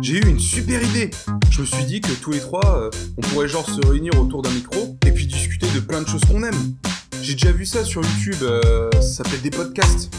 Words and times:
J'ai 0.00 0.18
eu 0.18 0.28
une 0.28 0.40
super 0.40 0.82
idée 0.82 1.10
Je 1.50 1.60
me 1.60 1.66
suis 1.66 1.84
dit 1.84 2.00
que 2.00 2.12
tous 2.12 2.32
les 2.32 2.40
trois, 2.40 2.76
euh, 2.76 2.90
on 3.16 3.20
pourrait 3.20 3.48
genre 3.48 3.68
se 3.68 3.86
réunir 3.86 4.12
autour 4.20 4.42
d'un 4.42 4.50
micro 4.50 4.96
et 5.06 5.12
puis 5.12 5.26
discuter 5.26 5.66
de 5.74 5.80
plein 5.80 6.02
de 6.02 6.08
choses 6.08 6.22
qu'on 6.24 6.42
aime. 6.42 6.74
J'ai 7.22 7.34
déjà 7.34 7.52
vu 7.52 7.64
ça 7.64 7.84
sur 7.84 8.02
YouTube, 8.02 8.42
euh, 8.42 8.90
ça 8.94 9.22
s'appelle 9.22 9.40
des 9.42 9.50
podcasts. 9.50 10.12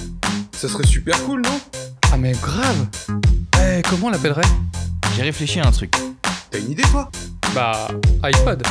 Ça 0.53 0.69
serait 0.69 0.87
super 0.87 1.21
cool, 1.25 1.41
non? 1.41 1.59
Ah 2.13 2.17
mais 2.17 2.31
grave 2.31 2.87
Eh, 3.59 3.81
comment 3.89 4.07
on 4.07 4.11
l'appellerait? 4.11 4.41
J'ai 5.17 5.23
réfléchi 5.23 5.59
à 5.59 5.67
un 5.67 5.71
truc. 5.71 5.93
T'as 6.49 6.59
une 6.59 6.71
idée 6.71 6.83
toi? 6.83 7.11
Bah, 7.53 7.87
iPod. 8.23 8.63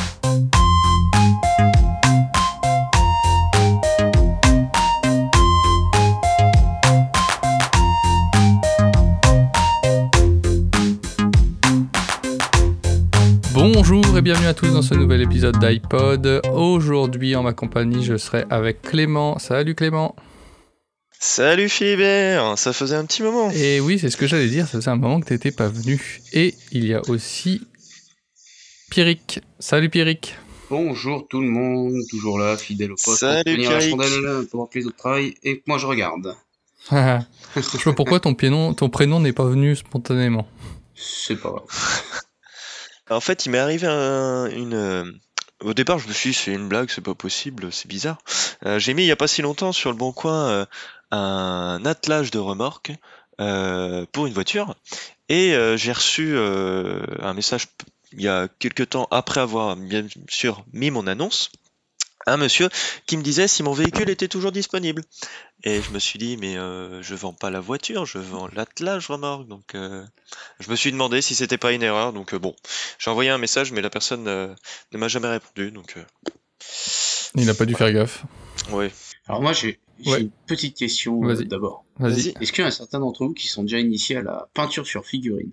Bonjour 13.63 14.17
et 14.17 14.21
bienvenue 14.21 14.47
à 14.47 14.53
tous 14.53 14.73
dans 14.73 14.81
ce 14.81 14.93
nouvel 14.93 15.21
épisode 15.21 15.57
d'iPod. 15.57 16.41
Aujourd'hui 16.51 17.33
en 17.37 17.43
ma 17.43 17.53
compagnie 17.53 18.03
je 18.03 18.17
serai 18.17 18.43
avec 18.49 18.81
Clément. 18.81 19.39
Salut 19.39 19.73
Clément 19.73 20.17
Salut 21.17 21.69
Philibert, 21.69 22.57
ça 22.57 22.73
faisait 22.73 22.97
un 22.97 23.05
petit 23.05 23.23
moment. 23.23 23.51
Et 23.51 23.79
oui 23.79 23.99
c'est 23.99 24.09
ce 24.09 24.17
que 24.17 24.27
j'allais 24.27 24.49
dire, 24.49 24.67
ça 24.67 24.79
faisait 24.79 24.89
un 24.89 24.97
moment 24.97 25.21
que 25.21 25.27
t'étais 25.27 25.53
pas 25.53 25.69
venu. 25.69 26.19
Et 26.33 26.55
il 26.73 26.85
y 26.85 26.93
a 26.93 27.01
aussi 27.07 27.65
Pierrick. 28.91 29.39
Salut 29.59 29.89
Pierrick 29.89 30.35
Bonjour 30.69 31.25
tout 31.29 31.39
le 31.39 31.47
monde, 31.47 31.93
toujours 32.09 32.39
là, 32.39 32.57
fidèle 32.57 32.91
au 32.91 32.95
poste. 32.95 33.19
Salut, 33.21 33.43
pour 33.45 33.71
la 33.71 33.79
Pierrick. 33.79 33.89
chandelle 33.91 34.45
pendant 34.51 34.65
que 34.65 34.77
les 34.77 34.85
autres 34.87 34.97
travaillent 34.97 35.35
et 35.41 35.59
que 35.59 35.63
moi 35.67 35.77
je 35.77 35.85
regarde. 35.85 36.35
Je 36.91 37.61
sais 37.61 37.79
pas 37.85 37.93
pourquoi 37.93 38.19
ton 38.19 38.33
prénom, 38.33 38.73
ton 38.73 38.89
prénom 38.89 39.21
n'est 39.21 39.31
pas 39.31 39.45
venu 39.45 39.73
spontanément. 39.77 40.49
C'est 40.95 41.37
pas 41.37 41.49
grave. 41.51 42.23
En 43.15 43.19
fait, 43.21 43.45
il 43.45 43.49
m'est 43.51 43.59
arrivé 43.59 43.87
un- 43.87 44.47
une. 44.49 44.73
euh, 44.73 45.11
Au 45.61 45.73
départ, 45.73 45.97
je 45.99 46.07
me 46.09 46.13
suis 46.13 46.31
dit, 46.31 46.35
c'est 46.35 46.51
une 46.53 46.67
blague, 46.67 46.89
c'est 46.89 47.01
pas 47.01 47.15
possible, 47.15 47.71
c'est 47.71 47.87
bizarre. 47.87 48.17
Euh, 48.65 48.79
J'ai 48.79 48.93
mis 48.93 49.03
il 49.03 49.07
y 49.07 49.11
a 49.11 49.15
pas 49.15 49.27
si 49.27 49.41
longtemps 49.41 49.71
sur 49.71 49.91
le 49.91 49.97
bon 49.97 50.11
coin 50.11 50.49
euh, 50.49 50.65
un 51.11 51.81
attelage 51.85 52.31
de 52.31 52.39
remorque 52.39 52.91
pour 54.11 54.27
une 54.27 54.33
voiture 54.33 54.75
et 55.29 55.55
j'ai 55.77 55.91
reçu 55.91 56.37
un 56.37 57.33
message 57.33 57.67
il 58.13 58.21
y 58.21 58.27
a 58.27 58.47
quelques 58.59 58.89
temps 58.89 59.07
après 59.11 59.41
avoir 59.41 59.75
bien 59.75 60.05
sûr 60.29 60.63
mis 60.73 60.91
mon 60.91 61.07
annonce. 61.07 61.51
Un 62.25 62.37
monsieur 62.37 62.69
qui 63.05 63.17
me 63.17 63.21
disait 63.23 63.47
si 63.47 63.63
mon 63.63 63.73
véhicule 63.73 64.09
était 64.09 64.27
toujours 64.27 64.51
disponible. 64.51 65.03
Et 65.63 65.81
je 65.81 65.91
me 65.91 65.99
suis 65.99 66.19
dit, 66.19 66.37
mais 66.37 66.57
euh, 66.57 67.01
je 67.01 67.15
vends 67.15 67.33
pas 67.33 67.49
la 67.49 67.59
voiture, 67.59 68.05
je 68.05 68.17
vends 68.17 68.47
l'attelage 68.53 69.07
remorque. 69.07 69.47
Donc, 69.47 69.75
euh, 69.75 70.05
je 70.59 70.69
me 70.69 70.75
suis 70.75 70.91
demandé 70.91 71.21
si 71.21 71.35
c'était 71.35 71.57
pas 71.57 71.71
une 71.73 71.83
erreur. 71.83 72.13
Donc, 72.13 72.33
euh, 72.33 72.39
bon, 72.39 72.55
j'ai 72.99 73.09
envoyé 73.11 73.29
un 73.29 73.37
message, 73.37 73.71
mais 73.71 73.81
la 73.81 73.89
personne 73.89 74.27
euh, 74.27 74.53
ne 74.91 74.97
m'a 74.97 75.07
jamais 75.07 75.27
répondu. 75.29 75.71
Donc, 75.71 75.95
euh, 75.97 76.03
Il 77.35 77.49
a 77.49 77.53
pas 77.53 77.65
dû 77.65 77.75
faire 77.75 77.91
gaffe. 77.91 78.23
ouais. 78.71 78.91
Alors 79.27 79.41
moi 79.41 79.53
j'ai 79.53 79.79
Ouais. 80.05 80.21
une 80.21 80.31
petite 80.47 80.75
question 80.75 81.21
Vas-y. 81.21 81.45
d'abord. 81.45 81.85
Vas-y. 81.97 82.11
Vas-y. 82.31 82.33
Est-ce 82.41 82.51
qu'il 82.51 82.61
y 82.61 82.65
en 82.65 82.67
a 82.67 82.71
certains 82.71 82.99
d'entre 82.99 83.25
vous 83.25 83.33
qui 83.33 83.47
sont 83.47 83.61
déjà 83.63 83.79
initiés 83.79 84.17
à 84.17 84.21
la 84.21 84.49
peinture 84.53 84.85
sur 84.85 85.05
figurine 85.05 85.51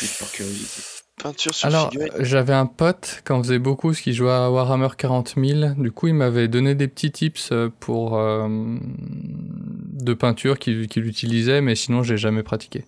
Juste 0.00 0.18
par 0.18 0.30
curiosité. 0.32 0.82
Peinture 1.18 1.54
sur 1.54 1.66
Alors, 1.68 1.90
figurine. 1.90 2.12
j'avais 2.20 2.52
un 2.54 2.66
pote 2.66 3.22
qui 3.26 3.32
en 3.32 3.42
faisait 3.42 3.58
beaucoup, 3.58 3.92
ce 3.94 4.02
qui 4.02 4.12
jouait 4.14 4.30
à 4.30 4.50
Warhammer 4.50 4.88
40 4.96 5.34
000. 5.36 5.74
Du 5.76 5.90
coup, 5.92 6.06
il 6.08 6.14
m'avait 6.14 6.48
donné 6.48 6.74
des 6.74 6.88
petits 6.88 7.10
tips 7.10 7.50
euh, 7.52 7.70
pour 7.80 8.16
euh, 8.16 8.48
de 8.48 10.14
peinture 10.14 10.58
qu'il 10.58 10.88
qu'il 10.88 11.06
utilisait, 11.06 11.60
mais 11.60 11.74
sinon, 11.74 12.02
j'ai 12.02 12.16
jamais 12.16 12.42
pratiqué. 12.42 12.84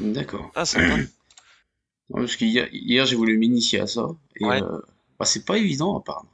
D'accord. 0.00 0.50
Ah, 0.54 0.64
sympa. 0.64 0.96
Non, 2.10 2.20
Parce 2.20 2.36
qu'hier 2.36 2.68
hier, 2.72 3.04
j'ai 3.04 3.16
voulu 3.16 3.36
m'initier 3.36 3.80
à 3.80 3.86
ça 3.86 4.06
et 4.40 4.44
Ouais. 4.46 4.62
euh, 4.62 4.78
bah, 5.18 5.26
c'est 5.26 5.44
pas 5.44 5.58
évident 5.58 5.98
à 5.98 6.00
part 6.02 6.24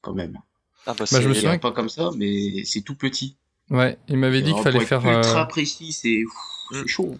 quand 0.00 0.12
même. 0.12 0.40
Ah, 0.86 0.90
bah, 0.90 0.94
Bah, 0.98 1.04
c'est 1.06 1.22
je 1.22 1.28
me 1.28 1.34
souviens 1.34 1.58
pas 1.58 1.70
comme 1.70 1.88
ça, 1.88 2.10
mais 2.16 2.64
c'est 2.64 2.80
tout 2.80 2.96
petit. 2.96 3.36
Ouais, 3.70 3.96
il 4.08 4.16
m'avait 4.18 4.42
dit 4.42 4.48
Alors, 4.50 4.62
qu'il 4.64 4.72
fallait 4.72 4.84
faire 4.84 5.06
ultra 5.06 5.42
euh, 5.42 5.44
précis, 5.44 5.92
c'est 5.92 6.24
Mm. 6.72 6.86
chaud. 6.88 7.14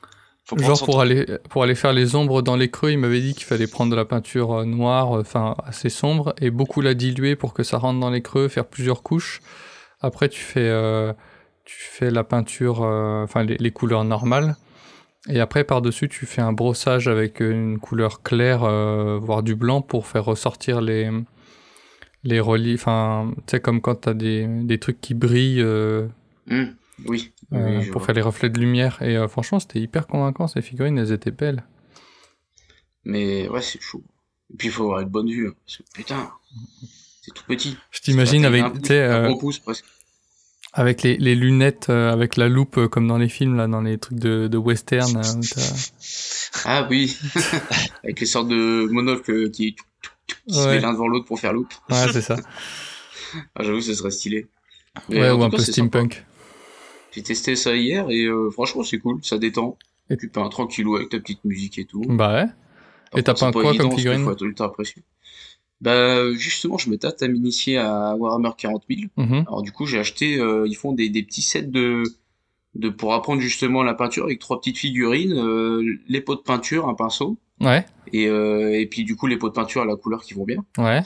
Faut 0.44 0.58
genre 0.58 0.84
pour 0.84 1.00
aller 1.00 1.26
pour 1.48 1.62
aller 1.62 1.74
faire 1.74 1.92
les 1.92 2.14
ombres 2.16 2.42
dans 2.42 2.56
les 2.56 2.70
creux. 2.70 2.90
Il 2.90 2.98
m'avait 2.98 3.20
dit 3.20 3.34
qu'il 3.34 3.44
fallait 3.44 3.66
prendre 3.66 3.90
de 3.90 3.96
la 3.96 4.04
peinture 4.04 4.52
euh, 4.52 4.64
noire, 4.64 5.16
euh, 5.16 5.20
enfin 5.20 5.54
assez 5.64 5.88
sombre, 5.88 6.34
et 6.40 6.50
beaucoup 6.50 6.80
la 6.80 6.94
diluer 6.94 7.36
pour 7.36 7.54
que 7.54 7.62
ça 7.62 7.78
rentre 7.78 8.00
dans 8.00 8.10
les 8.10 8.22
creux, 8.22 8.48
faire 8.48 8.66
plusieurs 8.66 9.02
couches. 9.02 9.40
Après, 10.00 10.28
tu 10.28 10.40
fais 10.40 10.68
euh, 10.68 11.12
tu 11.64 11.76
fais 11.78 12.10
la 12.10 12.24
peinture, 12.24 12.82
euh, 12.82 13.24
enfin 13.24 13.42
les, 13.42 13.56
les 13.56 13.70
couleurs 13.70 14.04
normales. 14.04 14.56
Et 15.30 15.40
après, 15.40 15.64
par-dessus, 15.64 16.10
tu 16.10 16.26
fais 16.26 16.42
un 16.42 16.52
brossage 16.52 17.08
avec 17.08 17.40
une 17.40 17.78
couleur 17.78 18.22
claire, 18.22 18.64
euh, 18.64 19.18
voire 19.18 19.42
du 19.42 19.54
blanc, 19.54 19.80
pour 19.80 20.06
faire 20.06 20.26
ressortir 20.26 20.82
les, 20.82 21.10
les 22.24 22.40
reliefs. 22.40 22.82
Enfin, 22.82 23.32
tu 23.46 23.52
sais, 23.52 23.60
comme 23.60 23.80
quand 23.80 24.02
tu 24.02 24.08
as 24.10 24.14
des, 24.14 24.46
des 24.46 24.78
trucs 24.78 25.00
qui 25.00 25.14
brillent 25.14 25.64
Hmm, 26.46 26.74
Oui. 27.06 27.32
euh, 27.52 27.80
oui, 27.80 27.86
pour 27.90 28.00
vois. 28.00 28.06
faire 28.06 28.14
les 28.14 28.22
reflets 28.22 28.50
de 28.50 28.58
lumière. 28.60 29.02
Et 29.02 29.16
euh, 29.16 29.28
franchement, 29.28 29.58
c'était 29.60 29.80
hyper 29.80 30.06
convaincant, 30.06 30.46
ces 30.48 30.62
figurines, 30.62 30.96
elles 30.98 31.12
étaient 31.12 31.30
belles. 31.30 31.64
Mais 33.04 33.48
ouais, 33.48 33.62
c'est 33.62 33.80
chaud. 33.80 34.02
Et 34.52 34.56
puis 34.56 34.68
il 34.68 34.70
faut 34.70 34.84
avoir 34.84 35.00
une 35.00 35.08
bonne 35.08 35.28
vue. 35.30 35.48
hein, 35.48 35.54
Parce 35.66 35.78
que 35.78 35.82
putain, 35.94 36.30
c'est 37.22 37.32
tout 37.34 37.44
petit. 37.46 37.76
Je 37.90 38.00
t'imagine 38.00 38.44
avec, 38.44 38.64
euh, 38.90 39.34
presque. 39.64 39.84
avec 40.72 41.02
les, 41.02 41.16
les 41.16 41.34
lunettes, 41.34 41.86
euh, 41.90 42.12
avec 42.12 42.36
la 42.36 42.48
loupe, 42.48 42.78
euh, 42.78 42.88
comme 42.88 43.06
dans 43.08 43.18
les 43.18 43.28
films, 43.28 43.56
là, 43.56 43.66
dans 43.66 43.80
les 43.82 43.98
trucs 43.98 44.18
de, 44.18 44.46
de 44.48 44.56
western. 44.58 45.16
euh, 45.16 45.22
Ah 46.64 46.86
oui, 46.88 47.16
avec 48.04 48.20
les 48.20 48.26
sortes 48.26 48.48
de 48.48 48.86
monocles 48.90 49.50
qui, 49.50 49.74
qui 49.74 50.54
se 50.54 50.68
mettent 50.68 50.82
l'un 50.82 50.92
devant 50.92 51.08
l'autre 51.08 51.26
pour 51.26 51.40
faire 51.40 51.52
l'autre. 51.52 51.82
ouais, 51.90 52.12
c'est 52.12 52.22
ça. 52.22 52.36
Ah, 53.56 53.64
J'avoue, 53.64 53.80
ce 53.80 53.94
serait 53.94 54.12
stylé. 54.12 54.46
Mais 55.08 55.20
ouais, 55.22 55.30
ou 55.32 55.42
un 55.42 55.50
peu 55.50 55.58
steampunk. 55.58 56.24
J'ai 57.14 57.22
testé 57.22 57.56
ça 57.56 57.74
hier 57.76 58.10
et 58.10 58.24
euh, 58.24 58.50
franchement, 58.50 58.82
c'est 58.82 58.98
cool, 58.98 59.20
ça 59.22 59.38
détend. 59.38 59.78
Et- 60.10 60.16
puis 60.16 60.28
peins 60.28 60.48
tranquillou 60.48 60.96
avec 60.96 61.08
ta 61.08 61.18
petite 61.18 61.44
musique 61.44 61.78
et 61.78 61.86
tout. 61.86 62.02
Bah 62.06 62.34
ouais. 62.34 62.46
Par 63.10 63.20
Et 63.20 63.22
t'as 63.22 63.34
peint 63.34 63.52
pas 63.52 63.60
quoi 63.60 63.70
évident 63.70 63.88
comme 63.88 63.98
figurine 63.98 64.24
faut. 64.24 64.36
Bah 65.80 66.32
justement, 66.34 66.78
je 66.78 66.90
me 66.90 66.96
tâte 66.96 67.22
à 67.22 67.28
m'initier 67.28 67.78
à 67.78 68.14
Warhammer 68.16 68.50
40 68.56 68.84
000. 68.88 69.02
Mhm. 69.16 69.44
Alors 69.46 69.62
du 69.62 69.72
coup, 69.72 69.86
j'ai 69.86 69.98
acheté, 69.98 70.38
euh, 70.38 70.66
ils 70.66 70.76
font 70.76 70.92
des, 70.92 71.08
des 71.08 71.22
petits 71.22 71.42
sets 71.42 71.62
de, 71.62 72.02
de 72.74 72.88
pour 72.88 73.12
apprendre 73.14 73.40
justement 73.40 73.82
la 73.82 73.94
peinture 73.94 74.24
avec 74.24 74.38
trois 74.38 74.60
petites 74.60 74.78
figurines, 74.78 75.32
euh, 75.34 75.82
les 76.08 76.20
pots 76.20 76.36
de 76.36 76.40
peinture, 76.40 76.88
un 76.88 76.94
pinceau, 76.94 77.38
Ouais, 77.60 77.84
et, 78.12 78.26
euh, 78.28 78.78
et 78.78 78.86
puis 78.86 79.04
du 79.04 79.14
coup 79.16 79.26
les 79.26 79.36
pots 79.36 79.48
de 79.48 79.54
peinture 79.54 79.82
à 79.82 79.84
la 79.84 79.96
couleur 79.96 80.22
qui 80.22 80.34
vont 80.34 80.44
bien, 80.44 80.64
ouais, 80.78 81.02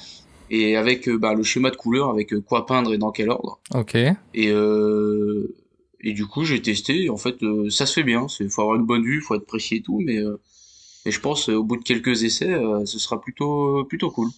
et 0.51 0.77
avec 0.77 1.09
euh, 1.09 1.19
bah, 1.19 1.35
le 1.35 1.43
schéma 1.43 1.71
de 1.71 1.77
couleur, 1.77 2.11
avec 2.11 2.33
euh, 2.33 2.41
quoi 2.41 2.65
peindre 2.65 2.93
et 2.95 2.99
dans 2.99 3.11
quel 3.11 3.31
ordre. 3.31 3.61
ok. 3.75 3.95
Et, 3.97 4.17
euh, 4.51 5.55
et 6.01 6.13
du 6.13 6.27
coup, 6.27 6.45
j'ai 6.45 6.63
testé, 6.63 7.05
et 7.05 7.11
en 7.11 7.17
fait, 7.17 7.43
euh, 7.43 7.71
ça 7.71 7.87
se 7.87 7.93
fait 7.95 8.05
bien, 8.05 8.29
c'est 8.29 8.49
faut 8.49 8.63
avoir 8.63 8.77
une 8.77 8.87
bonne 8.87 9.03
vue, 9.05 9.21
faut 9.21 9.35
être 9.35 9.47
précis 9.47 9.77
et 9.77 9.83
tout, 9.83 10.01
mais 10.01 10.19
euh, 10.19 10.37
et 11.07 11.11
je 11.13 11.21
pense 11.21 11.49
euh, 11.49 11.55
au 11.57 11.65
bout 11.65 11.77
de 11.77 11.85
quelques 11.85 12.25
essais, 12.25 12.53
euh, 12.53 12.85
ce 12.87 12.99
sera 12.99 13.21
plutôt 13.21 13.85
plutôt 13.87 14.11
cool. 14.11 14.29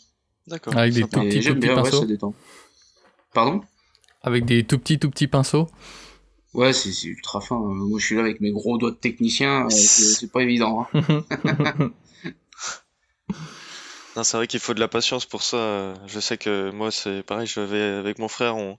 D'accord. 0.47 0.76
Avec 0.76 0.94
des 0.94 1.03
tout 1.09 1.21
Et 1.22 1.28
petits, 1.28 1.43
tout 1.43 1.43
j'aime 1.43 1.54
petits 1.54 1.69
bien, 1.69 1.76
ouais, 1.82 1.82
pinceaux. 1.82 2.00
ça 2.00 2.06
détend. 2.06 2.34
Pardon? 3.34 3.60
Avec 4.22 4.44
des 4.47 4.65
tout 4.65 4.78
petits, 4.78 4.98
tout 4.98 5.10
petits 5.10 5.26
pinceaux. 5.28 5.69
Ouais, 6.54 6.72
c'est 6.72 6.93
c'est 6.93 7.09
ultra 7.09 7.41
fin. 7.41 7.56
hein. 7.56 7.75
Moi, 7.88 7.98
je 7.98 8.06
suis 8.06 8.15
là 8.16 8.22
avec 8.22 8.41
mes 8.41 8.50
gros 8.50 8.77
doigts 8.78 8.91
de 8.91 8.97
technicien, 8.97 9.69
c'est 9.71 10.31
pas 10.31 10.42
évident. 10.42 10.87
hein. 10.94 11.25
Non, 14.16 14.25
c'est 14.25 14.37
vrai 14.37 14.47
qu'il 14.48 14.59
faut 14.60 14.75
de 14.75 14.81
la 14.81 14.88
patience 14.88 15.25
pour 15.25 15.42
ça. 15.42 15.94
Je 16.06 16.19
sais 16.21 16.37
que 16.37 16.71
moi, 16.71 16.91
c'est 16.91 17.22
pareil, 17.22 17.47
je 17.47 17.60
vais 17.60 17.81
avec 17.82 18.19
mon 18.19 18.28
frère, 18.28 18.56
on, 18.56 18.78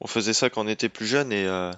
on 0.00 0.06
faisait 0.06 0.34
ça 0.34 0.50
quand 0.50 0.64
on 0.64 0.68
était 0.68 0.90
plus 0.90 1.06
jeune 1.06 1.32
et 1.32 1.46
euh, 1.46 1.70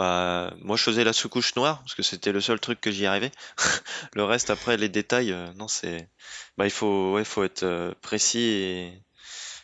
bah, 0.00 0.54
moi, 0.62 0.76
je 0.76 0.82
faisais 0.84 1.04
la 1.04 1.12
sous-couche 1.12 1.54
noire 1.56 1.80
parce 1.80 1.94
que 1.94 2.02
c'était 2.02 2.32
le 2.32 2.40
seul 2.40 2.60
truc 2.60 2.80
que 2.80 2.90
j'y 2.90 3.06
arrivais. 3.06 3.32
Le 4.14 4.24
reste, 4.24 4.50
après, 4.50 4.76
les 4.76 4.88
détails, 4.88 5.32
euh, 5.32 5.52
non, 5.54 5.68
c'est, 5.68 6.08
bah, 6.58 6.66
il 6.66 6.70
faut, 6.70 7.12
ouais, 7.14 7.24
faut 7.24 7.44
être 7.44 7.62
euh, 7.64 7.92
précis 8.02 8.40
et 8.40 9.02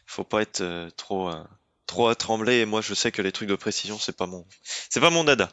faut 0.07 0.25
pas 0.25 0.43
être 0.43 0.63
euh, 0.63 0.91
trop, 0.97 1.31
trop 1.87 2.09
à 2.09 2.15
trembler. 2.17 2.57
Et 2.61 2.67
moi, 2.67 2.81
je 2.83 2.95
sais 2.95 3.13
que 3.13 3.23
les 3.23 3.33
trucs 3.33 3.49
de 3.49 3.57
précision, 3.57 3.99
c'est 3.99 4.17
pas 4.17 4.27
mon, 4.27 4.47
c'est 4.91 5.01
pas 5.01 5.11
mon 5.11 5.25
dada. 5.25 5.51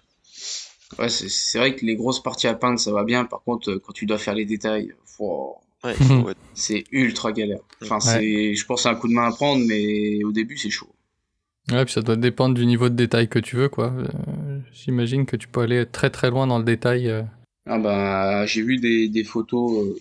Ouais, 0.99 1.09
c'est 1.09 1.57
vrai 1.57 1.75
que 1.75 1.85
les 1.85 1.95
grosses 1.95 2.21
parties 2.21 2.47
à 2.47 2.53
peindre, 2.55 2.79
ça 2.79 2.91
va 2.91 3.03
bien. 3.03 3.25
Par 3.25 3.41
contre, 3.43 3.75
quand 3.75 3.93
tu 3.93 4.05
dois 4.05 4.17
faire 4.19 4.35
les 4.35 4.45
détails, 4.45 4.93
faut- 5.05 5.57
Ouais, 5.83 5.95
il 5.99 6.01
faut 6.05 6.29
être- 6.29 6.37
c'est 6.53 6.83
ultra 6.91 7.31
galère. 7.31 7.59
Enfin, 7.81 7.99
Ouais. 7.99 7.99
c'est, 7.99 8.55
je 8.55 8.65
pense, 8.65 8.83
c'est 8.83 8.89
un 8.89 8.95
coup 8.95 9.07
de 9.07 9.13
main 9.13 9.27
à 9.27 9.31
prendre, 9.31 9.63
mais 9.65 10.23
au 10.23 10.31
début, 10.31 10.57
c'est 10.57 10.69
chaud. 10.69 10.93
Ouais, 11.71 11.85
puis 11.85 11.93
ça 11.93 12.01
doit 12.01 12.15
dépendre 12.17 12.55
du 12.55 12.65
niveau 12.65 12.89
de 12.89 12.95
détail 12.95 13.29
que 13.29 13.39
tu 13.39 13.55
veux, 13.55 13.69
quoi. 13.69 13.93
Euh, 13.93 14.59
J'imagine 14.73 15.25
que 15.25 15.35
tu 15.37 15.47
peux 15.47 15.61
aller 15.61 15.85
très 15.85 16.09
très 16.09 16.29
loin 16.29 16.45
dans 16.45 16.57
le 16.57 16.65
détail. 16.65 17.09
euh. 17.09 17.23
Ah 17.65 17.79
bah, 17.79 18.45
j'ai 18.45 18.61
vu 18.61 18.77
des, 18.77 19.07
des 19.07 19.23
photos, 19.23 19.85
euh, 19.85 19.95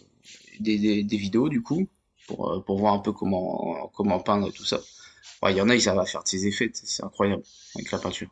des, 0.61 0.79
des, 0.79 1.05
des 1.05 1.17
vidéos 1.17 1.49
du 1.49 1.63
coup, 1.63 1.87
pour, 2.27 2.51
euh, 2.51 2.61
pour 2.61 2.79
voir 2.79 2.95
un 2.95 2.99
peu 2.99 3.13
comment, 3.13 3.91
comment 3.95 4.19
peindre 4.19 4.49
et 4.49 4.53
tout 4.53 4.65
ça. 4.65 4.81
Ouais, 5.43 5.53
il 5.53 5.57
y 5.57 5.61
en 5.61 5.69
a, 5.69 5.75
ils 5.77 5.81
savent 5.81 6.05
faire 6.07 6.23
de 6.25 6.29
ces 6.29 6.47
effets, 6.47 6.71
c'est 6.75 7.05
incroyable, 7.05 7.43
avec 7.77 7.91
la 7.93 7.99
peinture. 7.99 8.29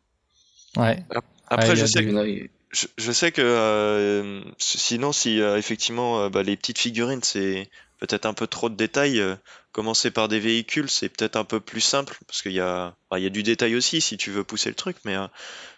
Ouais. 0.76 1.05
Après, 1.50 1.75
il 1.75 1.79
y 1.79 1.81
je 1.81 1.87
sais 1.87 2.02
ils- 2.02 2.50
je, 2.73 2.87
je 2.99 3.12
sais 3.12 3.32
que 3.32 3.43
euh, 3.43 4.43
sinon, 4.58 5.12
si 5.12 5.41
euh, 5.41 5.58
effectivement 5.58 6.23
euh, 6.23 6.29
bah, 6.31 6.43
les 6.43 6.56
petites 6.56 6.79
figurines, 6.79 7.23
c'est 7.23 7.70
peut-être 7.99 8.26
un 8.26 8.35
peu 8.35 8.47
trop 8.47 8.69
de 8.70 8.76
détails, 8.76 9.20
euh, 9.20 9.37
commencer 9.73 10.11
par 10.11 10.29
des 10.29 10.41
véhicules, 10.41 10.91
c'est 10.91 11.08
peut-être 11.08 11.37
un 11.37 11.44
peu 11.44 11.61
plus 11.61 11.81
simple, 11.82 12.19
parce 12.29 12.43
qu'il 12.43 12.52
y 12.52 12.61
a, 12.61 12.97
bah, 13.11 13.19
il 13.19 13.25
y 13.25 13.26
a 13.26 13.31
du 13.31 13.43
détail 13.43 13.76
aussi 13.76 14.00
si 14.00 14.17
tu 14.19 14.31
veux 14.31 14.44
pousser 14.44 14.69
le 14.70 14.76
truc, 14.76 14.97
mais 15.05 15.17
euh, 15.17 15.26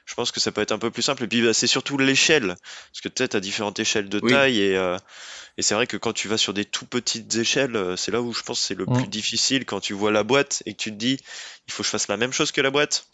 je 0.06 0.14
pense 0.14 0.32
que 0.32 0.40
ça 0.40 0.52
peut 0.52 0.60
être 0.62 0.72
un 0.72 0.78
peu 0.78 0.90
plus 0.90 1.02
simple. 1.02 1.24
Et 1.24 1.28
puis 1.28 1.42
bah, 1.42 1.54
c'est 1.54 1.66
surtout 1.68 1.98
l'échelle, 1.98 2.48
parce 2.48 3.00
que 3.02 3.08
peut-être 3.08 3.36
à 3.36 3.40
différentes 3.40 3.80
échelles 3.80 4.08
de 4.10 4.20
Oui. 4.22 4.32
taille, 4.32 4.60
et, 4.60 4.76
euh, 4.76 4.98
et 5.58 5.62
c'est 5.62 5.74
vrai 5.74 5.86
que 5.86 5.96
quand 5.98 6.12
tu 6.14 6.28
vas 6.28 6.38
sur 6.38 6.54
des 6.54 6.64
tout 6.66 6.86
petites 6.86 7.34
échelles, 7.36 7.94
c'est 7.98 8.12
là 8.12 8.22
où 8.22 8.32
je 8.34 8.42
pense 8.42 8.60
que 8.60 8.66
c'est 8.66 8.74
le 8.74 8.86
Mm. 8.86 8.92
plus 8.98 9.08
difficile, 9.08 9.64
quand 9.66 9.80
tu 9.80 9.94
vois 9.94 10.12
la 10.12 10.24
boîte 10.24 10.62
et 10.66 10.74
que 10.74 10.78
tu 10.82 10.90
te 10.92 10.96
dis, 10.96 11.18
il 11.68 11.72
faut 11.72 11.82
que 11.82 11.86
je 11.86 11.90
fasse 11.92 12.08
la 12.08 12.16
même 12.18 12.32
chose 12.32 12.52
que 12.52 12.60
la 12.62 12.70
boîte. 12.70 13.06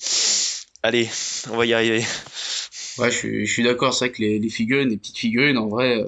Allez, 0.83 1.09
on 1.51 1.57
va 1.57 1.67
y 1.67 1.75
arriver. 1.75 2.05
Ouais, 2.99 3.11
je 3.11 3.17
suis, 3.17 3.47
je 3.47 3.53
suis 3.53 3.63
d'accord, 3.63 3.95
c'est 3.95 4.07
vrai 4.07 4.13
que 4.13 4.23
les, 4.23 4.39
les 4.39 4.49
figurines, 4.49 4.89
les 4.89 4.97
petites 4.97 5.19
figurines, 5.19 5.59
en 5.59 5.69
vrai, 5.69 6.01
euh, 6.03 6.05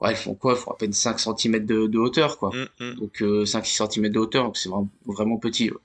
ouais, 0.00 0.10
elles 0.10 0.16
font 0.16 0.34
quoi? 0.34 0.52
Elles 0.52 0.58
font 0.58 0.70
à 0.70 0.76
peine 0.76 0.92
5 0.92 1.18
cm 1.20 1.64
de, 1.66 1.86
de 1.86 1.98
hauteur, 1.98 2.38
quoi. 2.38 2.50
Mm, 2.54 2.84
mm. 2.84 2.94
Donc 2.96 3.22
euh, 3.22 3.44
5-6 3.44 3.90
cm 3.92 4.08
de 4.10 4.18
hauteur, 4.18 4.44
donc 4.44 4.56
c'est 4.56 4.68
vraiment, 4.68 4.88
vraiment 5.06 5.38
petit. 5.38 5.70
ouais. 5.70 5.76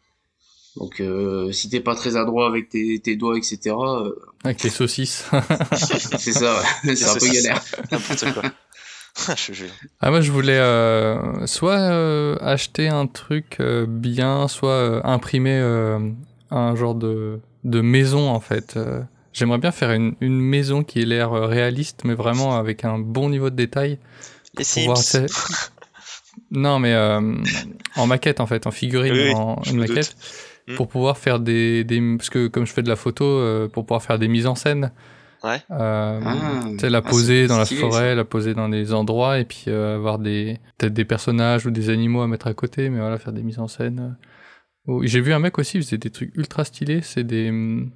Donc 0.78 1.00
euh, 1.00 1.52
si 1.54 1.70
t'es 1.70 1.80
pas 1.80 1.96
très 1.96 2.18
adroit 2.18 2.48
avec 2.48 2.70
tes, 2.70 3.00
tes 3.00 3.16
doigts, 3.16 3.38
etc., 3.38 3.60
euh, 3.78 4.12
Avec 4.44 4.62
les 4.64 4.70
saucisses. 4.70 5.26
c'est 5.72 6.34
ça, 6.34 6.60
ouais. 6.84 6.96
c'est 6.96 7.06
un 7.06 7.14
peu 7.14 7.20
saucisses. 7.20 7.44
galère. 7.44 7.64
N'importe 7.92 8.34
quoi. 8.34 8.44
jure. 9.54 9.70
Ah 10.02 10.10
moi 10.12 10.20
je 10.20 10.32
voulais 10.32 10.58
euh, 10.60 11.46
soit 11.48 11.80
euh, 11.80 12.36
acheter 12.42 12.90
un 12.90 13.08
truc 13.08 13.58
euh, 13.62 13.86
bien, 13.88 14.50
soit 14.50 14.70
euh, 14.72 15.02
imprimer 15.06 15.58
euh, 15.58 16.00
un 16.52 16.76
genre 16.76 16.96
de, 16.96 17.40
de 17.66 17.82
maison 17.82 18.30
en 18.30 18.40
fait. 18.40 18.76
Euh, 18.78 19.02
J'aimerais 19.34 19.58
bien 19.58 19.72
faire 19.72 19.92
une, 19.92 20.16
une 20.22 20.40
maison 20.40 20.82
qui 20.86 21.02
ait 21.02 21.06
l'air 21.06 21.34
euh, 21.34 21.46
réaliste, 21.46 22.04
mais 22.06 22.14
vraiment 22.14 22.58
avec 22.58 22.86
un 22.86 22.98
bon 23.00 23.30
niveau 23.30 23.50
de 23.50 23.56
détail. 23.58 24.00
Les 24.58 24.64
Sims. 24.64 24.94
tu 24.94 25.02
sais- 25.02 25.26
Non 26.52 26.80
mais 26.80 26.94
euh, 26.94 27.20
en 27.98 28.08
maquette 28.08 28.40
en 28.40 28.46
fait, 28.48 28.66
en 28.68 28.72
figurine, 28.72 29.12
Oui, 29.14 29.34
en 29.36 29.62
une 29.70 29.78
maquette, 29.80 30.16
doute. 30.16 30.74
Mm. 30.74 30.76
pour 30.76 30.88
pouvoir 30.88 31.18
faire 31.18 31.40
des, 31.42 31.84
des... 31.84 32.02
Parce 32.18 32.30
que 32.30 32.48
comme 32.48 32.66
je 32.66 32.72
fais 32.74 32.84
de 32.84 32.88
la 32.90 32.96
photo, 32.96 33.26
euh, 33.26 33.68
pour 33.68 33.86
pouvoir 33.86 34.02
faire 34.04 34.20
des 34.20 34.28
mises 34.30 34.48
en 34.48 34.56
scène. 34.56 34.92
Ouais. 35.44 35.62
Euh, 35.72 36.20
Ah, 36.24 36.60
tu 36.72 36.80
sais, 36.80 36.90
la 36.90 37.00
ah, 37.00 37.02
poser 37.02 37.48
dans 37.48 37.58
la 37.58 37.66
forêt, 37.66 38.16
la 38.16 38.24
poser 38.26 38.54
dans 38.54 38.70
des 38.70 38.94
endroits 38.94 39.38
et 39.40 39.46
puis 39.46 39.66
euh, 39.68 39.96
avoir 39.96 40.18
des 40.18 40.60
peut-être 40.78 40.94
des 40.94 41.06
personnages 41.06 41.66
ou 41.66 41.72
des 41.72 41.90
animaux 41.90 42.22
à 42.22 42.28
mettre 42.28 42.48
à 42.48 42.54
côté, 42.54 42.90
mais 42.90 43.00
voilà, 43.00 43.18
faire 43.20 43.34
des 43.34 43.44
mises 43.44 43.60
en 43.60 43.68
scène. 43.68 44.16
Oh, 44.88 45.02
J'ai 45.04 45.22
vu 45.22 45.34
un 45.34 45.40
mec 45.40 45.58
aussi, 45.58 45.78
il 45.78 45.84
faisait 45.84 45.98
des 45.98 46.10
trucs 46.12 46.36
ultra 46.36 46.64
stylés, 46.66 47.02
c'est 47.02 47.24
des 47.24 47.50
hum, 47.50 47.90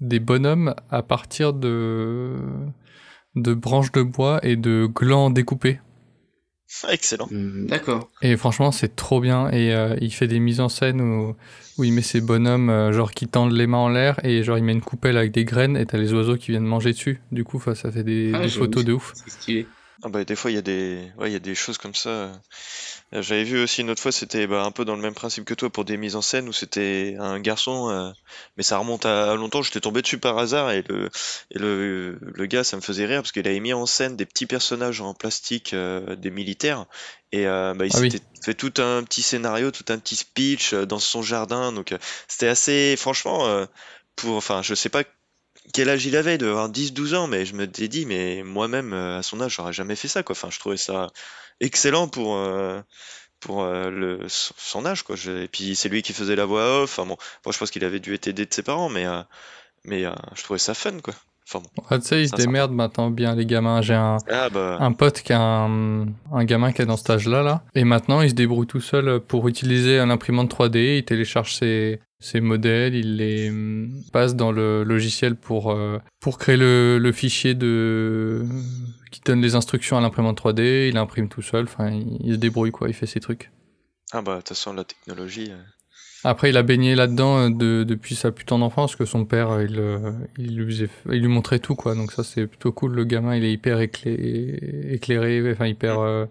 des 0.00 0.20
bonhommes 0.20 0.74
à 0.90 1.02
partir 1.02 1.52
de 1.52 2.36
de 3.36 3.54
branches 3.54 3.92
de 3.92 4.02
bois 4.02 4.40
et 4.42 4.56
de 4.56 4.88
glands 4.92 5.30
découpés. 5.30 5.80
Excellent. 6.88 7.28
Hmm, 7.30 7.66
D'accord. 7.66 8.10
Et 8.22 8.36
franchement, 8.36 8.70
c'est 8.70 8.94
trop 8.96 9.20
bien. 9.20 9.50
Et 9.50 9.74
euh, 9.74 9.96
il 10.00 10.12
fait 10.12 10.28
des 10.28 10.38
mises 10.38 10.60
en 10.60 10.68
scène 10.68 11.00
où, 11.00 11.34
où 11.78 11.84
il 11.84 11.92
met 11.92 12.00
ses 12.02 12.20
bonhommes, 12.20 12.70
euh, 12.70 12.92
genre 12.92 13.10
qui 13.12 13.26
tendent 13.28 13.52
les 13.52 13.66
mains 13.66 13.78
en 13.78 13.88
l'air, 13.88 14.24
et 14.24 14.42
genre 14.44 14.56
il 14.56 14.64
met 14.64 14.72
une 14.72 14.80
coupelle 14.80 15.16
avec 15.16 15.32
des 15.32 15.44
graines, 15.44 15.76
et 15.76 15.84
t'as 15.84 15.98
les 15.98 16.12
oiseaux 16.14 16.36
qui 16.36 16.52
viennent 16.52 16.64
manger 16.64 16.92
dessus. 16.92 17.20
Du 17.32 17.42
coup, 17.44 17.60
ça 17.60 17.90
fait 17.90 18.04
des, 18.04 18.32
Ah, 18.34 18.42
des 18.42 18.48
photos 18.48 18.84
de 18.84 18.92
ouf. 18.92 19.12
C'est 19.16 19.30
stylé. 19.30 19.66
Ah 20.02 20.08
bah, 20.08 20.24
des 20.24 20.34
fois, 20.34 20.50
il 20.50 20.54
y 20.54 20.58
a 20.58 20.62
des, 20.62 21.12
ouais, 21.18 21.28
il 21.28 21.32
y 21.34 21.36
a 21.36 21.40
des 21.40 21.54
choses 21.54 21.76
comme 21.76 21.94
ça. 21.94 22.08
Euh, 22.08 22.32
J'avais 23.12 23.44
vu 23.44 23.62
aussi 23.62 23.82
une 23.82 23.90
autre 23.90 24.00
fois, 24.00 24.12
c'était 24.12 24.46
bah, 24.46 24.62
un 24.64 24.70
peu 24.70 24.86
dans 24.86 24.96
le 24.96 25.02
même 25.02 25.14
principe 25.14 25.44
que 25.44 25.52
toi 25.52 25.68
pour 25.68 25.84
des 25.84 25.98
mises 25.98 26.16
en 26.16 26.22
scène 26.22 26.48
où 26.48 26.54
c'était 26.54 27.16
un 27.18 27.38
garçon, 27.38 27.90
euh, 27.90 28.10
mais 28.56 28.62
ça 28.62 28.78
remonte 28.78 29.04
à 29.04 29.34
longtemps. 29.34 29.60
J'étais 29.60 29.80
tombé 29.80 30.00
dessus 30.00 30.16
par 30.18 30.38
hasard 30.38 30.70
et 30.70 30.82
le, 30.88 31.10
et 31.50 31.58
le, 31.58 32.18
le 32.22 32.46
gars, 32.46 32.64
ça 32.64 32.76
me 32.76 32.80
faisait 32.82 33.04
rire 33.04 33.20
parce 33.20 33.32
qu'il 33.32 33.46
avait 33.46 33.60
mis 33.60 33.74
en 33.74 33.84
scène 33.84 34.16
des 34.16 34.24
petits 34.24 34.46
personnages 34.46 35.02
en 35.02 35.12
plastique, 35.12 35.74
euh, 35.74 36.16
des 36.16 36.30
militaires, 36.30 36.86
et 37.32 37.46
euh, 37.46 37.74
bah, 37.74 37.84
il 37.84 37.92
Ah 37.94 38.00
oui. 38.00 38.10
s'était 38.10 38.24
fait 38.42 38.54
tout 38.54 38.72
un 38.80 39.02
petit 39.04 39.22
scénario, 39.22 39.70
tout 39.70 39.84
un 39.90 39.98
petit 39.98 40.16
speech 40.16 40.72
euh, 40.72 40.86
dans 40.86 40.98
son 40.98 41.20
jardin. 41.20 41.72
Donc, 41.72 41.92
euh, 41.92 41.98
c'était 42.26 42.48
assez, 42.48 42.96
franchement, 42.96 43.66
pour, 44.16 44.36
enfin, 44.36 44.62
je 44.62 44.74
sais 44.74 44.88
pas 44.88 45.04
quel 45.72 45.88
âge 45.88 46.06
il 46.06 46.16
avait, 46.16 46.38
devait 46.38 46.50
avoir 46.50 46.68
10-12 46.70 47.14
ans, 47.14 47.26
mais 47.26 47.44
je 47.44 47.54
me 47.54 47.66
t'ai 47.66 47.88
dit, 47.88 48.06
mais 48.06 48.42
moi-même, 48.42 48.92
euh, 48.92 49.18
à 49.18 49.22
son 49.22 49.40
âge, 49.40 49.54
j'aurais 49.56 49.72
jamais 49.72 49.96
fait 49.96 50.08
ça, 50.08 50.22
quoi. 50.22 50.32
Enfin, 50.34 50.48
je 50.50 50.58
trouvais 50.58 50.76
ça 50.76 51.08
excellent 51.60 52.08
pour, 52.08 52.36
euh, 52.36 52.80
pour 53.40 53.62
euh, 53.62 53.90
le, 53.90 54.20
son 54.28 54.84
âge, 54.86 55.02
quoi. 55.02 55.16
Je- 55.16 55.44
et 55.44 55.48
puis, 55.48 55.76
c'est 55.76 55.88
lui 55.88 56.02
qui 56.02 56.12
faisait 56.12 56.36
la 56.36 56.44
voix 56.46 56.82
off. 56.82 56.98
Enfin, 56.98 57.06
bon, 57.08 57.16
moi, 57.44 57.52
je 57.52 57.58
pense 57.58 57.70
qu'il 57.70 57.84
avait 57.84 58.00
dû 58.00 58.14
être 58.14 58.26
aidé 58.26 58.46
de 58.46 58.52
ses 58.54 58.62
parents, 58.62 58.88
mais, 58.88 59.06
euh, 59.06 59.22
mais 59.84 60.04
euh, 60.04 60.12
je 60.34 60.42
trouvais 60.42 60.58
ça 60.58 60.74
fun, 60.74 60.98
quoi. 61.02 61.14
Enfin, 61.48 61.60
bon. 61.76 61.82
Ah, 61.90 61.98
tu 61.98 62.06
sais, 62.06 62.22
ils 62.22 62.28
se 62.28 62.36
démerdent 62.36 62.72
maintenant 62.72 63.10
bien, 63.10 63.34
les 63.34 63.44
gamins. 63.44 63.82
J'ai 63.82 63.94
un, 63.94 64.18
Ah, 64.30 64.48
bah, 64.50 64.76
un 64.80 64.92
pote 64.92 65.20
qui 65.22 65.32
a 65.32 65.40
un, 65.40 66.02
un 66.32 66.44
gamin 66.44 66.72
qui 66.72 66.82
est 66.82 66.86
dans 66.86 66.96
cet 66.96 67.10
âge-là, 67.10 67.42
là. 67.42 67.64
Et 67.74 67.82
maintenant, 67.84 68.20
il 68.22 68.30
se 68.30 68.34
débrouille 68.34 68.66
tout 68.68 68.80
seul 68.80 69.20
pour 69.20 69.48
utiliser 69.48 69.98
un 69.98 70.10
imprimante 70.10 70.48
3D. 70.50 70.98
Il 70.98 71.04
télécharge 71.04 71.54
ses, 71.56 72.00
ses 72.20 72.40
modèles, 72.40 72.94
il 72.94 73.16
les 73.16 73.48
hum, 73.50 74.02
passe 74.12 74.36
dans 74.36 74.52
le 74.52 74.84
logiciel 74.84 75.36
pour, 75.36 75.72
euh, 75.72 75.98
pour 76.20 76.38
créer 76.38 76.56
le, 76.56 76.98
le 76.98 77.12
fichier 77.12 77.54
de, 77.54 78.44
qui 79.10 79.20
donne 79.22 79.40
les 79.42 79.54
instructions 79.56 79.96
à 79.98 80.00
l'imprimante 80.00 80.38
3D. 80.40 80.88
Il 80.90 80.96
imprime 80.98 81.28
tout 81.28 81.42
seul. 81.42 81.64
Enfin, 81.64 81.90
il, 81.90 82.18
il 82.24 82.32
se 82.34 82.38
débrouille, 82.38 82.72
quoi. 82.72 82.88
Il 82.88 82.94
fait 82.94 83.06
ses 83.06 83.20
trucs. 83.20 83.50
ah, 84.12 84.22
bah, 84.22 84.32
de 84.34 84.38
toute 84.40 84.48
façon, 84.50 84.72
la 84.72 84.84
technologie. 84.84 85.50
euh, 85.52 85.62
Après, 86.24 86.50
il 86.50 86.56
a 86.56 86.62
baigné 86.62 86.94
là-dedans 86.94 87.38
euh, 87.38 87.50
de, 87.50 87.84
depuis 87.84 88.14
sa 88.14 88.30
plus 88.32 88.44
tendre 88.44 88.64
enfance, 88.66 88.96
que 88.96 89.04
son 89.06 89.24
père, 89.24 89.60
il, 89.62 89.80
il, 90.38 90.56
lui 90.56 90.66
faisait, 90.74 90.90
il 91.10 91.20
lui 91.20 91.28
montrait 91.28 91.58
tout, 91.60 91.74
quoi. 91.76 91.94
Donc 91.94 92.12
ça, 92.12 92.24
c'est 92.24 92.46
plutôt 92.46 92.72
cool. 92.72 92.94
Le 92.94 93.04
gamin, 93.04 93.36
il 93.36 93.44
est 93.44 93.52
hyper 93.52 93.80
éclairé, 93.80 94.92
éclairé 94.92 95.52
enfin 95.52 95.66
hyper 95.66 96.00
euh, 96.00 96.26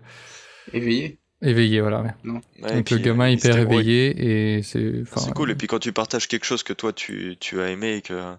Éveillé. 0.73 1.18
Éveillé, 1.41 1.81
voilà. 1.81 2.01
ouais. 2.01 2.31
ouais, 2.61 2.71
et 2.71 2.73
Donc 2.75 2.85
puis, 2.85 2.95
le 2.95 3.01
gamin 3.01 3.25
euh, 3.25 3.31
hyper 3.31 3.57
éveillé 3.57 4.57
et 4.57 4.63
c'est, 4.63 5.03
C'est 5.17 5.33
cool. 5.33 5.51
Et 5.51 5.55
puis 5.55 5.67
quand 5.67 5.79
tu 5.79 5.93
partages 5.93 6.27
quelque 6.27 6.45
chose 6.45 6.63
que 6.63 6.73
toi 6.73 6.93
tu, 6.93 7.37
tu 7.39 7.61
as 7.61 7.69
aimé 7.69 7.95
et 7.97 8.01
que 8.01 8.35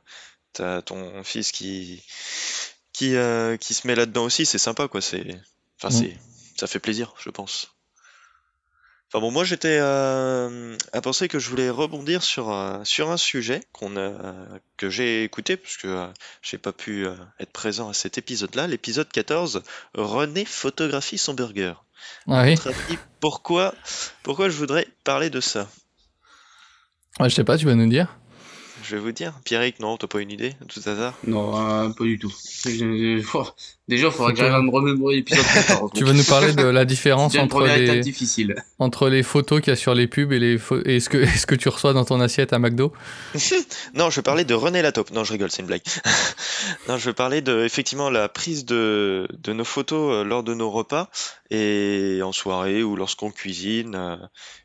t'as 0.52 0.82
ton 0.82 1.22
fils 1.24 1.52
qui 1.52 2.02
qui 2.92 3.16
euh, 3.16 3.56
qui 3.56 3.74
se 3.74 3.86
met 3.86 3.94
là-dedans 3.94 4.24
aussi, 4.24 4.44
c'est 4.46 4.58
sympa 4.58 4.88
quoi. 4.88 5.00
C'est 5.00 5.24
enfin 5.82 5.94
Mm. 5.96 6.00
c'est 6.02 6.16
ça 6.58 6.66
fait 6.66 6.78
plaisir, 6.80 7.14
je 7.22 7.30
pense. 7.30 7.72
Enfin 9.12 9.20
bon, 9.22 9.32
moi 9.32 9.42
j'étais 9.42 9.78
euh, 9.80 10.76
à 10.92 11.00
penser 11.00 11.26
que 11.26 11.40
je 11.40 11.50
voulais 11.50 11.68
rebondir 11.68 12.22
sur 12.22 12.52
euh, 12.52 12.78
sur 12.84 13.10
un 13.10 13.16
sujet 13.16 13.60
qu'on 13.72 13.96
a 13.96 14.12
que 14.76 14.88
j'ai 14.88 15.24
écouté 15.24 15.56
parce 15.56 15.76
que 15.78 15.88
euh, 15.88 16.06
j'ai 16.42 16.58
pas 16.58 16.72
pu 16.72 17.06
euh, 17.06 17.14
être 17.40 17.50
présent 17.50 17.88
à 17.88 17.92
cet 17.92 18.18
épisode-là, 18.18 18.68
l'épisode 18.68 19.08
14. 19.08 19.64
René 19.94 20.44
photographie 20.44 21.18
son 21.18 21.34
burger. 21.34 21.74
Ah 22.28 22.44
oui. 22.44 22.54
Avis, 22.64 22.98
pourquoi 23.18 23.74
pourquoi 24.22 24.48
je 24.48 24.56
voudrais 24.56 24.86
parler 25.02 25.28
de 25.28 25.40
ça? 25.40 25.68
Ouais, 27.18 27.28
je 27.28 27.34
sais 27.34 27.44
pas, 27.44 27.58
tu 27.58 27.66
vas 27.66 27.74
nous 27.74 27.88
dire. 27.88 28.16
Je 28.82 28.96
vais 28.96 29.02
vous 29.02 29.12
dire. 29.12 29.34
Pierrick, 29.44 29.80
non, 29.80 29.96
t'as 29.96 30.06
pas 30.06 30.20
une 30.20 30.30
idée, 30.30 30.54
à 30.60 30.64
tout 30.64 30.80
hasard? 30.86 31.14
Non, 31.26 31.56
euh, 31.56 31.88
pas 31.90 32.04
du 32.04 32.18
tout. 32.18 32.32
Je- 32.64 33.22
oh, 33.34 33.46
Déjà, 33.88 34.06
il 34.06 34.12
faudrait 34.12 34.32
que 34.34 34.38
j'arrive 34.38 34.54
à 34.54 34.62
me 34.62 34.70
remémorer 34.70 35.16
l'épisode 35.16 35.44
14. 35.52 35.90
Tu 35.96 36.04
vas 36.04 36.12
nous 36.12 36.22
parler 36.22 36.52
de 36.52 36.62
la 36.62 36.84
différence 36.84 37.34
entre 37.36 37.48
première 37.48 37.76
étape 37.76 37.96
les, 37.96 38.00
difficile. 38.00 38.54
entre 38.78 39.08
les 39.08 39.24
photos 39.24 39.60
qu'il 39.60 39.72
y 39.72 39.74
a 39.74 39.76
sur 39.76 39.94
les 39.94 40.06
pubs 40.06 40.32
et 40.32 40.38
les 40.38 40.60
et 40.84 41.00
ce 41.00 41.08
que, 41.08 41.18
est-ce 41.22 41.44
que 41.44 41.56
tu 41.56 41.68
reçois 41.68 41.92
dans 41.92 42.04
ton 42.04 42.20
assiette 42.20 42.52
à 42.52 42.60
McDo? 42.60 42.92
Non, 43.94 44.08
je 44.10 44.20
parler 44.20 44.44
de 44.44 44.54
René 44.54 44.80
Lataupe. 44.80 45.10
Non, 45.10 45.24
je 45.24 45.32
rigole, 45.32 45.50
c'est 45.50 45.62
une 45.62 45.66
blague. 45.66 45.82
non, 46.88 46.98
je 46.98 47.06
veux 47.06 47.12
parler 47.14 47.40
de 47.40 47.64
effectivement 47.64 48.10
la 48.10 48.28
prise 48.28 48.64
de, 48.64 49.26
de 49.36 49.52
nos 49.52 49.64
photos 49.64 50.14
euh, 50.14 50.24
lors 50.24 50.44
de 50.44 50.54
nos 50.54 50.70
repas 50.70 51.10
et 51.50 52.20
en 52.22 52.30
soirée 52.30 52.84
ou 52.84 52.94
lorsqu'on 52.94 53.32
cuisine 53.32 53.96
euh, 53.96 54.16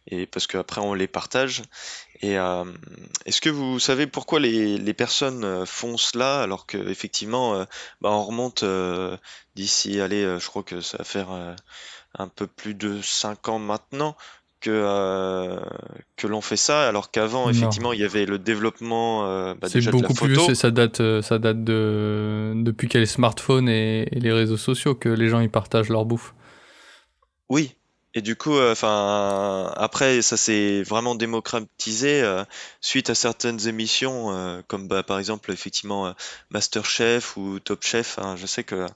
et 0.07 0.27
parce 0.27 0.45
qu'après 0.45 0.81
on 0.81 0.93
les 0.93 1.07
partage. 1.07 1.63
Et 2.21 2.37
euh, 2.37 2.63
est-ce 3.25 3.41
que 3.41 3.49
vous 3.49 3.79
savez 3.79 4.07
pourquoi 4.07 4.39
les, 4.39 4.77
les 4.77 4.93
personnes 4.93 5.43
euh, 5.43 5.65
font 5.65 5.97
cela 5.97 6.41
alors 6.41 6.65
que 6.65 6.77
effectivement 6.89 7.55
euh, 7.55 7.65
bah, 8.01 8.09
on 8.11 8.23
remonte 8.23 8.63
euh, 8.63 9.17
d'ici, 9.55 9.99
allez, 9.99 10.23
je 10.39 10.47
crois 10.47 10.63
que 10.63 10.79
ça 10.81 10.97
va 10.99 11.03
faire 11.03 11.27
un 12.17 12.27
peu 12.29 12.47
plus 12.47 12.73
de 12.73 13.01
5 13.01 13.49
ans 13.49 13.59
maintenant 13.59 14.15
que, 14.61 15.59
que 16.15 16.27
l'on 16.27 16.41
fait 16.41 16.55
ça, 16.57 16.87
alors 16.87 17.11
qu'avant, 17.11 17.49
effectivement, 17.51 17.93
il 17.93 17.99
y 17.99 18.03
avait 18.03 18.25
le 18.25 18.39
développement 18.39 19.23
bah, 19.55 19.67
c'est 19.67 19.75
déjà 19.75 19.91
de 19.91 19.97
la 19.97 20.07
beaucoup 20.07 20.25
plus 20.25 20.35
photo. 20.35 20.47
c'est- 20.47 20.55
ça 20.55 20.71
date, 20.71 21.21
ça 21.21 21.37
date 21.37 21.63
de 21.63 22.53
depuis 22.55 22.87
qu'il 22.87 22.97
y 22.97 22.99
a 22.99 23.01
les 23.01 23.05
smartphones 23.05 23.69
et, 23.69 24.07
et 24.11 24.19
les 24.19 24.31
réseaux 24.31 24.57
sociaux 24.57 24.95
que 24.95 25.09
les 25.09 25.29
gens 25.29 25.39
ils 25.41 25.51
partagent 25.51 25.89
leur 25.89 26.05
bouffe. 26.05 26.33
Oui. 27.49 27.75
Et 28.17 28.21
du 28.21 28.37
coup, 28.37 28.55
euh, 28.55 28.71
enfin, 28.71 29.73
après, 29.75 30.21
ça 30.21 30.37
s'est 30.37 30.83
vraiment 30.83 31.15
démocratisé 31.15 32.21
euh, 32.21 32.45
suite 32.79 33.09
à 33.09 33.15
certaines 33.15 33.67
émissions, 33.67 34.31
euh, 34.31 34.61
comme 34.67 34.87
bah, 34.87 35.03
par 35.03 35.19
exemple, 35.19 35.51
effectivement, 35.51 36.15
MasterChef 36.49 37.35
ou 37.35 37.59
Top 37.59 37.83
Chef. 37.83 38.17
hein. 38.17 38.37
je 38.37 38.45
sais 38.45 38.63
que, 38.63 38.87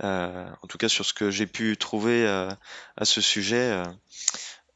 en 0.00 0.66
tout 0.68 0.78
cas, 0.78 0.88
sur 0.88 1.04
ce 1.04 1.12
que 1.12 1.32
j'ai 1.32 1.48
pu 1.48 1.76
trouver 1.76 2.26
à 2.28 3.04
ce 3.04 3.20
sujet, 3.20 3.82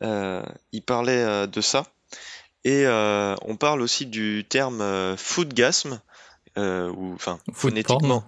il 0.03 0.83
parlait 0.85 1.47
de 1.47 1.61
ça. 1.61 1.85
Et 2.65 2.85
on 2.89 3.57
parle 3.57 3.81
aussi 3.81 4.07
du 4.07 4.45
terme 4.49 5.17
foodgasm, 5.17 6.01
ou 6.57 7.15
enfin 7.15 7.39
phonétiquement. 7.53 8.21
porn. 8.21 8.25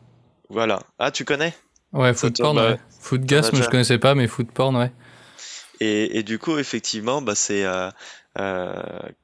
Voilà. 0.49 0.78
Ah, 1.00 1.11
tu 1.11 1.25
connais? 1.25 1.52
Ouais, 1.92 2.14
food 2.14 2.38
porn, 2.38 2.54
bah, 2.54 2.70
ouais. 2.70 2.78
Food 3.00 3.25
gas, 3.25 3.42
moi 3.42 3.50
déjà. 3.50 3.64
je 3.64 3.70
connaissais 3.70 3.99
pas, 3.99 4.14
mais 4.14 4.28
food 4.28 4.52
porn, 4.52 4.76
ouais. 4.76 4.92
Et, 5.80 6.23
du 6.23 6.38
coup, 6.38 6.59
effectivement, 6.59 7.23
bah, 7.23 7.35
c'est 7.35 7.64
euh, 7.64 7.90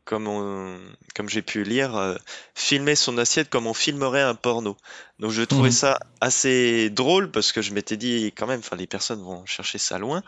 comme 0.05 0.27
on, 0.29 0.79
comme 1.15 1.29
j'ai 1.29 1.43
pu 1.43 1.65
lire, 1.65 1.97
euh, 1.97 2.15
filmer 2.55 2.95
son 2.95 3.19
assiette 3.19 3.51
comme 3.51 3.67
on 3.67 3.75
filmerait 3.75 4.23
un 4.23 4.35
porno. 4.35 4.77
Donc 5.19 5.31
je 5.31 5.43
trouvais 5.43 5.69
Mhm. 5.69 5.75
ça 5.75 5.99
assez 6.21 6.91
drôle 6.91 7.31
parce 7.31 7.53
que 7.53 7.63
je 7.63 7.73
m'étais 7.75 7.97
dit 7.97 8.33
quand 8.37 8.47
même, 8.47 8.61
enfin 8.61 8.77
les 8.77 8.87
personnes 8.87 9.23
vont 9.23 9.45
chercher 9.47 9.79
ça 9.79 9.99
loin, 9.99 10.23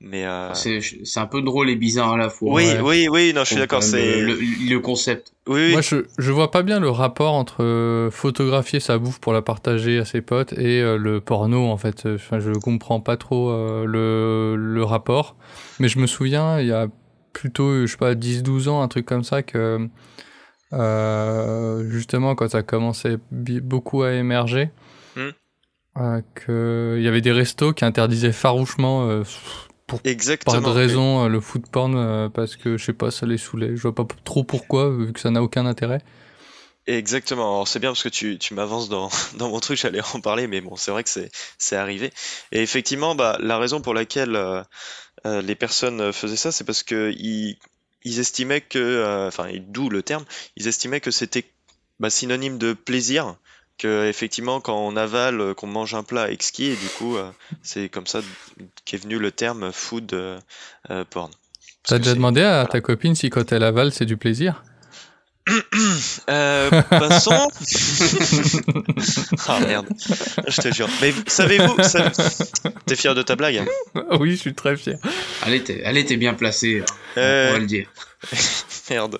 mais 0.00 0.24
euh, 0.26 0.52
C'est 0.54 0.80
c'est 1.04 1.20
un 1.20 1.26
peu 1.26 1.42
drôle 1.42 1.70
et 1.70 1.76
bizarre 1.76 2.14
à 2.14 2.16
la 2.16 2.30
fois. 2.30 2.54
oui, 2.54 2.64
ouais. 2.64 2.80
oui, 2.80 3.08
oui, 3.10 3.32
non, 3.34 3.42
je 3.44 3.50
suis 3.50 3.56
d'accord, 3.58 3.82
c'est 3.82 4.00
euh, 4.00 4.20
le, 4.26 4.34
le 4.34 4.80
concept. 4.80 5.32
oui, 5.46 5.60
oui, 5.60 5.72
Moi, 5.72 5.80
je, 5.82 5.96
je 6.18 6.32
vois 6.32 6.50
pas 6.50 6.62
bien 6.62 6.80
le 6.80 6.90
rapport 6.90 7.34
entre 7.34 7.62
euh, 7.62 8.10
photographier 8.10 8.80
sa 8.80 8.98
bouffe 8.98 9.20
pour 9.20 9.32
la 9.32 9.42
partager 9.42 9.98
à 9.98 10.04
ses 10.04 10.20
potes 10.22 10.52
et 10.54 10.80
euh, 10.80 10.96
le 10.96 11.20
porno, 11.20 11.66
en 11.68 11.76
fait. 11.76 12.06
Enfin, 12.06 12.40
je 12.40 12.50
comprends 12.52 13.00
pas 13.00 13.16
trop 13.16 13.50
euh, 13.50 13.84
le, 13.84 14.56
le 14.56 14.84
rapport. 14.84 15.36
Mais 15.78 15.88
je 15.88 15.98
me 15.98 16.06
souviens, 16.06 16.60
il 16.60 16.66
y 16.66 16.72
a 16.72 16.88
plutôt, 17.32 17.86
je 17.86 17.90
sais 17.90 17.96
pas, 17.96 18.14
10-12 18.14 18.68
ans, 18.68 18.82
un 18.82 18.88
truc 18.88 19.06
comme 19.06 19.24
ça, 19.24 19.42
que 19.42 19.88
euh, 20.72 21.88
justement, 21.90 22.34
quand 22.34 22.48
ça 22.48 22.62
commençait 22.62 23.18
beaucoup 23.30 24.02
à 24.02 24.12
émerger, 24.12 24.70
Hmm. 25.16 25.30
euh, 25.98 26.22
que 26.36 26.94
il 26.98 27.02
y 27.04 27.08
avait 27.08 27.20
des 27.20 27.32
restos 27.32 27.72
qui 27.72 27.84
interdisaient 27.84 28.30
farouchement, 28.32 29.08
euh, 29.08 29.24
pas 29.88 29.96
exactement. 30.04 30.60
de 30.60 30.68
raison, 30.68 31.24
euh, 31.24 31.28
le 31.28 31.40
food 31.40 31.66
porn, 31.68 32.30
parce 32.30 32.54
que, 32.56 32.76
je 32.76 32.84
sais 32.84 32.92
pas, 32.92 33.10
ça 33.10 33.26
les 33.26 33.38
saoulait. 33.38 33.74
Je 33.76 33.82
vois 33.82 33.94
pas 33.94 34.06
trop 34.24 34.44
pourquoi, 34.44 34.88
vu 34.90 35.12
que 35.12 35.18
ça 35.18 35.30
n'a 35.30 35.42
aucun 35.42 35.66
intérêt. 35.66 36.00
Exactement. 36.86 37.42
Alors 37.54 37.68
c'est 37.68 37.78
bien 37.78 37.90
parce 37.90 38.02
que 38.02 38.08
tu, 38.08 38.38
tu 38.38 38.54
m'avances 38.54 38.88
dans, 38.88 39.10
dans 39.36 39.48
mon 39.50 39.60
truc, 39.60 39.78
j'allais 39.78 40.00
en 40.14 40.20
parler, 40.20 40.46
mais 40.46 40.60
bon, 40.60 40.76
c'est 40.76 40.90
vrai 40.90 41.02
que 41.02 41.10
c'est 41.10 41.30
c'est 41.58 41.76
arrivé. 41.76 42.12
Et 42.52 42.62
effectivement, 42.62 43.14
bah 43.14 43.36
la 43.40 43.58
raison 43.58 43.80
pour 43.80 43.94
laquelle 43.94 44.34
euh, 44.34 44.62
euh, 45.26 45.42
les 45.42 45.54
personnes 45.54 46.00
euh, 46.00 46.12
faisaient 46.12 46.36
ça, 46.36 46.52
c'est 46.52 46.64
parce 46.64 46.82
que 46.82 47.12
ils, 47.16 47.58
ils 48.04 48.18
estimaient 48.18 48.60
que, 48.60 48.78
euh, 48.78 49.28
enfin, 49.28 49.48
d'où 49.68 49.90
le 49.90 50.02
terme, 50.02 50.24
ils 50.56 50.68
estimaient 50.68 51.00
que 51.00 51.10
c'était 51.10 51.44
bah, 51.98 52.10
synonyme 52.10 52.58
de 52.58 52.72
plaisir, 52.72 53.36
que 53.78 54.08
effectivement 54.08 54.60
quand 54.60 54.78
on 54.78 54.96
avale, 54.96 55.54
qu'on 55.54 55.66
mange 55.66 55.94
un 55.94 56.02
plat 56.02 56.30
exquis, 56.30 56.66
et 56.66 56.76
du 56.76 56.88
coup, 56.98 57.16
c'est 57.62 57.88
comme 57.88 58.06
ça 58.06 58.20
qu'est 58.84 58.98
venu 58.98 59.18
le 59.18 59.32
terme 59.32 59.72
food 59.72 60.14
porn. 61.10 61.30
T'as 61.82 61.98
déjà 61.98 62.14
demandé 62.14 62.42
à 62.42 62.50
voilà. 62.50 62.66
ta 62.66 62.80
copine 62.80 63.14
si 63.14 63.30
quand 63.30 63.52
elle 63.52 63.62
avale, 63.62 63.92
c'est 63.92 64.04
du 64.04 64.16
plaisir? 64.18 64.62
Euh, 66.28 66.82
passons. 66.90 67.48
Ah 69.48 69.60
merde, 69.60 69.88
je 70.46 70.60
te 70.60 70.72
jure. 70.72 70.88
Mais 71.00 71.12
savez-vous, 71.26 71.82
ça- 71.82 72.10
t'es 72.86 72.96
fier 72.96 73.14
de 73.14 73.22
ta 73.22 73.36
blague? 73.36 73.64
Oui, 74.20 74.32
je 74.32 74.36
suis 74.36 74.54
très 74.54 74.76
fier. 74.76 74.96
Elle 75.46 75.54
était, 75.54 75.80
elle 75.84 75.96
était 75.96 76.16
bien 76.16 76.34
placée, 76.34 76.80
hein, 76.82 76.92
on 77.16 77.20
Euh, 77.20 77.52
va 77.52 77.58
le 77.58 77.66
dire. 77.66 77.88
Merde. 78.90 79.18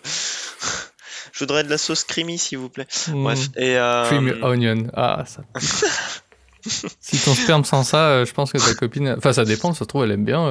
Je 1.32 1.38
voudrais 1.40 1.64
de 1.64 1.70
la 1.70 1.78
sauce 1.78 2.04
creamy, 2.04 2.38
s'il 2.38 2.58
vous 2.58 2.68
plaît. 2.68 2.86
Mm. 3.08 3.22
Bref, 3.24 3.38
et 3.56 3.76
euh, 3.78 4.04
Creamy 4.06 4.32
onion. 4.42 4.88
Ah, 4.94 5.24
ça. 5.26 5.42
si 7.00 7.18
ton 7.18 7.34
sperme 7.34 7.64
sent 7.64 7.84
ça, 7.84 8.08
euh, 8.10 8.26
je 8.26 8.32
pense 8.32 8.52
que 8.52 8.58
ta 8.58 8.74
copine. 8.74 9.14
Enfin, 9.16 9.32
ça 9.32 9.44
dépend, 9.44 9.72
ça 9.72 9.80
se 9.80 9.84
trouve, 9.84 10.04
elle 10.04 10.10
aime 10.12 10.24
bien. 10.24 10.46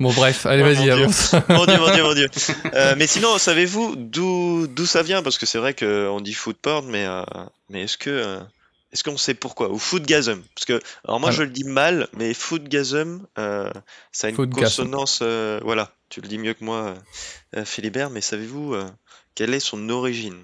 Bon, 0.00 0.12
bref, 0.12 0.44
allez, 0.46 0.62
Oh, 0.62 0.66
vas-y, 0.66 0.90
avance. 0.90 1.34
mon 1.48 1.66
dieu, 1.66 1.78
mon 1.78 1.92
dieu, 1.92 2.02
mon 2.02 2.14
dieu. 2.14 2.28
Euh, 2.74 2.94
mais 2.98 3.06
sinon, 3.06 3.38
savez-vous 3.38 3.94
d'où 3.96 4.66
d'où 4.66 4.86
ça 4.86 5.02
vient? 5.02 5.22
Parce 5.22 5.38
que 5.38 5.46
c'est 5.46 5.58
vrai 5.58 5.74
qu'on 5.74 6.20
dit 6.20 6.34
food 6.34 6.56
porn, 6.56 6.86
mais 6.88 7.06
euh, 7.06 7.22
mais 7.70 7.82
est-ce 7.82 7.96
que 7.96 8.10
euh, 8.10 8.40
est-ce 8.92 9.04
qu'on 9.04 9.16
sait 9.16 9.34
pourquoi? 9.34 9.70
Ou 9.70 9.78
foodgasm 9.78 10.40
Parce 10.54 10.64
que 10.66 10.80
alors 11.06 11.20
moi 11.20 11.28
Alors- 11.28 11.38
je 11.38 11.42
le 11.44 11.50
dis 11.50 11.64
mal, 11.64 12.08
mais 12.16 12.34
foodgasm, 12.34 13.20
ça 13.36 14.26
a 14.26 14.30
une 14.30 14.50
consonance. 14.50 15.22
voilà, 15.62 15.90
tu 16.08 16.20
le 16.20 16.28
dis 16.28 16.38
mieux 16.38 16.54
que 16.54 16.64
moi, 16.64 16.94
Philibert. 17.64 18.10
Mais 18.10 18.20
savez-vous 18.20 18.74
quelle 19.34 19.54
est 19.54 19.60
son 19.60 19.88
origine? 19.90 20.42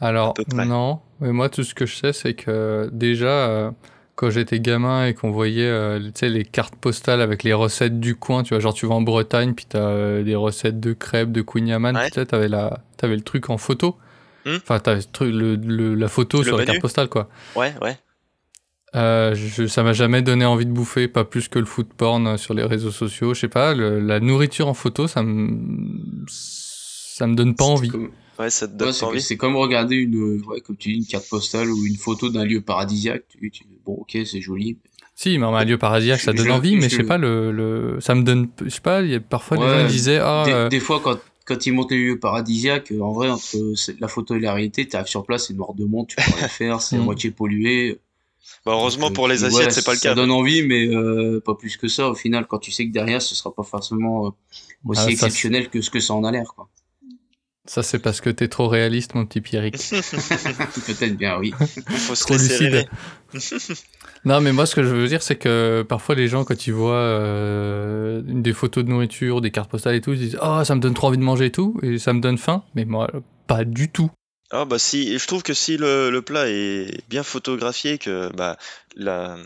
Alors, 0.00 0.34
non. 0.52 1.00
Mais 1.20 1.32
moi, 1.32 1.48
tout 1.48 1.64
ce 1.64 1.74
que 1.74 1.86
je 1.86 1.96
sais, 1.96 2.12
c'est 2.12 2.34
que 2.34 2.88
déjà, 2.92 3.72
quand 4.18 4.30
j'étais 4.30 4.58
gamin 4.58 5.06
et 5.06 5.14
qu'on 5.14 5.30
voyait 5.30 5.62
euh, 5.68 6.00
tu 6.00 6.10
sais, 6.16 6.28
les 6.28 6.44
cartes 6.44 6.74
postales 6.74 7.20
avec 7.20 7.44
les 7.44 7.52
recettes 7.52 8.00
du 8.00 8.16
coin, 8.16 8.42
tu 8.42 8.52
vois, 8.52 8.58
genre 8.58 8.74
tu 8.74 8.84
vas 8.86 8.96
en 8.96 9.00
Bretagne, 9.00 9.54
puis 9.54 9.64
t'as 9.68 9.78
euh, 9.78 10.24
des 10.24 10.34
recettes 10.34 10.80
de 10.80 10.92
crêpes, 10.92 11.30
de 11.30 11.40
kouign-amann, 11.40 11.94
Ouais. 11.96 12.10
puis 12.10 12.26
t'avais, 12.26 12.48
la... 12.48 12.80
t'avais 12.96 13.14
le 13.14 13.22
truc 13.22 13.48
en 13.48 13.58
photo. 13.58 13.96
Hmm. 14.44 14.56
Enfin, 14.56 14.80
t'avais 14.80 15.02
le, 15.20 15.54
le- 15.54 15.94
la 15.94 16.08
photo 16.08 16.38
Le 16.38 16.44
sur 16.44 16.56
la 16.56 16.62
menu. 16.64 16.66
carte 16.72 16.80
postale, 16.82 17.08
quoi. 17.08 17.28
Ouais, 17.54 17.72
ouais. 17.80 17.96
Euh, 18.96 19.34
je, 19.36 19.66
ça 19.66 19.82
m'a 19.84 19.92
jamais 19.92 20.22
donné 20.22 20.44
envie 20.46 20.66
de 20.66 20.72
bouffer, 20.72 21.06
pas 21.06 21.24
plus 21.24 21.46
que 21.48 21.58
le 21.60 21.66
food 21.66 21.86
porn 21.96 22.26
euh, 22.26 22.36
sur 22.38 22.54
les 22.54 22.64
réseaux 22.64 22.90
sociaux. 22.90 23.34
Je 23.34 23.40
sais 23.40 23.48
pas, 23.48 23.72
le- 23.74 24.00
la 24.00 24.18
nourriture 24.18 24.66
en 24.66 24.74
photo, 24.74 25.06
ça 25.06 25.22
me, 25.22 25.48
ça 26.26 27.26
me 27.26 27.34
donne 27.36 27.54
pas 27.54 27.64
envie. 27.66 27.88
comme- 27.90 28.10
Ouais, 28.38 28.50
ça 28.50 28.66
te 28.68 28.72
donne 28.72 28.88
ouais, 28.88 28.92
pas 28.92 28.94
c'est 28.94 29.04
envie. 29.06 29.20
c'est 29.20 29.36
comme 29.36 29.56
regarder 29.56 29.96
une, 29.96 30.40
ouais, 30.46 30.60
comme 30.60 30.76
tu 30.76 30.90
dis, 30.92 30.98
une 30.98 31.06
carte 31.06 31.28
postale 31.28 31.70
ou 31.70 31.84
une 31.86 31.96
photo 31.96 32.30
d'un 32.30 32.44
lieu 32.44 32.60
paradisiaque. 32.62 33.24
Tu, 33.28 33.50
tu- 33.50 33.64
bon, 33.84 33.94
ok, 33.94 34.16
c'est 34.24 34.40
joli. 34.40 34.78
Si, 35.14 35.36
mais 35.38 35.46
un 35.46 35.64
lieu 35.64 35.78
paradisiaque, 35.78 36.20
ça 36.20 36.32
donne 36.32 36.50
envie, 36.52 36.76
mais 36.76 36.88
je 36.88 36.96
sais 36.96 37.02
pas, 37.02 37.18
le, 37.18 37.50
le, 37.50 38.00
ça 38.00 38.14
me 38.14 38.22
donne, 38.22 38.48
je 38.62 38.68
sais 38.68 38.80
pas, 38.80 39.02
il 39.02 39.10
y 39.10 39.14
a, 39.16 39.20
parfois 39.20 39.56
les 39.56 39.62
Ouais, 39.64 39.68
gens 39.68 39.80
ils 39.80 39.86
disaient, 39.88 40.18
ah, 40.22 40.44
des, 40.44 40.52
euh, 40.52 40.70
des 40.70 40.80
fois, 40.80 41.00
quand, 41.00 41.18
quand 41.46 41.66
ils 41.66 41.72
montent 41.72 41.90
les 41.90 41.98
lieux 42.04 42.18
paradisiaques, 42.18 42.92
euh, 42.92 43.00
en 43.00 43.12
vrai, 43.12 43.28
entre 43.30 43.56
euh, 43.56 43.74
la 44.00 44.08
photo 44.08 44.34
et 44.36 44.40
la 44.40 44.52
réalité, 44.54 44.86
t'arrives 44.86 45.08
sur 45.08 45.24
place, 45.24 45.46
c'est 45.48 45.54
noir 45.54 45.74
de 45.74 45.84
monde, 45.84 46.06
tu 46.08 46.16
peux 46.16 46.30
rien 46.30 46.48
faire, 46.48 46.80
c'est 46.82 46.96
à 46.96 47.00
Mm. 47.00 47.02
moitié 47.02 47.30
pollué. 47.30 47.98
Bah, 48.66 48.72
heureusement 48.72 49.08
Donc, 49.08 49.14
pour 49.14 49.26
euh, 49.26 49.28
les 49.28 49.44
puis 49.44 49.44
assiettes, 49.44 49.72
c'est 49.72 49.82
pas 49.82 49.94
le 49.94 49.98
Ça 49.98 50.10
cas. 50.10 50.14
donne 50.14 50.30
envie, 50.30 50.62
mais 50.62 50.86
euh, 50.88 51.40
pas 51.40 51.54
plus 51.54 51.76
que 51.76 51.88
ça. 51.88 52.10
Au 52.10 52.14
final, 52.14 52.46
quand 52.46 52.58
tu 52.58 52.72
sais 52.72 52.86
que 52.86 52.92
derrière, 52.92 53.22
ce 53.22 53.34
sera 53.34 53.54
pas 53.54 53.62
forcément 53.64 54.26
euh, 54.28 54.30
aussi 54.84 55.00
Ah, 55.00 55.10
ça, 55.10 55.26
exceptionnel 55.26 55.70
que 55.70 55.80
ce 55.80 55.90
que 55.90 56.00
ça 56.00 56.14
en 56.14 56.24
a 56.24 56.30
l'air, 56.32 56.54
quoi. 56.54 56.68
Ça 57.68 57.82
c'est 57.82 57.98
parce 57.98 58.20
que 58.20 58.30
t'es 58.30 58.48
trop 58.48 58.68
réaliste, 58.68 59.14
mon 59.14 59.26
petit 59.26 59.40
Pierrick. 59.40 59.76
Peut-être 59.90 61.16
bien, 61.16 61.38
oui. 61.38 61.52
Il 61.60 61.96
faut 61.96 62.14
se 62.14 62.24
trop 62.24 62.34
lucide. 62.34 62.88
Non, 64.24 64.40
mais 64.40 64.52
moi, 64.52 64.66
ce 64.66 64.74
que 64.74 64.82
je 64.82 64.88
veux 64.88 65.06
dire, 65.06 65.22
c'est 65.22 65.36
que 65.36 65.84
parfois 65.88 66.16
les 66.16 66.26
gens, 66.26 66.44
quand 66.44 66.66
ils 66.66 66.72
voient 66.72 66.94
euh, 66.94 68.20
des 68.24 68.52
photos 68.52 68.84
de 68.84 68.88
nourriture, 68.88 69.40
des 69.40 69.52
cartes 69.52 69.70
postales 69.70 69.94
et 69.94 70.00
tout, 70.00 70.12
ils 70.12 70.18
disent, 70.18 70.38
oh, 70.42 70.64
ça 70.64 70.74
me 70.74 70.80
donne 70.80 70.94
trop 70.94 71.06
envie 71.06 71.18
de 71.18 71.22
manger 71.22 71.46
et 71.46 71.52
tout, 71.52 71.78
et 71.82 71.98
ça 71.98 72.12
me 72.12 72.20
donne 72.20 72.36
faim, 72.36 72.64
mais 72.74 72.84
moi, 72.84 73.08
pas 73.46 73.64
du 73.64 73.88
tout. 73.88 74.10
Ah 74.50 74.64
bah 74.64 74.78
si, 74.78 75.18
je 75.18 75.26
trouve 75.26 75.42
que 75.42 75.54
si 75.54 75.76
le, 75.76 76.10
le 76.10 76.22
plat 76.22 76.48
est 76.48 77.02
bien 77.08 77.22
photographié, 77.22 77.98
que 77.98 78.34
bah 78.34 78.56
la, 78.96 79.36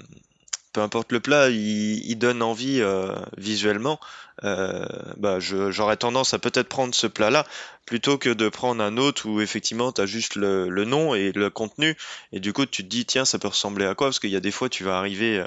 peu 0.73 0.81
importe 0.81 1.13
le 1.13 1.21
plat, 1.21 1.51
il, 1.51 2.05
il 2.05 2.17
donne 2.17 2.43
envie 2.43 2.81
euh, 2.81 3.15
visuellement, 3.37 4.01
euh, 4.45 4.87
bah 5.17 5.39
j'aurais 5.41 5.97
tendance 5.97 6.35
à 6.35 6.39
peut-être 6.39 6.69
prendre 6.69 6.95
ce 6.95 7.07
plat-là 7.07 7.47
plutôt 7.87 8.17
que 8.19 8.31
de 8.31 8.49
prendre 8.49 8.83
un 8.83 8.97
autre 8.97 9.29
où 9.29 9.41
effectivement 9.41 9.93
tu 9.93 10.01
as 10.01 10.07
juste 10.07 10.37
le, 10.37 10.69
nom 10.85 11.15
et 11.15 11.33
le 11.33 11.51
contenu. 11.51 11.97
Et 12.33 12.41
du 12.41 12.53
coup 12.53 12.67
tu 12.67 12.83
te 12.85 12.89
dis 12.89 13.05
tiens 13.05 13.25
ça 13.25 13.39
peut 13.39 13.49
ressembler 13.49 13.87
à 13.87 13.95
quoi? 13.95 14.09
Parce 14.09 14.19
qu'il 14.19 14.31
y 14.31 14.37
a 14.37 14.41
des 14.41 14.51
fois 14.51 14.69
tu 14.69 14.85
vas 14.85 14.97
arriver 14.97 15.45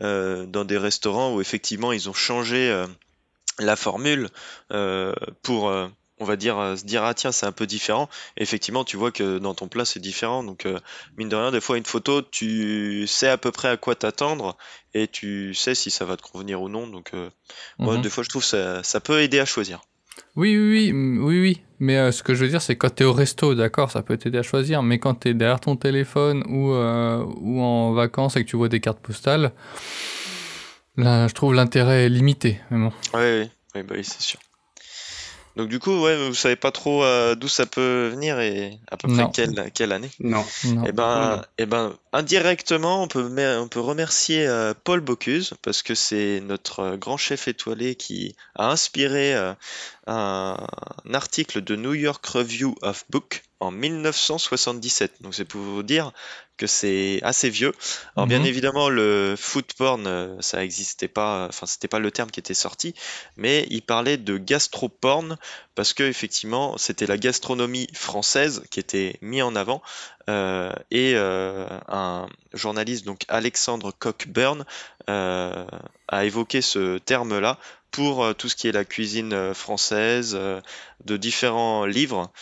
euh, 0.00 0.46
dans 0.46 0.64
des 0.64 0.78
restaurants 0.78 1.34
où 1.34 1.40
effectivement 1.40 1.92
ils 1.92 2.08
ont 2.08 2.14
changé 2.14 2.84
la 3.58 3.76
formule 3.76 4.28
pour 5.42 5.72
on 6.22 6.24
va 6.24 6.36
dire 6.36 6.58
euh, 6.58 6.76
se 6.76 6.84
dire 6.84 7.04
ah 7.04 7.12
tiens 7.14 7.32
c'est 7.32 7.44
un 7.46 7.52
peu 7.52 7.66
différent 7.66 8.08
et 8.36 8.42
effectivement 8.42 8.84
tu 8.84 8.96
vois 8.96 9.10
que 9.12 9.38
dans 9.38 9.54
ton 9.54 9.68
plat 9.68 9.84
c'est 9.84 10.00
différent 10.00 10.42
donc 10.44 10.64
euh, 10.64 10.78
mine 11.18 11.28
de 11.28 11.36
rien 11.36 11.50
des 11.50 11.60
fois 11.60 11.76
une 11.76 11.84
photo 11.84 12.22
tu 12.22 13.06
sais 13.06 13.28
à 13.28 13.36
peu 13.36 13.50
près 13.52 13.68
à 13.68 13.76
quoi 13.76 13.94
t'attendre 13.94 14.56
et 14.94 15.08
tu 15.08 15.52
sais 15.54 15.74
si 15.74 15.90
ça 15.90 16.04
va 16.04 16.16
te 16.16 16.22
convenir 16.22 16.62
ou 16.62 16.68
non 16.68 16.86
donc 16.86 17.10
euh, 17.14 17.28
moi 17.78 17.96
Mhm. 17.96 18.02
des 18.02 18.08
fois 18.10 18.24
je 18.24 18.28
trouve 18.30 18.44
ça 18.44 18.82
ça 18.82 19.00
peut 19.00 19.20
aider 19.20 19.40
à 19.40 19.44
choisir 19.44 19.80
Oui, 20.36 20.56
oui, 20.56 20.90
oui, 20.92 21.18
oui, 21.18 21.40
oui. 21.40 21.60
Mais 21.78 21.96
euh, 21.98 22.12
ce 22.12 22.22
que 22.22 22.34
je 22.34 22.44
veux 22.44 22.50
dire, 22.50 22.62
c'est 22.62 22.76
quand 22.76 22.90
t'es 22.94 23.04
au 23.04 23.12
resto, 23.12 23.54
d'accord, 23.54 23.90
ça 23.90 24.02
peut 24.02 24.16
t'aider 24.16 24.38
à 24.38 24.42
choisir, 24.42 24.82
mais 24.82 24.98
quand 24.98 25.14
t'es 25.14 25.34
derrière 25.34 25.58
ton 25.58 25.74
téléphone 25.76 26.44
ou, 26.48 26.72
euh, 26.72 27.24
ou 27.40 27.60
en 27.60 27.92
vacances 27.92 28.36
et 28.36 28.44
que 28.44 28.48
tu 28.48 28.56
vois 28.56 28.68
des 28.68 28.78
cartes 28.80 29.00
postales, 29.00 29.52
là, 30.96 31.26
je 31.28 31.34
trouve 31.34 31.54
l'intérêt 31.54 32.08
limité. 32.08 32.60
Mais 32.70 32.78
bon. 32.78 32.92
ouais, 33.14 33.20
ouais, 33.40 33.50
ouais, 33.74 33.82
bah 33.82 33.94
oui 33.96 34.04
c'est 34.04 34.22
sûr 34.22 34.38
donc 35.56 35.68
du 35.68 35.78
coup 35.78 36.02
ouais 36.02 36.28
vous 36.28 36.34
savez 36.34 36.56
pas 36.56 36.70
trop 36.70 37.04
euh, 37.04 37.34
d'où 37.34 37.48
ça 37.48 37.66
peut 37.66 38.08
venir 38.08 38.40
et 38.40 38.78
à 38.90 38.96
peu 38.96 39.08
près 39.08 39.26
quelle 39.32 39.70
quelle 39.72 39.92
année 39.92 40.10
Non. 40.20 40.44
Non. 40.64 40.84
Eh 40.86 40.92
ben, 40.92 41.42
eh 41.58 41.66
ben, 41.66 41.94
indirectement, 42.12 43.02
on 43.02 43.08
peut, 43.08 43.28
on 43.58 43.68
peut 43.68 43.80
remercier 43.80 44.46
euh, 44.46 44.74
Paul 44.84 45.00
Bocuse 45.00 45.54
parce 45.62 45.82
que 45.82 45.94
c'est 45.94 46.40
notre 46.40 46.80
euh, 46.80 46.96
grand 46.96 47.16
chef 47.16 47.48
étoilé 47.48 47.94
qui 47.94 48.36
a 48.54 48.70
inspiré 48.70 49.34
euh, 49.34 49.54
un, 50.06 50.56
un 51.04 51.14
article 51.14 51.62
de 51.62 51.76
New 51.76 51.94
York 51.94 52.24
Review 52.26 52.74
of 52.82 53.04
Book 53.10 53.42
en 53.62 53.70
1977. 53.70 55.22
Donc 55.22 55.34
c'est 55.34 55.44
pour 55.44 55.60
vous 55.60 55.82
dire 55.82 56.12
que 56.56 56.66
c'est 56.66 57.20
assez 57.22 57.48
vieux. 57.48 57.72
Alors 58.16 58.26
bien 58.26 58.40
Mhm. 58.40 58.46
évidemment, 58.46 58.88
le 58.88 59.34
food 59.38 59.64
porn, 59.76 60.06
euh, 60.06 60.36
ça 60.40 60.58
n'existait 60.58 61.08
pas, 61.08 61.46
enfin 61.48 61.66
c'était 61.66 61.88
pas 61.88 61.98
le 61.98 62.10
terme 62.10 62.30
qui 62.30 62.40
était 62.40 62.54
sorti, 62.54 62.94
mais 63.36 63.66
il 63.70 63.82
parlait 63.82 64.16
de 64.16 64.36
gastroporn 64.36 65.36
parce 65.74 65.94
que 65.94 66.02
effectivement 66.02 66.76
c'était 66.76 67.06
la 67.06 67.16
gastronomie 67.16 67.88
française 67.94 68.64
qui 68.70 68.80
était 68.80 69.16
mise 69.22 69.42
en 69.42 69.56
avant 69.56 69.80
euh, 70.28 70.72
et 70.90 71.14
euh, 71.16 71.66
un 71.88 72.28
journaliste 72.52 73.04
donc 73.06 73.24
Alexandre 73.28 73.92
Cockburn 73.98 74.64
euh, 75.08 75.64
a 76.08 76.24
évoqué 76.24 76.62
ce 76.62 76.98
terme-là 76.98 77.58
pour 77.92 78.24
euh, 78.24 78.32
tout 78.32 78.48
ce 78.48 78.56
qui 78.56 78.66
est 78.66 78.72
la 78.72 78.84
cuisine 78.84 79.32
euh, 79.32 79.54
française, 79.54 80.34
euh, 80.34 80.60
de 81.04 81.16
différents 81.16 81.84
livres, 81.84 82.32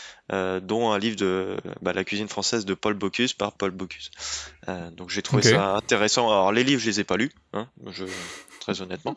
dont 0.62 0.92
un 0.92 0.98
livre 1.00 1.16
de 1.16 1.56
bah, 1.82 1.92
la 1.92 2.04
cuisine 2.04 2.28
française 2.28 2.64
de 2.64 2.74
Paul 2.74 2.94
Bocuse 2.94 3.32
par 3.32 3.50
Paul 3.50 3.72
Bocuse. 3.72 4.12
Donc 4.92 5.10
j'ai 5.10 5.22
trouvé 5.22 5.42
ça 5.42 5.74
intéressant. 5.74 6.30
Alors 6.30 6.52
les 6.52 6.62
livres, 6.62 6.80
je 6.80 6.86
les 6.86 7.00
ai 7.00 7.04
pas 7.04 7.16
lus, 7.16 7.32
hein, 7.52 7.66
je, 7.90 8.04
très 8.60 8.80
honnêtement. 8.80 9.16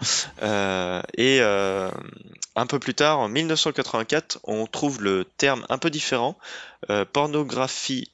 Et 1.18 1.40
un 1.42 2.66
peu 2.68 2.80
plus 2.80 2.96
tard, 2.96 3.20
en 3.20 3.28
1984, 3.28 4.40
on 4.46 4.66
trouve 4.66 5.04
le 5.04 5.26
terme 5.38 5.68
un 5.70 5.78
peu 5.78 5.92
différent, 5.92 6.36
pornographie 7.12 8.10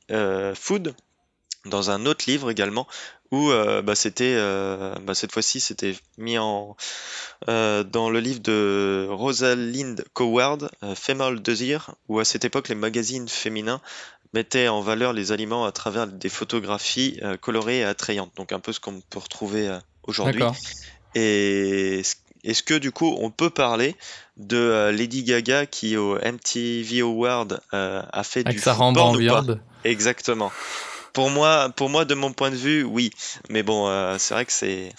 food, 0.55 0.93
dans 1.69 1.91
un 1.91 2.05
autre 2.05 2.25
livre 2.27 2.51
également, 2.51 2.87
où 3.31 3.51
euh, 3.51 3.81
bah, 3.81 3.95
c'était, 3.95 4.35
euh, 4.35 4.95
bah, 5.03 5.13
cette 5.13 5.31
fois-ci, 5.31 5.59
c'était 5.59 5.95
mis 6.17 6.37
en 6.37 6.75
euh, 7.47 7.83
dans 7.83 8.09
le 8.09 8.19
livre 8.19 8.41
de 8.41 9.07
Rosalind 9.09 10.03
Coward, 10.13 10.69
Female 10.95 11.41
Desire, 11.41 11.91
où 12.07 12.19
à 12.19 12.25
cette 12.25 12.45
époque 12.45 12.69
les 12.69 12.75
magazines 12.75 13.27
féminins 13.27 13.81
mettaient 14.33 14.67
en 14.67 14.81
valeur 14.81 15.13
les 15.13 15.31
aliments 15.31 15.65
à 15.65 15.71
travers 15.71 16.07
des 16.07 16.29
photographies 16.29 17.19
colorées 17.41 17.79
et 17.79 17.83
attrayantes, 17.83 18.31
donc 18.35 18.51
un 18.51 18.59
peu 18.59 18.73
ce 18.73 18.79
qu'on 18.79 19.01
peut 19.01 19.19
retrouver 19.19 19.75
aujourd'hui. 20.03 20.43
Et 21.15 22.01
est-ce 22.43 22.61
que 22.61 22.75
du 22.75 22.91
coup 22.91 23.17
on 23.19 23.31
peut 23.31 23.49
parler 23.49 23.95
de 24.37 24.91
Lady 24.91 25.23
Gaga 25.23 25.65
qui 25.65 25.97
au 25.97 26.15
MTV 26.15 27.01
Award 27.01 27.61
a 27.71 28.23
fait 28.23 28.41
Avec 28.41 28.57
du 28.57 28.61
sa 28.61 28.75
porn 28.75 29.15
ou 29.15 29.27
pas. 29.27 29.43
Exactement. 29.83 30.51
Pour 31.13 31.29
moi, 31.29 31.69
pour 31.75 31.89
moi, 31.89 32.05
de 32.05 32.13
mon 32.15 32.31
point 32.31 32.51
de 32.51 32.55
vue, 32.55 32.83
oui. 32.83 33.11
Mais 33.49 33.63
bon, 33.63 33.87
euh, 33.87 34.15
c'est 34.19 34.33
vrai 34.33 34.45
que 34.45 34.51
c'est. 34.51 34.91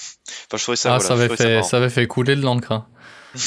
Enfin, 0.46 0.56
je 0.56 0.62
trouvais 0.62 0.76
ça. 0.76 0.94
Ah, 0.94 0.98
voilà, 0.98 1.08
ça 1.08 1.14
avait, 1.14 1.28
ça 1.28 1.36
fait, 1.36 1.54
marrant. 1.54 1.62
ça 1.62 1.76
avait 1.76 1.90
fait 1.90 2.06
couler 2.06 2.36
de 2.36 2.42
l'encre. 2.42 2.72
hein. 2.72 2.86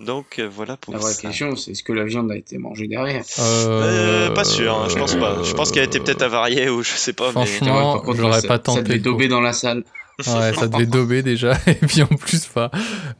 Donc 0.00 0.38
euh, 0.38 0.48
voilà 0.52 0.76
pour 0.76 0.92
La 0.92 0.98
vraie 0.98 1.12
ça. 1.12 1.22
question, 1.22 1.54
c'est 1.56 1.72
est-ce 1.72 1.82
que 1.82 1.92
la 1.92 2.04
viande 2.04 2.30
a 2.32 2.36
été 2.36 2.58
mangée 2.58 2.88
derrière? 2.88 3.24
Euh, 3.38 4.30
pas 4.30 4.44
sûr, 4.44 4.74
hein, 4.76 4.86
je 4.88 4.96
pense 4.96 5.14
pas. 5.14 5.42
Je 5.44 5.52
pense 5.54 5.70
qu'elle 5.70 5.82
a 5.82 5.86
été 5.86 6.00
peut-être 6.00 6.22
avariée 6.22 6.68
ou 6.68 6.82
je 6.82 6.90
sais 6.90 7.12
pas. 7.12 7.26
Mais... 7.28 7.32
Franchement, 7.46 7.76
Ouais, 7.76 7.94
par 7.98 8.02
contre, 8.02 8.16
j'aurais 8.20 8.40
ça- 8.40 8.48
pas 8.48 8.54
Ça 8.54 8.58
tenté. 8.58 8.82
devait 8.82 9.00
quoi. 9.00 9.12
dober 9.12 9.28
dans 9.28 9.40
la 9.40 9.52
salle. 9.52 9.84
Ouais, 10.26 10.52
ça 10.52 10.66
devait 10.66 10.86
dober 10.86 11.22
déjà. 11.22 11.52
Et 11.66 11.74
puis 11.74 12.02
en 12.02 12.06
plus, 12.06 12.46
pas. 12.46 12.70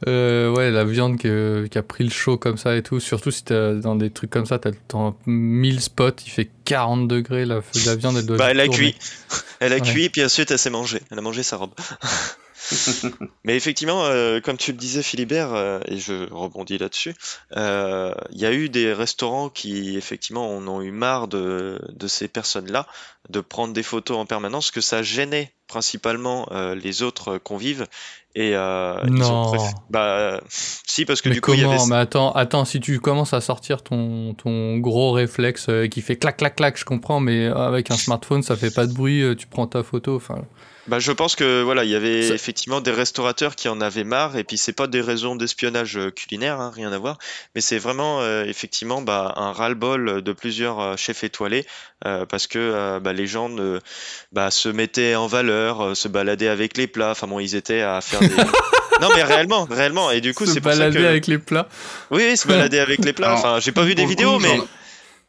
Euh, 0.07 0.51
ouais, 0.53 0.69
la 0.69 0.83
viande 0.83 1.17
que- 1.17 1.67
qui 1.71 1.77
a 1.77 1.83
pris 1.83 2.03
le 2.03 2.09
chaud 2.09 2.37
comme 2.37 2.57
ça 2.57 2.75
et 2.75 2.83
tout. 2.83 2.99
Surtout 2.99 3.31
si 3.31 3.43
t'es 3.45 3.75
dans 3.75 3.95
des 3.95 4.09
trucs 4.09 4.29
comme 4.29 4.45
ça, 4.45 4.59
t'as 4.59 4.71
dans 4.89 5.15
1000 5.25 5.79
spots, 5.81 6.09
il 6.25 6.29
fait 6.29 6.49
40 6.65 7.07
degrés. 7.07 7.45
La, 7.45 7.61
la 7.85 7.95
viande, 7.95 8.17
elle 8.17 8.25
doit 8.25 8.37
Bah, 8.37 8.51
elle 8.51 8.59
a 8.59 8.67
cuit. 8.67 8.95
Elle 9.59 9.71
a 9.73 9.77
Ouais. 9.77 9.81
cuit, 9.81 10.09
puis 10.09 10.23
ensuite 10.25 10.51
elle 10.51 10.59
s'est 10.59 10.69
mangée. 10.69 11.01
Elle 11.09 11.19
a 11.19 11.21
mangé 11.21 11.41
sa 11.43 11.55
robe. 11.57 11.71
Mais 13.43 13.55
effectivement, 13.55 14.05
euh, 14.05 14.39
comme 14.41 14.57
tu 14.57 14.71
le 14.71 14.77
disais, 14.77 15.01
Philibert, 15.03 15.53
euh, 15.53 15.79
et 15.87 15.97
je 15.97 16.31
rebondis 16.31 16.77
là-dessus, 16.77 17.13
euh, 17.57 18.13
il 18.31 18.39
y 18.39 18.45
a 18.45 18.51
eu 18.53 18.69
des 18.69 18.93
restaurants 18.93 19.49
qui, 19.49 19.97
effectivement, 19.97 20.55
en 20.55 20.67
ont 20.67 20.81
eu 20.81 20.91
marre 20.91 21.27
de, 21.27 21.81
de 21.89 22.07
ces 22.07 22.27
personnes-là, 22.27 22.85
de 23.29 23.39
prendre 23.41 23.73
des 23.73 23.83
photos 23.83 24.17
en 24.17 24.25
permanence, 24.25 24.71
que 24.71 24.81
ça 24.81 25.01
gênait 25.03 25.53
principalement 25.67 26.47
les 26.75 27.03
autres 27.03 27.37
convives. 27.37 27.85
Et 28.35 28.55
euh, 28.55 28.95
ils 29.07 29.23
ont 29.23 29.45
Non. 29.45 29.51
préféré- 29.51 29.73
Bah, 29.89 30.41
si, 30.49 31.05
parce 31.05 31.21
que 31.21 31.29
Mais 31.29 31.35
du 31.35 31.41
coup, 31.41 31.53
il 31.53 31.61
y 31.61 31.63
avait. 31.63 31.77
Mais 31.89 31.95
attends, 31.95 32.31
attends, 32.31 32.65
si 32.65 32.79
tu 32.79 32.99
commences 32.99 33.33
à 33.33 33.41
sortir 33.41 33.81
ton, 33.83 34.33
ton 34.35 34.77
gros 34.77 35.11
réflexe 35.11 35.67
qui 35.91 36.01
fait 36.01 36.15
clac 36.15 36.37
clac 36.37 36.55
clac, 36.55 36.77
je 36.77 36.85
comprends, 36.85 37.19
mais 37.19 37.47
avec 37.47 37.89
un 37.91 37.97
smartphone, 37.97 38.43
ça 38.43 38.55
fait 38.55 38.71
pas 38.73 38.85
de 38.85 38.93
bruit, 38.93 39.23
tu 39.37 39.47
prends 39.47 39.67
ta 39.67 39.83
photo, 39.83 40.15
enfin. 40.15 40.43
Bah, 40.89 40.97
je 40.97 41.11
pense 41.11 41.35
que 41.35 41.61
voilà, 41.61 41.83
il 41.83 41.91
y 41.91 41.95
avait 41.95 42.23
Ça- 42.23 42.33
effectivement 42.33 42.81
des 42.81 42.89
restaurateurs 42.89 43.55
qui 43.55 43.69
en 43.69 43.79
avaient 43.79 44.03
marre, 44.03 44.37
et 44.37 44.43
puis 44.43 44.57
c'est 44.57 44.73
pas 44.73 44.87
des 44.87 45.01
raisons 45.01 45.35
d'espionnage 45.35 45.97
euh, 45.97 46.09
culinaire, 46.09 46.59
hein, 46.59 46.71
rien 46.73 46.91
à 46.91 46.97
voir, 46.97 47.19
mais 47.53 47.61
c'est 47.61 47.77
vraiment 47.77 48.21
euh, 48.21 48.43
effectivement 48.45 49.01
bah, 49.03 49.33
un 49.35 49.51
ras-le-bol 49.51 50.23
de 50.23 50.31
plusieurs 50.33 50.79
euh, 50.79 50.95
chefs 50.97 51.23
étoilés, 51.23 51.67
euh, 52.07 52.25
parce 52.25 52.47
que 52.47 52.57
euh, 52.57 52.99
bah, 52.99 53.13
les 53.13 53.27
gens 53.27 53.49
se 53.49 54.69
mettaient 54.69 55.15
en 55.15 55.27
valeur, 55.27 55.81
euh, 55.81 55.93
se 55.93 56.07
baladaient 56.07 56.47
avec 56.47 56.75
les 56.75 56.87
plats, 56.87 57.11
enfin 57.11 57.27
bon, 57.27 57.39
ils 57.39 57.55
étaient 57.55 57.81
à 57.81 58.01
faire 58.01 58.21
des... 58.21 58.29
non 59.01 59.09
mais 59.15 59.23
réellement, 59.23 59.67
réellement, 59.69 60.09
et 60.09 60.21
du 60.21 60.33
coup 60.33 60.47
se 60.47 60.53
c'est 60.53 60.61
pour 60.61 60.71
ça 60.71 60.79
balader 60.79 60.99
que... 60.99 61.05
avec 61.05 61.27
les 61.27 61.37
plats. 61.37 61.69
Oui, 62.09 62.35
se 62.35 62.47
balader 62.47 62.79
avec 62.79 63.05
les 63.05 63.13
plats, 63.13 63.35
enfin 63.35 63.59
j'ai 63.59 63.71
pas 63.71 63.83
vu 63.83 63.93
des 63.93 64.05
vidéos, 64.05 64.39
mais... 64.39 64.59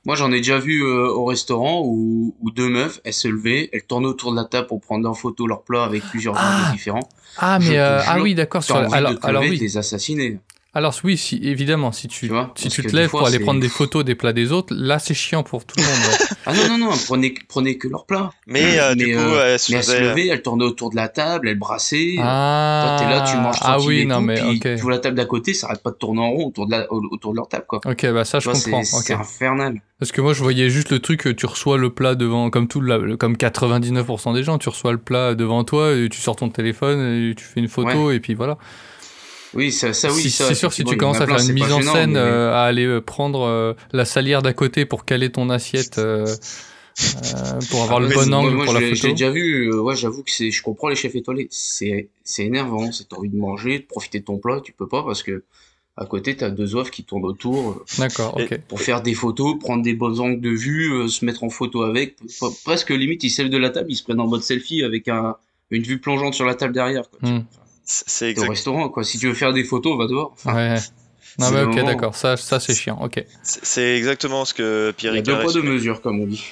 Moi, 0.06 0.16
j'en 0.16 0.32
ai 0.32 0.38
déjà 0.38 0.58
vu 0.58 0.82
euh, 0.82 1.08
au 1.08 1.26
restaurant 1.26 1.82
où, 1.84 2.34
où 2.40 2.50
deux 2.50 2.68
meufs, 2.70 3.00
elles 3.04 3.12
se 3.12 3.28
levaient, 3.28 3.68
elles 3.72 3.82
tournaient 3.84 4.06
autour 4.06 4.30
de 4.32 4.36
la 4.36 4.44
table 4.44 4.66
pour 4.66 4.80
prendre 4.80 5.08
en 5.08 5.12
photo 5.14 5.46
leur 5.46 5.62
plat 5.62 5.84
avec 5.84 6.02
plusieurs 6.04 6.34
Ah, 6.38 6.70
différents. 6.72 7.06
Ah, 7.36 7.58
mais 7.58 7.78
euh, 7.78 8.00
ah 8.06 8.20
oui, 8.20 8.34
d'accord. 8.34 8.62
Sur- 8.62 8.76
Alors, 8.76 9.12
alors 9.22 9.42
oui, 9.42 9.58
de 9.58 9.62
les 9.62 9.76
assassiner. 9.76 10.38
Alors 10.72 10.94
oui, 11.02 11.16
si 11.16 11.36
évidemment, 11.42 11.90
si 11.90 12.06
tu, 12.06 12.26
Tu 12.26 12.26
vois, 12.28 12.52
si 12.56 12.68
tu 12.68 12.82
te 12.82 12.94
lèves 12.94 13.10
fois, 13.10 13.20
pour 13.20 13.26
aller 13.26 13.40
prendre 13.40 13.60
des 13.60 13.68
photos 13.68 14.04
des 14.04 14.14
plats 14.14 14.32
des 14.32 14.52
autres, 14.52 14.72
là 14.76 14.98
c'est 14.98 15.14
chiant 15.14 15.42
pour 15.42 15.64
tout 15.64 15.78
le 15.80 15.84
monde. 15.84 15.94
ouais. 15.96 16.26
Ah 16.46 16.54
non, 16.54 16.68
non, 16.68 16.78
non, 16.78 16.96
prenez, 17.06 17.34
prenez 17.48 17.76
que 17.76 17.86
leur 17.86 18.06
plat. 18.06 18.30
Mais, 18.46 18.78
euh, 18.80 18.94
du 18.94 19.06
Mais, 19.06 19.12
coup, 19.12 19.18
euh, 19.20 19.52
elle 19.54 19.58
se 19.58 19.72
Mais 19.72 19.78
elles 19.78 19.84
se 19.84 19.90
faisait... 19.90 20.00
levaient, 20.08 20.26
elles 20.28 20.42
tournaient 20.42 20.64
autour 20.64 20.90
de 20.90 20.96
la 20.96 21.08
table, 21.08 21.48
elles 21.48 21.58
brassaient. 21.58 22.14
Ah, 22.18 22.80
Toi, 22.82 22.96
t'es 22.98 23.12
là, 23.12 23.20
tu 23.30 23.36
manges 23.36 23.56
ah 23.60 23.76
tranquille 23.76 23.88
oui, 23.88 24.00
et 24.00 24.06
non 24.06 24.20
tout, 24.20 24.26
mais 24.26 24.40
puis 24.40 24.58
ok. 24.58 24.76
tu 24.76 24.82
vois 24.82 24.92
la 24.92 24.98
table 24.98 25.16
d'à 25.16 25.26
côté, 25.26 25.52
ça 25.54 25.66
arrête 25.66 25.82
pas 25.82 25.90
de 25.90 25.96
tourner 25.96 26.20
en 26.22 26.30
rond 26.30 26.46
autour 26.46 26.66
de, 26.66 26.70
la, 26.72 26.90
au- 26.92 27.02
autour 27.10 27.32
de 27.32 27.36
leur 27.36 27.48
table, 27.48 27.66
quoi. 27.68 27.80
Ok, 27.84 28.06
bah 28.12 28.24
ça 28.24 28.40
je 28.40 28.48
comprends. 28.48 28.82
c'est 28.82 29.12
infernal. 29.12 29.80
Parce 29.98 30.12
que 30.12 30.20
moi 30.22 30.32
je 30.32 30.42
voyais 30.42 30.70
juste 30.70 30.90
le 30.90 30.98
truc, 30.98 31.26
euh, 31.26 31.34
tu 31.34 31.44
reçois 31.46 31.76
le 31.76 31.90
plat 31.90 32.14
devant, 32.14 32.48
comme 32.48 32.68
tout, 32.68 32.80
la- 32.80 33.16
comme 33.18 33.36
99% 33.36 34.32
des 34.32 34.42
gens, 34.44 34.56
tu 34.56 34.70
reçois 34.70 34.92
le 34.92 34.98
plat 34.98 35.34
devant 35.34 35.62
toi, 35.64 35.92
et 35.94 36.08
tu 36.08 36.20
sors 36.20 36.36
ton 36.36 36.48
téléphone, 36.48 37.00
et 37.30 37.34
tu 37.34 37.44
fais 37.44 37.60
une 37.60 37.68
photo, 37.68 38.10
et 38.12 38.20
puis 38.20 38.34
voilà. 38.34 38.56
Oui, 39.54 39.72
ça, 39.72 39.92
ça 39.92 40.12
oui, 40.12 40.22
Si- 40.22 40.30
ça. 40.30 40.46
c'est 40.46 40.54
sûr, 40.54 40.72
si 40.72 40.84
tu 40.84 40.96
commences 40.96 41.20
a 41.20 41.24
à 41.24 41.26
plein, 41.26 41.38
faire 41.38 41.46
une 41.48 41.54
mise 41.54 41.72
en 41.72 41.80
gênant, 41.80 41.92
scène, 41.92 42.12
mais- 42.12 42.18
euh, 42.18 42.52
à 42.52 42.62
aller 42.62 42.86
euh, 42.86 43.00
prendre 43.00 43.42
euh, 43.42 43.74
la 43.92 44.04
salière 44.04 44.42
d'à 44.42 44.52
côté 44.52 44.84
pour 44.86 45.04
caler 45.04 45.30
ton 45.30 45.50
assiette, 45.50 45.98
euh, 45.98 46.24
euh, 46.26 47.58
pour 47.70 47.82
avoir 47.82 47.98
Ah, 47.98 48.00
le 48.00 48.14
bon 48.14 48.32
angle 48.34 48.54
moi, 48.54 48.64
pour 48.64 48.74
je 48.74 48.80
la 48.80 48.88
photo. 48.94 49.06
l'ai 49.08 49.12
déjà 49.14 49.30
vu, 49.30 49.70
euh, 49.72 49.80
ouais, 49.80 49.96
j'avoue 49.96 50.22
que 50.22 50.30
c'est, 50.30 50.50
je 50.50 50.62
comprends 50.62 50.88
les 50.88 50.96
chefs 50.96 51.14
étoilés. 51.14 51.48
C'est, 51.50 52.08
c'est 52.24 52.44
énervant, 52.44 52.92
c'est 52.92 53.08
t'as 53.08 53.16
envie 53.16 53.28
de 53.30 53.36
manger, 53.36 53.78
de 53.80 53.84
profiter 53.86 54.20
de 54.20 54.24
ton 54.24 54.38
plat, 54.38 54.60
tu 54.62 54.72
peux 54.72 54.88
pas 54.88 55.02
parce 55.02 55.22
que 55.22 55.42
à 55.96 56.06
côté 56.06 56.36
t'as 56.36 56.50
deux 56.50 56.76
offres 56.76 56.90
qui 56.92 57.04
tournent 57.04 57.24
autour 57.26 57.84
D'accord, 57.98 58.36
ok. 58.40 58.58
pour 58.68 58.80
faire 58.80 59.02
des 59.02 59.14
photos, 59.14 59.58
prendre 59.58 59.82
des 59.82 59.94
bons 59.94 60.20
angles 60.20 60.40
de 60.40 60.50
vue, 60.50 60.92
euh, 60.92 61.08
se 61.08 61.24
mettre 61.24 61.42
en 61.44 61.50
photo 61.50 61.82
avec. 61.82 62.16
Presque 62.64 62.90
limite, 62.90 63.24
ils 63.24 63.30
se 63.30 63.42
lèvent 63.42 63.50
de 63.50 63.58
la 63.58 63.70
table, 63.70 63.90
ils 63.90 63.96
se 63.96 64.04
prennent 64.04 64.20
en 64.20 64.28
mode 64.28 64.42
selfie 64.42 64.82
avec 64.84 65.08
un, 65.08 65.36
une 65.70 65.82
vue 65.82 65.98
plongeante 65.98 66.34
sur 66.34 66.44
la 66.46 66.54
table 66.54 66.72
derrière. 66.72 67.10
Quoi, 67.10 67.18
tu 67.24 67.32
Hmm. 67.32 67.44
C'est 67.90 68.08
c'est 68.08 68.26
au 68.26 68.30
exact... 68.30 68.50
restaurant, 68.50 68.88
quoi. 68.88 69.02
Si 69.02 69.18
tu 69.18 69.26
veux 69.26 69.34
faire 69.34 69.52
des 69.52 69.64
photos, 69.64 69.98
va 69.98 70.06
dehors. 70.06 70.30
Enfin, 70.32 70.54
Ouais. 70.54 70.76
Non 71.38 71.46
c'est 71.46 71.54
mais 71.54 71.62
ok, 71.62 71.84
d'accord, 71.84 72.14
ça, 72.14 72.36
ça 72.36 72.58
c'est 72.60 72.74
chiant, 72.74 72.98
ok. 73.00 73.24
c'est- 73.42 73.96
exactement 73.96 74.44
ce 74.44 74.52
que 74.52 74.92
Pierre 74.96 75.12
il 75.12 75.16
y 75.16 75.18
a 75.20 75.22
deux 75.22 75.38
poids, 75.40 75.52
deux 75.52 75.62
mesures, 75.62 76.00
comme 76.02 76.20
on 76.20 76.26
dit. 76.26 76.44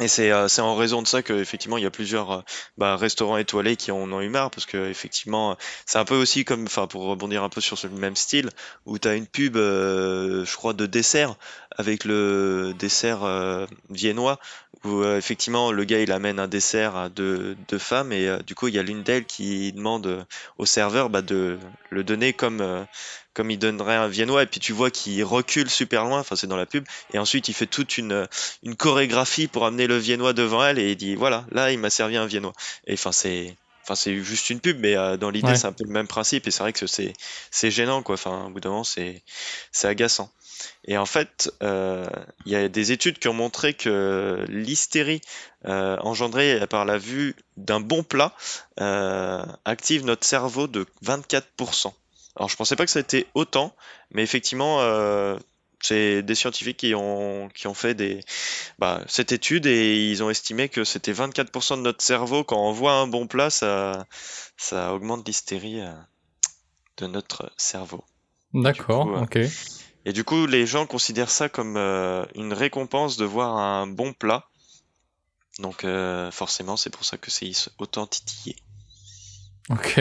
Et 0.00 0.08
c'est 0.08 0.32
euh, 0.32 0.48
c'est 0.48 0.60
en 0.60 0.74
raison 0.74 1.02
de 1.02 1.06
ça 1.06 1.22
qu'effectivement 1.22 1.78
il 1.78 1.84
y 1.84 1.86
a 1.86 1.90
plusieurs 1.90 2.30
euh, 2.32 2.40
bah, 2.76 2.96
restaurants 2.96 3.36
étoilés 3.36 3.76
qui 3.76 3.92
en 3.92 4.10
ont 4.12 4.20
eu 4.20 4.28
marre 4.28 4.50
parce 4.50 4.66
que 4.66 4.90
effectivement 4.90 5.52
euh, 5.52 5.54
c'est 5.86 5.98
un 5.98 6.04
peu 6.04 6.16
aussi 6.16 6.44
comme 6.44 6.64
enfin 6.64 6.88
pour 6.88 7.04
rebondir 7.04 7.44
un 7.44 7.48
peu 7.48 7.60
sur 7.60 7.78
ce 7.78 7.86
même 7.86 8.16
style 8.16 8.50
où 8.86 8.98
tu 8.98 9.06
as 9.06 9.14
une 9.14 9.28
pub 9.28 9.56
euh, 9.56 10.44
je 10.44 10.56
crois 10.56 10.72
de 10.72 10.86
dessert 10.86 11.36
avec 11.76 12.04
le 12.04 12.72
dessert 12.78 13.24
euh, 13.24 13.66
viennois 13.90 14.38
où 14.84 15.02
euh, 15.02 15.16
effectivement 15.16 15.72
le 15.72 15.84
gars 15.84 16.00
il 16.00 16.12
amène 16.12 16.38
un 16.38 16.48
dessert 16.48 16.96
à 16.96 17.08
deux, 17.08 17.56
deux 17.68 17.78
femmes 17.78 18.12
et 18.12 18.28
euh, 18.28 18.38
du 18.38 18.54
coup 18.54 18.68
il 18.68 18.74
y 18.74 18.78
a 18.78 18.82
l'une 18.82 19.02
d'elles 19.02 19.24
qui 19.24 19.72
demande 19.72 20.26
au 20.58 20.66
serveur 20.66 21.10
bah, 21.10 21.22
de 21.22 21.58
le 21.90 22.04
donner 22.04 22.32
comme 22.32 22.86
comme 23.32 23.50
il 23.50 23.58
donnerait 23.58 23.96
un 23.96 24.08
viennois 24.08 24.42
et 24.42 24.46
puis 24.46 24.60
tu 24.60 24.72
vois 24.72 24.90
qu'il 24.90 25.22
recule 25.24 25.68
super 25.68 26.04
loin 26.04 26.20
enfin 26.20 26.36
c'est 26.36 26.46
dans 26.46 26.56
la 26.56 26.66
pub 26.66 26.84
et 27.12 27.18
ensuite 27.18 27.48
il 27.48 27.54
fait 27.54 27.66
toute 27.66 27.98
une 27.98 28.28
une 28.62 28.76
chorégraphie 28.76 29.48
pour 29.48 29.64
amener 29.66 29.86
le 29.86 29.96
viennois 29.98 30.32
devant 30.32 30.64
elle 30.64 30.78
et 30.78 30.92
il 30.92 30.96
dit 30.96 31.14
voilà 31.16 31.44
là 31.50 31.72
il 31.72 31.78
m'a 31.78 31.90
servi 31.90 32.16
un 32.16 32.26
viennois. 32.26 32.52
Et 32.86 32.94
enfin 32.94 33.10
c'est 33.12 33.56
enfin 33.82 33.94
c'est 33.96 34.16
juste 34.22 34.50
une 34.50 34.60
pub 34.60 34.78
mais 34.78 34.94
dans 35.18 35.30
l'idée 35.30 35.48
Ouais. 35.48 35.56
c'est 35.56 35.66
un 35.66 35.72
peu 35.72 35.84
le 35.84 35.90
même 35.92 36.06
principe 36.06 36.46
et 36.46 36.50
c'est 36.50 36.62
vrai 36.62 36.72
que 36.72 36.86
c'est 36.86 37.12
c'est 37.50 37.70
gênant 37.70 38.02
quoi. 38.02 38.14
Enfin 38.14 38.46
au 38.46 38.50
bout 38.50 38.60
d'un 38.60 38.70
moment 38.70 38.84
c'est 38.84 39.22
c'est 39.72 39.88
agaçant 39.88 40.30
et 40.84 40.96
en 40.98 41.06
fait 41.06 41.52
euh, 41.62 42.06
il 42.46 42.52
y 42.52 42.56
a 42.56 42.68
des 42.68 42.92
études 42.92 43.18
qui 43.18 43.28
ont 43.28 43.34
montré 43.34 43.74
que 43.74 44.44
l'hystérie 44.48 45.20
euh, 45.66 45.96
engendrée 46.00 46.66
par 46.68 46.84
la 46.84 46.98
vue 46.98 47.36
d'un 47.56 47.80
bon 47.80 48.02
plat 48.02 48.34
euh, 48.80 49.44
active 49.64 50.04
notre 50.04 50.26
cerveau 50.26 50.66
de 50.66 50.86
24% 51.04 51.92
alors 52.36 52.48
je 52.48 52.56
pensais 52.56 52.76
pas 52.76 52.84
que 52.84 52.90
ça 52.90 53.00
était 53.00 53.26
autant 53.34 53.74
mais 54.10 54.22
effectivement 54.22 54.80
C'est 55.80 56.22
des 56.22 56.34
scientifiques 56.34 56.78
qui 56.78 56.94
ont, 56.94 57.50
qui 57.54 57.66
ont 57.66 57.74
fait 57.74 57.94
des, 57.94 58.20
bah, 58.78 59.02
cette 59.06 59.32
étude 59.32 59.66
et 59.66 60.10
ils 60.10 60.22
ont 60.22 60.30
estimé 60.30 60.70
que 60.70 60.82
c'était 60.82 61.12
24% 61.12 61.76
de 61.76 61.82
notre 61.82 62.02
cerveau, 62.02 62.42
quand 62.42 62.56
on 62.56 62.72
voit 62.72 62.94
un 62.94 63.06
bon 63.06 63.26
plat, 63.26 63.50
ça, 63.50 64.06
ça 64.56 64.94
augmente 64.94 65.26
l'hystérie 65.26 65.82
de 66.96 67.06
notre 67.06 67.52
cerveau. 67.56 68.04
D'accord, 68.54 69.08
ok. 69.22 69.38
Et 70.04 70.12
du 70.12 70.24
coup, 70.24 70.46
les 70.46 70.66
gens 70.66 70.86
considèrent 70.86 71.30
ça 71.30 71.48
comme 71.48 71.76
euh, 71.76 72.24
une 72.34 72.52
récompense 72.52 73.16
de 73.16 73.24
voir 73.24 73.56
un 73.56 73.86
bon 73.86 74.12
plat. 74.12 74.44
Donc 75.60 75.84
euh, 75.84 76.30
forcément, 76.30 76.76
c'est 76.76 76.90
pour 76.90 77.04
ça 77.04 77.16
que 77.16 77.30
c'est 77.30 77.52
autant 77.78 78.06
titillé. 78.06 78.56
Ok. 79.70 80.00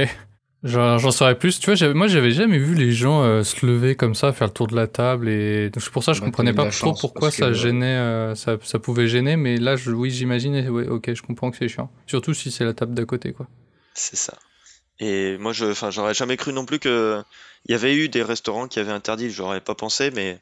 J'en 0.65 1.11
saurais 1.11 1.37
plus. 1.37 1.59
Tu 1.59 1.73
vois, 1.73 1.93
moi, 1.93 2.07
j'avais 2.07 2.31
jamais 2.31 2.57
vu 2.57 2.73
les 2.73 2.93
gens 2.93 3.21
euh, 3.23 3.43
se 3.43 3.65
lever 3.65 3.95
comme 3.95 4.15
ça, 4.15 4.31
faire 4.31 4.47
le 4.47 4.53
tour 4.53 4.67
de 4.67 4.75
la 4.77 4.87
table. 4.87 5.27
Et 5.27 5.69
donc, 5.69 5.83
c'est 5.83 5.91
pour 5.91 6.03
ça 6.05 6.13
que 6.13 6.15
je 6.17 6.21
Bah, 6.21 6.27
comprenais 6.27 6.53
pas 6.53 6.69
trop 6.69 6.93
pourquoi 6.93 7.31
ça 7.31 7.47
que- 7.47 7.53
gênait, 7.53 7.85
euh, 7.97 8.33
ça, 8.35 8.55
ça 8.63 8.79
pouvait 8.79 9.07
gêner. 9.09 9.35
Mais 9.35 9.57
là, 9.57 9.75
je, 9.75 9.91
oui, 9.91 10.09
j'imagine. 10.09 10.69
ouais, 10.69 10.87
ok, 10.87 11.13
je 11.13 11.21
comprends 11.21 11.51
que 11.51 11.57
c'est 11.57 11.67
chiant. 11.67 11.91
Surtout 12.07 12.33
si 12.33 12.49
c'est 12.49 12.63
la 12.63 12.73
table 12.73 12.93
d'à 12.93 13.03
côté, 13.03 13.33
quoi. 13.33 13.45
C'est 13.93 14.15
ça. 14.15 14.37
Et 14.99 15.37
moi, 15.37 15.53
je, 15.53 15.65
enfin, 15.65 15.91
j'aurais 15.91 16.13
jamais 16.13 16.37
cru 16.37 16.53
non 16.53 16.65
plus 16.65 16.79
que 16.79 17.23
il 17.65 17.71
y 17.71 17.75
avait 17.75 17.95
eu 17.95 18.09
des 18.09 18.23
restaurants 18.23 18.67
qui 18.67 18.79
avaient 18.79 18.91
interdit. 18.91 19.29
J'aurais 19.29 19.61
pas 19.61 19.73
pensé, 19.73 20.11
mais 20.11 20.39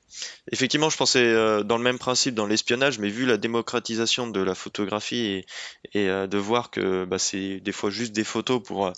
effectivement, 0.51 0.89
je 0.89 0.97
pensais 0.97 1.23
euh, 1.23 1.63
dans 1.63 1.77
le 1.77 1.83
même 1.83 1.99
principe 1.99 2.33
dans 2.33 2.47
l'espionnage, 2.47 2.97
mais 2.97 3.09
vu 3.09 3.25
la 3.25 3.37
démocratisation 3.37 4.27
de 4.27 4.41
la 4.41 4.55
photographie 4.55 5.17
et, 5.17 5.45
et, 5.93 6.09
euh, 6.09 6.25
de 6.25 6.37
voir 6.39 6.71
que 6.71 7.05
bah, 7.05 7.19
c'est 7.19 7.59
des 7.59 7.71
fois 7.71 7.91
juste 7.91 8.13
des 8.13 8.23
photos 8.23 8.61
pour 8.63 8.87
euh, 8.87 8.91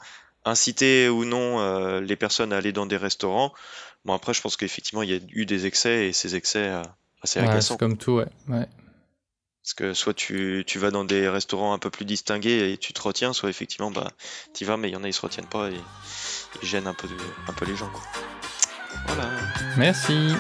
inciter 0.45 1.09
ou 1.09 1.25
non 1.25 1.59
euh, 1.59 1.99
les 1.99 2.15
personnes 2.15 2.53
à 2.53 2.57
aller 2.57 2.71
dans 2.71 2.85
des 2.85 2.97
restaurants. 2.97 3.53
Bon, 4.05 4.13
après, 4.13 4.33
je 4.33 4.41
pense 4.41 4.57
qu'effectivement, 4.57 5.03
il 5.03 5.11
y 5.11 5.15
a 5.15 5.19
eu 5.31 5.45
des 5.45 5.65
excès 5.65 6.07
et 6.07 6.13
ces 6.13 6.35
excès, 6.35 6.69
euh, 6.69 6.81
c'est 7.23 7.41
Ouais, 7.41 7.59
comme 7.77 7.97
tout, 7.97 8.13
ouais. 8.13 8.27
ouais. 8.49 8.67
Parce 9.63 9.73
que 9.75 9.93
soit 9.93 10.13
tu, 10.13 10.65
tu 10.67 10.77
vas 10.77 10.91
dans 10.91 11.05
des 11.05 11.29
restaurants 11.29 11.73
un 11.73 11.79
peu 11.79 11.89
plus 11.89 12.03
distingués 12.03 12.73
et 12.73 12.77
tu 12.77 12.91
te 12.91 13.01
retiens, 13.01 13.31
soit 13.31 13.49
effectivement 13.49 13.91
bah 13.91 14.11
t'y 14.51 14.65
vas 14.65 14.75
mais 14.75 14.89
il 14.89 14.91
y 14.91 14.95
en 14.97 15.03
a 15.05 15.07
ils 15.07 15.13
se 15.13 15.21
retiennent 15.21 15.47
pas 15.47 15.69
et 15.69 15.79
ils 16.61 16.67
gênent 16.67 16.87
un 16.87 16.93
peu, 16.93 17.07
un 17.47 17.53
peu 17.53 17.65
les 17.65 17.75
gens 17.77 17.89
quoi. 17.89 18.01
Voilà. 19.07 19.29
Merci. 19.77 20.33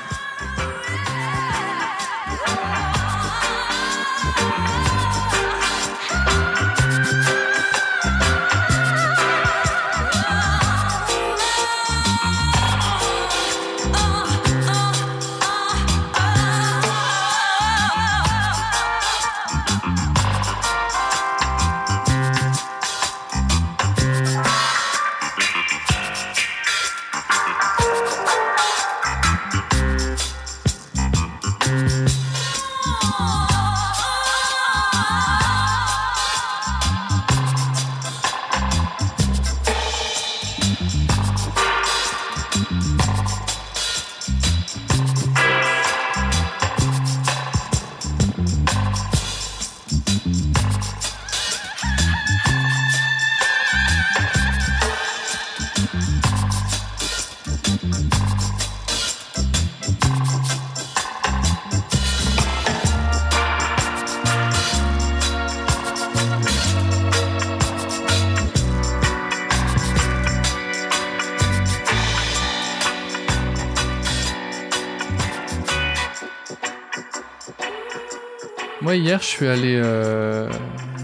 Hier, 78.95 79.19
je 79.21 79.25
suis 79.25 79.47
allé. 79.47 79.75
euh, 79.75 80.49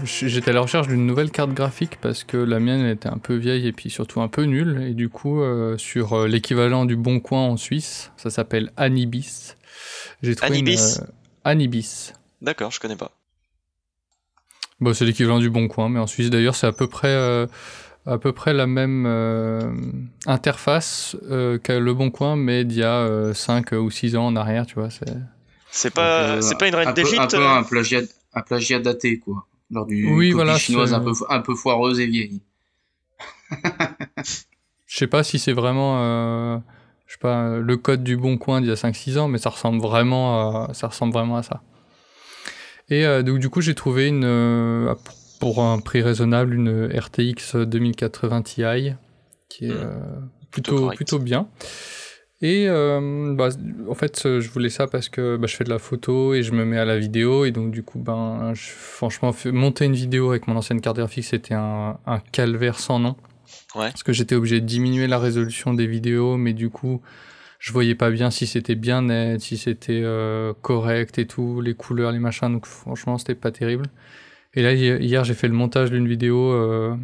J'étais 0.04 0.50
à 0.50 0.54
la 0.54 0.60
recherche 0.60 0.88
d'une 0.88 1.06
nouvelle 1.06 1.30
carte 1.30 1.52
graphique 1.52 1.98
parce 2.00 2.24
que 2.24 2.36
la 2.36 2.58
mienne 2.60 2.86
était 2.86 3.08
un 3.08 3.18
peu 3.18 3.34
vieille 3.34 3.66
et 3.66 3.72
puis 3.72 3.90
surtout 3.90 4.20
un 4.20 4.28
peu 4.28 4.44
nulle. 4.44 4.82
Et 4.82 4.94
du 4.94 5.08
coup, 5.08 5.40
euh, 5.42 5.76
sur 5.76 6.14
euh, 6.14 6.26
l'équivalent 6.28 6.84
du 6.86 6.96
Bon 6.96 7.20
Coin 7.20 7.42
en 7.42 7.56
Suisse, 7.56 8.12
ça 8.16 8.30
s'appelle 8.30 8.70
Anibis. 8.76 9.56
J'ai 10.22 10.34
trouvé 10.36 10.58
une, 10.60 10.68
Anibis 10.68 10.98
euh, 11.00 11.04
Anibis. 11.44 12.12
D'accord, 12.40 12.70
je 12.70 12.80
connais 12.80 12.96
pas. 12.96 13.10
Bon, 14.80 14.94
c'est 14.94 15.04
l'équivalent 15.04 15.38
du 15.38 15.50
Bon 15.50 15.68
Coin, 15.68 15.88
mais 15.90 16.00
en 16.00 16.06
Suisse 16.06 16.30
d'ailleurs, 16.30 16.54
c'est 16.54 16.66
à 16.66 16.72
peu 16.72 16.86
près. 16.86 17.08
euh, 17.08 17.46
à 18.06 18.16
peu 18.16 18.32
près 18.32 18.54
la 18.54 18.66
même 18.66 19.04
euh, 19.06 19.70
interface 20.26 21.16
euh, 21.30 21.58
le 21.68 21.92
Bon 21.92 22.10
Coin, 22.10 22.34
mais 22.34 22.64
d'il 22.64 22.78
y 22.78 22.82
a 22.82 23.34
5 23.34 23.72
ou 23.72 23.90
6 23.90 24.16
ans 24.16 24.26
en 24.26 24.36
arrière, 24.36 24.64
tu 24.64 24.76
vois. 24.76 24.88
C'est... 25.70 25.92
Pas, 25.92 26.22
Euh, 26.22 26.40
c'est 26.40 26.58
pas 26.58 26.68
une 26.68 26.74
un 26.74 26.78
reine 26.78 26.94
peu, 26.94 27.00
un 27.00 27.04
d'Égypte 27.04 27.30
peu 27.30 27.36
euh 27.42 27.48
un 27.48 27.62
plagiat, 27.62 28.00
un 28.34 28.42
plagiat 28.42 28.78
daté, 28.80 29.18
quoi. 29.18 29.46
Lors 29.70 29.86
du 29.86 30.06
Oui, 30.12 30.30
copie 30.30 30.32
voilà, 30.32 30.58
chinoise 30.58 30.92
un 30.92 31.00
peu, 31.00 31.12
un 31.28 31.40
peu 31.40 31.54
foireuse 31.54 32.00
et 32.00 32.06
vieille. 32.06 32.40
Je 34.86 34.96
sais 34.98 35.06
pas 35.06 35.22
si 35.22 35.38
c'est 35.38 35.52
vraiment 35.52 35.98
euh, 36.02 36.58
je 37.06 37.12
sais 37.12 37.18
pas, 37.20 37.58
le 37.58 37.76
code 37.76 38.02
du 38.02 38.16
bon 38.16 38.38
coin 38.38 38.60
d'il 38.60 38.68
y 38.68 38.72
a 38.72 38.76
5-6 38.76 39.18
ans, 39.18 39.28
mais 39.28 39.38
ça 39.38 39.50
ressemble 39.50 39.80
vraiment 39.80 40.64
à, 40.68 40.74
ça 40.74 40.88
ressemble 40.88 41.12
vraiment 41.12 41.36
à 41.36 41.42
ça. 41.42 41.62
Et 42.88 43.06
euh, 43.06 43.22
donc 43.22 43.38
du 43.38 43.48
coup 43.48 43.60
j'ai 43.60 43.74
trouvé 43.74 44.08
une 44.08 44.96
pour 45.38 45.62
un 45.62 45.78
prix 45.78 46.02
raisonnable 46.02 46.54
une 46.54 46.86
RTX 46.92 47.56
2080 47.56 48.42
Ti 48.42 48.62
qui 49.48 49.66
est 49.66 49.70
Hmm. 49.70 49.76
euh, 49.76 50.20
Plutôt 50.50 50.90
plutôt 50.90 51.20
bien. 51.20 51.46
Et 52.42 52.66
euh, 52.68 53.34
bah, 53.34 53.50
en 53.88 53.94
fait, 53.94 54.22
euh, 54.24 54.40
je 54.40 54.48
voulais 54.50 54.70
ça 54.70 54.86
parce 54.86 55.10
que 55.10 55.36
bah, 55.36 55.46
je 55.46 55.54
fais 55.56 55.64
de 55.64 55.68
la 55.70 55.78
photo 55.78 56.32
et 56.32 56.42
je 56.42 56.52
me 56.52 56.64
mets 56.64 56.78
à 56.78 56.86
la 56.86 56.98
vidéo. 56.98 57.44
Et 57.44 57.50
donc, 57.50 57.70
du 57.70 57.82
coup, 57.82 57.98
ben, 57.98 58.52
je- 58.54 58.70
franchement, 58.70 59.34
monter 59.52 59.84
une 59.84 59.92
vidéo 59.94 60.30
avec 60.30 60.46
mon 60.46 60.56
ancienne 60.56 60.80
carte 60.80 60.96
graphique, 60.96 61.24
c'était 61.24 61.52
un, 61.54 61.98
un 62.06 62.18
calvaire 62.32 62.78
sans 62.78 62.98
nom. 62.98 63.16
Ouais. 63.74 63.90
Parce 63.90 64.02
que 64.02 64.12
j'étais 64.14 64.34
obligé 64.36 64.60
de 64.60 64.66
diminuer 64.66 65.06
la 65.06 65.18
résolution 65.18 65.74
des 65.74 65.86
vidéos, 65.86 66.36
mais 66.38 66.54
du 66.54 66.70
coup, 66.70 67.02
je 67.58 67.72
voyais 67.72 67.94
pas 67.94 68.10
bien 68.10 68.30
si 68.30 68.46
c'était 68.46 68.74
bien 68.74 69.02
net, 69.02 69.40
si 69.42 69.58
c'était 69.58 70.00
euh, 70.02 70.54
correct 70.62 71.18
et 71.18 71.26
tout, 71.26 71.60
les 71.60 71.74
couleurs, 71.74 72.10
les 72.10 72.18
machins. 72.20 72.50
Donc, 72.50 72.64
franchement, 72.64 73.18
c'était 73.18 73.34
pas 73.34 73.50
terrible. 73.50 73.84
Et 74.54 74.62
là, 74.62 74.72
hi- 74.72 74.96
hier, 75.04 75.24
j'ai 75.24 75.34
fait 75.34 75.46
le 75.48 75.54
montage 75.54 75.90
d'une 75.90 76.08
vidéo 76.08 76.52
euh, 76.52 76.94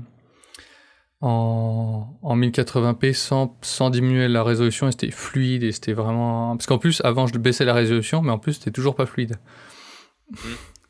en, 1.20 2.18
en 2.22 2.36
1080p 2.36 3.14
sans, 3.14 3.56
sans 3.62 3.90
diminuer 3.90 4.28
la 4.28 4.42
résolution 4.42 4.88
et 4.88 4.92
c'était 4.92 5.10
fluide 5.10 5.62
et 5.62 5.72
c'était 5.72 5.92
vraiment. 5.92 6.56
Parce 6.56 6.66
qu'en 6.66 6.78
plus, 6.78 7.00
avant, 7.04 7.26
je 7.26 7.38
baissais 7.38 7.64
la 7.64 7.74
résolution, 7.74 8.22
mais 8.22 8.30
en 8.30 8.38
plus, 8.38 8.54
c'était 8.54 8.70
toujours 8.70 8.94
pas 8.94 9.06
fluide. 9.06 9.36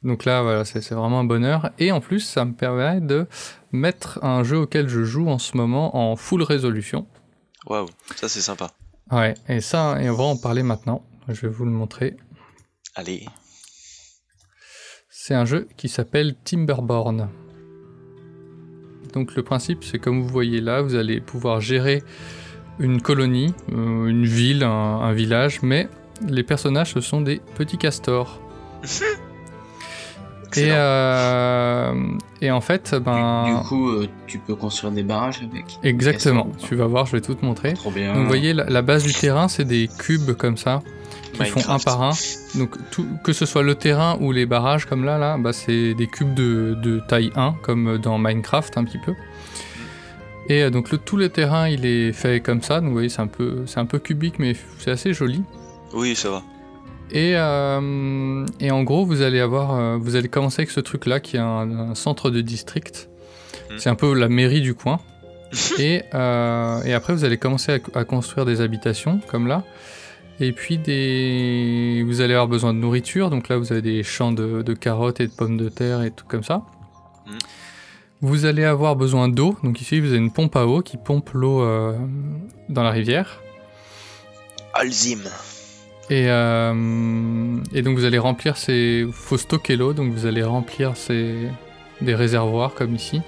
Donc 0.03 0.25
là, 0.25 0.43
voilà, 0.43 0.65
c'est 0.65 0.81
c'est 0.83 0.95
vraiment 0.95 1.21
un 1.21 1.25
bonheur. 1.25 1.71
Et 1.79 1.93
en 1.93 2.01
plus, 2.01 2.21
ça 2.21 2.45
me 2.45 2.53
permet 2.53 3.01
de 3.01 3.27
mettre 3.73 4.23
un 4.25 4.43
jeu 4.43 4.59
auquel 4.59 4.89
je 4.89 5.03
joue 5.05 5.29
en 5.29 5.39
ce 5.39 5.57
moment 5.57 5.97
en 5.97 6.17
full 6.17 6.43
résolution. 6.43 7.07
Waouh, 7.67 7.89
ça 8.15 8.29
c'est 8.29 8.41
sympa. 8.41 8.71
Ouais, 9.11 9.35
et 9.49 9.61
ça, 9.61 10.01
et 10.03 10.11
on 10.11 10.15
va 10.15 10.25
en 10.25 10.37
parler 10.37 10.63
maintenant. 10.63 11.05
Je 11.29 11.41
vais 11.43 11.49
vous 11.49 11.65
le 11.65 11.71
montrer. 11.71 12.17
Allez. 12.95 13.27
C'est 15.11 15.35
un 15.35 15.45
jeu 15.45 15.69
qui 15.77 15.89
s'appelle 15.89 16.37
Timberborn. 16.45 17.29
Donc 19.13 19.35
le 19.35 19.43
principe, 19.43 19.85
c'est 19.85 19.99
comme 19.99 20.23
vous 20.23 20.29
voyez 20.29 20.61
là, 20.61 20.83
vous 20.83 20.95
allez 20.95 21.21
pouvoir 21.21 21.61
gérer 21.61 22.03
une 22.79 23.01
colonie, 23.01 23.55
euh, 23.73 24.07
une 24.07 24.25
ville, 24.27 24.63
un, 24.63 25.01
un 25.01 25.13
village, 25.13 25.61
mais 25.63 25.89
les 26.29 26.43
personnages, 26.43 26.93
ce 26.93 27.01
sont 27.01 27.21
des 27.21 27.41
petits 27.57 27.79
castors. 27.79 28.41
Et, 30.57 30.69
euh, 30.71 31.93
et 32.41 32.51
en 32.51 32.61
fait, 32.63 32.95
ben... 32.95 33.61
Du 33.61 33.69
coup, 33.69 33.91
euh, 33.91 34.09
tu 34.27 34.39
peux 34.39 34.55
construire 34.55 34.93
des 34.93 35.03
barrages 35.03 35.43
avec. 35.43 35.65
Exactement, 35.83 36.49
tu 36.59 36.77
vas 36.77 36.87
voir, 36.87 37.05
je 37.05 37.13
vais 37.13 37.21
tout 37.21 37.35
te 37.35 37.45
montrer. 37.45 37.75
Trop 37.75 37.91
bien. 37.91 38.15
Donc 38.15 38.23
vous 38.23 38.29
voyez, 38.29 38.55
la, 38.55 38.65
la 38.65 38.81
base 38.81 39.05
du 39.05 39.13
terrain, 39.13 39.49
c'est 39.49 39.65
des 39.65 39.89
cubes 39.99 40.33
comme 40.33 40.57
ça, 40.57 40.83
qui 41.37 41.45
font 41.45 41.69
un 41.69 41.79
par 41.79 42.03
un. 42.03 42.11
Donc 42.55 42.77
tout, 42.91 43.07
que 43.23 43.33
ce 43.33 43.47
soit 43.47 43.63
le 43.63 43.75
terrain 43.75 44.19
ou 44.21 44.33
les 44.33 44.47
barrages 44.47 44.87
comme 44.87 45.05
là, 45.05 45.19
là, 45.19 45.37
bah, 45.39 45.53
c'est 45.53 45.95
des 45.95 46.07
cubes 46.07 46.35
de, 46.35 46.77
de 46.83 47.01
taille 47.07 47.33
1, 47.37 47.57
comme 47.63 47.99
dans 47.99 48.19
Minecraft 48.19 48.77
un 48.79 48.85
petit 48.85 48.99
peu. 48.99 49.15
Et 50.49 50.63
euh, 50.63 50.71
donc 50.71 50.91
le, 50.91 50.99
tout 50.99 51.17
le 51.17 51.29
terrain, 51.29 51.69
il 51.69 51.85
est 51.85 52.13
fait 52.13 52.41
comme 52.41 52.63
ça. 52.63 52.81
Donc 52.81 52.89
vous 52.89 52.95
voyez, 52.95 53.09
c'est 53.09 53.23
un 53.23 53.27
peu, 53.27 53.65
c'est 53.67 53.81
un 53.81 53.87
peu 53.87 53.99
cubique, 53.99 54.39
mais 54.39 54.55
c'est 54.79 54.91
assez 54.91 55.13
joli. 55.13 55.43
Oui, 55.93 56.15
ça 56.15 56.31
va. 56.31 56.43
Et, 57.11 57.33
euh, 57.37 58.45
et 58.61 58.71
en 58.71 58.83
gros, 58.83 59.05
vous 59.07 59.23
allez 59.23 59.41
avoir, 59.41 59.75
euh, 59.75 59.97
vous 60.01 60.17
allez 60.17 60.29
commencer 60.29 60.63
avec 60.63 60.71
ce 60.71 60.81
truc-là 60.81 61.21
qui 61.21 61.37
est 61.37 61.41
un, 61.41 61.71
un 61.71 61.95
centre 61.95 62.31
de 62.31 62.41
district. 62.41 63.09
Hmm. 63.71 63.79
C'est 63.79 63.91
un 63.91 63.95
peu 63.95 64.13
la 64.15 64.29
mairie 64.29 64.61
du 64.61 64.75
coin. 64.75 65.01
et, 65.79 66.03
euh, 66.15 66.83
et 66.83 66.93
après, 66.93 67.13
vous 67.13 67.25
allez 67.25 67.39
commencer 67.39 67.81
à, 67.95 68.01
à 68.01 68.05
construire 68.05 68.45
des 68.45 68.61
habitations 68.61 69.21
comme 69.29 69.47
là. 69.47 69.63
Et 70.39 70.53
puis 70.53 70.79
des, 70.79 72.05
vous 72.07 72.21
allez 72.21 72.35
avoir 72.35 72.49
besoin 72.49 72.75
de 72.75 72.79
nourriture. 72.79 73.31
Donc 73.31 73.49
là, 73.49 73.57
vous 73.57 73.73
avez 73.73 73.83
des 73.83 74.03
champs 74.03 74.33
de, 74.33 74.63
de 74.63 74.75
carottes 74.75 75.21
et 75.21 75.27
de 75.27 75.33
pommes 75.33 75.57
de 75.57 75.69
terre 75.69 76.03
et 76.03 76.11
tout 76.11 76.27
comme 76.27 76.45
ça. 76.45 76.63
Hmm. 77.27 77.39
Vous 78.21 78.45
allez 78.45 78.65
avoir 78.65 78.97
besoin 78.97 79.29
d'eau. 79.29 79.57
Donc 79.63 79.81
ici, 79.81 80.01
vous 80.01 80.09
avez 80.09 80.19
une 80.19 80.33
pompe 80.33 80.57
à 80.57 80.67
eau 80.67 80.83
qui 80.83 80.97
pompe 80.97 81.31
l'eau 81.33 81.63
euh, 81.63 81.97
dans 82.69 82.83
la 82.83 82.91
rivière. 82.91 83.43
Alzim. 84.75 85.21
Et, 86.09 86.27
euh, 86.29 87.59
et 87.73 87.83
donc 87.83 87.99
vous 87.99 88.05
allez 88.05 88.19
remplir 88.19 88.57
ces... 88.57 89.07
faut 89.11 89.39
stocker 89.39 89.77
l'eau, 89.77 89.93
donc 89.93 90.13
vous 90.13 90.27
allez 90.27 90.43
remplir 90.43 90.97
ces... 90.97 91.49
des 92.01 92.15
réservoirs 92.15 92.75
comme 92.75 92.95
ici. 92.95 93.23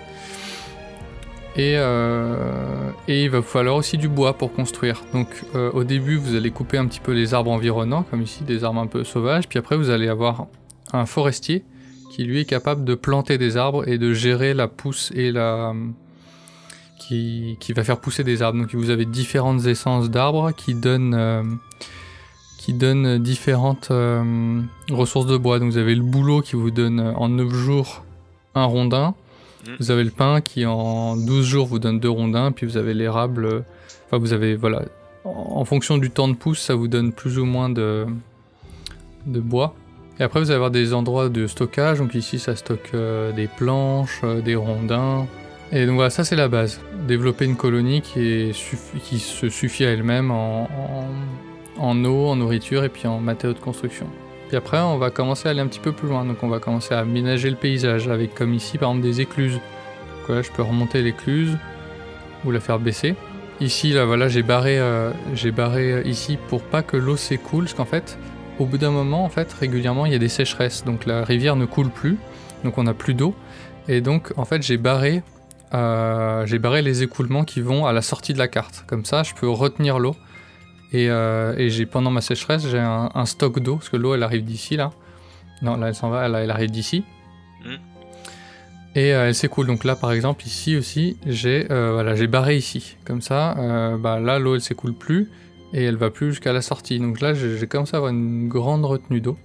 Et, 1.59 1.75
euh, 1.77 2.93
et 3.09 3.25
il 3.25 3.31
va 3.31 3.43
falloir 3.43 3.75
aussi 3.75 3.99
du 3.99 4.09
bois 4.09 4.39
pour 4.39 4.53
construire. 4.53 5.03
Donc 5.13 5.27
euh, 5.57 5.73
au 5.73 5.83
début 5.83 6.17
vous 6.17 6.37
allez 6.37 6.53
couper 6.53 6.79
un 6.79 6.87
petit 6.87 7.01
peu 7.01 7.11
les 7.11 7.35
arbres 7.35 7.51
environnants, 7.51 8.05
comme 8.05 8.23
ici, 8.23 8.45
des 8.45 8.63
arbres 8.63 8.81
un 8.81 8.87
peu 8.87 9.03
sauvages. 9.03 9.49
Puis 9.49 9.59
après 9.59 9.77
vous 9.77 9.91
allez 9.91 10.07
avoir 10.07 10.47
un 10.93 11.05
forestier 11.05 11.65
qui 12.13 12.23
lui 12.23 12.41
est 12.41 12.45
capable 12.45 12.85
de 12.85 12.95
planter 12.95 13.39
des 13.39 13.57
arbres 13.57 13.89
et 13.89 13.99
de 13.99 14.15
gérer 14.15 14.55
la 14.55 14.69
pousse 14.69 15.13
et 15.15 15.33
la... 15.33 15.75
Qui, 17.01 17.57
qui 17.59 17.73
va 17.73 17.85
faire 17.85 18.01
pousser 18.01 18.23
des 18.23 18.43
arbres. 18.43 18.61
Donc 18.61 18.75
vous 18.75 18.91
avez 18.91 19.05
différentes 19.05 19.67
essences 19.67 20.11
d'arbres 20.11 20.53
qui 20.53 20.75
donnent... 20.75 21.15
euh, 21.15 21.43
qui 22.59 22.75
donne 22.75 23.19
différentes 23.19 23.91
ressources 24.91 25.27
de 25.27 25.37
bois. 25.39 25.59
Donc 25.59 25.73
vous 25.73 25.79
avez 25.79 25.95
le 25.95 26.03
bouleau 26.03 26.43
qui 26.43 26.55
vous 26.55 26.71
donne 26.71 27.01
en 27.01 27.29
9 27.31 27.51
jours 27.53 28.05
un 28.55 28.65
rondin. 28.65 29.15
Mm. 29.69 29.75
Vous 29.79 29.91
avez 29.91 30.05
le 30.05 30.11
pin 30.11 30.41
qui 30.41 30.65
en 30.67 31.17
12 31.17 31.47
jours 31.47 31.67
vous 31.67 31.79
donne 31.79 32.01
deux 32.01 32.11
rondins. 32.11 32.53
Puis 32.53 32.67
vous 32.67 32.77
avez 32.77 32.95
l'érable. 32.95 33.45
euh, 33.45 33.61
Enfin 34.07 34.19
vous 34.19 34.33
avez 34.33 34.57
voilà. 34.57 34.83
En, 35.25 35.65
fonction 35.67 35.99
du 35.99 36.11
temps 36.11 36.29
de 36.29 36.35
pousse, 36.35 36.61
ça 36.61 36.75
vous 36.75 36.89
donne 36.89 37.13
plus 37.13 37.39
ou 37.39 37.45
moins 37.45 37.69
de, 37.69 38.07
bois. 39.27 39.75
Et 40.19 40.23
après 40.23 40.41
vous 40.41 40.47
allez 40.51 40.57
avoir 40.57 40.71
des 40.71 40.95
endroits 40.95 41.29
de 41.29 41.47
stockage. 41.47 41.99
Donc 41.99 42.15
ici 42.15 42.39
ça 42.39 42.57
stocke 42.57 42.91
euh, 42.95 43.33
des 43.33 43.47
planches, 43.47 44.21
euh, 44.25 44.41
des 44.41 44.55
rondins. 44.57 45.27
Et 45.71 45.85
donc 45.85 45.97
voilà, 45.97 46.09
ça 46.09 46.25
c'est 46.25 46.37
la 46.37 46.49
base. 46.49 46.81
Développer 47.07 47.45
une 47.45 47.57
colonie 47.57 48.01
qui, 48.01 48.55
se 48.55 49.49
suffit 49.51 49.85
à 49.85 49.91
elle-même 49.91 50.31
en- 50.31 50.69
en 51.79 52.05
eau, 52.07 52.27
en 52.29 52.37
nourriture 52.37 52.85
et 52.85 52.89
puis 52.89 53.07
en 53.07 53.21
matériaux 53.21 53.55
de 53.55 53.61
construction. 53.63 54.07
Puis 54.49 54.57
après, 54.57 54.79
on 54.79 54.97
va 54.99 55.11
commencer 55.11 55.47
à 55.47 55.51
aller 55.51 55.61
un 55.61 55.67
petit 55.67 55.81
peu 55.81 55.93
plus 55.93 56.09
loin. 56.09 56.25
Donc 56.25 56.43
on 56.43 56.49
va 56.49 56.59
commencer 56.59 56.95
à 56.95 57.01
aménager 57.01 57.51
le 57.51 57.57
paysage 57.57 58.09
avec 58.09 58.35
comme 58.35 58.55
ici 58.55 58.79
par 58.79 58.91
exemple 58.91 59.07
des 59.07 59.21
écluses. 59.21 59.55
Donc 59.55 60.37
là, 60.37 60.43
je 60.43 60.51
peux 60.51 60.63
remonter 60.63 61.03
l'écluse 61.03 61.57
ou 62.45 62.51
la 62.51 62.61
faire 62.61 62.79
baisser. 62.79 63.15
Ici, 63.61 63.93
là, 63.93 64.05
voilà, 64.05 64.29
j'ai 64.29 64.43
barré, 64.43 64.79
euh, 64.79 65.11
j'ai 65.35 65.51
barré 65.51 65.93
euh, 65.93 66.03
ici 66.05 66.39
pour 66.49 66.63
pas 66.63 66.83
que 66.83 66.97
l'eau 66.97 67.17
s'écoule, 67.17 67.65
parce 67.65 67.75
qu'en 67.75 67.85
fait, 67.85 68.17
au 68.61 68.67
bout 68.67 68.79
d'un 68.79 68.93
moment, 68.93 69.25
en 69.25 69.29
fait, 69.29 69.53
régulièrement, 69.53 70.07
il 70.07 70.13
y 70.13 70.15
a 70.15 70.19
des 70.19 70.29
sécheresses. 70.29 70.85
Donc 70.85 71.07
la 71.07 71.25
rivière 71.25 71.57
ne 71.57 71.67
coule 71.67 71.91
plus, 71.91 72.17
donc 72.65 72.79
on 72.79 72.85
n'a 72.85 72.95
plus 72.95 73.15
d'eau. 73.15 73.35
Et 73.89 74.01
donc, 74.01 74.33
en 74.37 74.45
fait, 74.45 74.63
j'ai 74.63 74.77
barré, 74.77 75.23
euh, 75.75 76.47
j'ai 76.47 76.59
barré 76.59 76.83
les 76.83 77.03
écoulements 77.03 77.45
qui 77.45 77.61
vont 77.61 77.85
à 77.85 77.93
la 77.93 78.03
sortie 78.03 78.33
de 78.33 78.39
la 78.39 78.49
carte. 78.49 78.85
Comme 78.87 79.05
ça, 79.05 79.25
je 79.25 79.35
peux 79.35 79.49
retenir 79.49 79.99
l'eau. 79.99 80.15
Et, 80.93 81.11
euh, 81.11 81.55
et 81.59 81.69
j'ai 81.71 81.85
pendant 81.85 82.11
ma 82.11 82.21
sécheresse, 82.23 82.67
j'ai 82.67 82.79
un, 82.79 83.11
un 83.15 83.27
stock 83.27 83.59
d'eau 83.61 83.77
parce 83.77 83.91
que 83.91 83.97
l'eau 83.97 84.15
elle 84.15 84.23
arrive 84.23 84.45
d'ici 84.45 84.77
là. 84.77 84.91
Non, 85.61 85.77
là 85.77 85.89
elle 85.89 85.95
s'en 85.95 86.09
va, 86.09 86.25
elle, 86.27 86.35
elle 86.35 86.51
arrive 86.51 86.71
d'ici. 86.71 87.05
Mm. 87.65 87.75
Et 88.95 89.13
euh, 89.15 89.29
elle 89.29 89.35
s'écoule. 89.35 89.67
Donc 89.67 89.85
là, 89.85 89.97
par 89.97 90.13
exemple, 90.13 90.47
ici 90.47 90.77
aussi, 90.77 91.19
j'ai 91.27 91.71
euh, 91.71 91.93
voilà, 91.93 92.15
j'ai 92.17 92.27
barré 92.27 92.57
ici. 92.57 92.97
Comme 93.05 93.21
ça, 93.21 93.55
bah, 93.99 94.19
là 94.19 94.39
l'eau 94.39 94.55
elle 94.55 94.63
s'écoule 94.63 94.95
plus 94.95 95.31
et 95.75 95.85
elle 95.85 95.97
va 95.97 96.11
plus 96.11 96.31
jusqu'à 96.31 96.53
la 96.55 96.63
sortie. 96.63 96.99
Donc 96.99 97.21
là, 97.21 97.35
j'ai 97.35 97.67
commencé 97.67 97.95
à 97.95 97.99
avoir 97.99 98.11
une 98.11 98.49
grande 98.49 98.85
retenue 98.87 99.21
d'eau. 99.21 99.37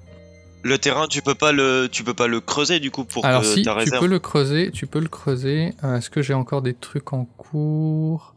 Le 0.66 0.78
terrain, 0.78 1.08
tu 1.08 1.22
peux 1.22 1.36
pas 1.36 1.52
le, 1.52 1.90
tu 1.92 2.06
peux 2.06 2.14
pas 2.14 2.28
le 2.28 2.40
creuser 2.40 2.80
du 2.80 2.90
coup 2.90 3.04
pour 3.04 3.26
Alors 3.26 3.42
que 3.42 3.48
si, 3.48 3.64
ta 3.64 3.74
tu 3.74 3.80
réserve. 3.80 4.00
peux 4.02 4.08
le 4.08 4.20
creuser, 4.20 4.72
tu 4.72 4.88
peux 4.88 5.02
le 5.02 5.10
creuser. 5.10 5.74
Est-ce 5.84 6.10
que 6.10 6.22
j'ai 6.22 6.34
encore 6.34 6.62
des 6.62 6.74
trucs 6.74 7.12
en 7.12 7.26
cours? 7.26 8.34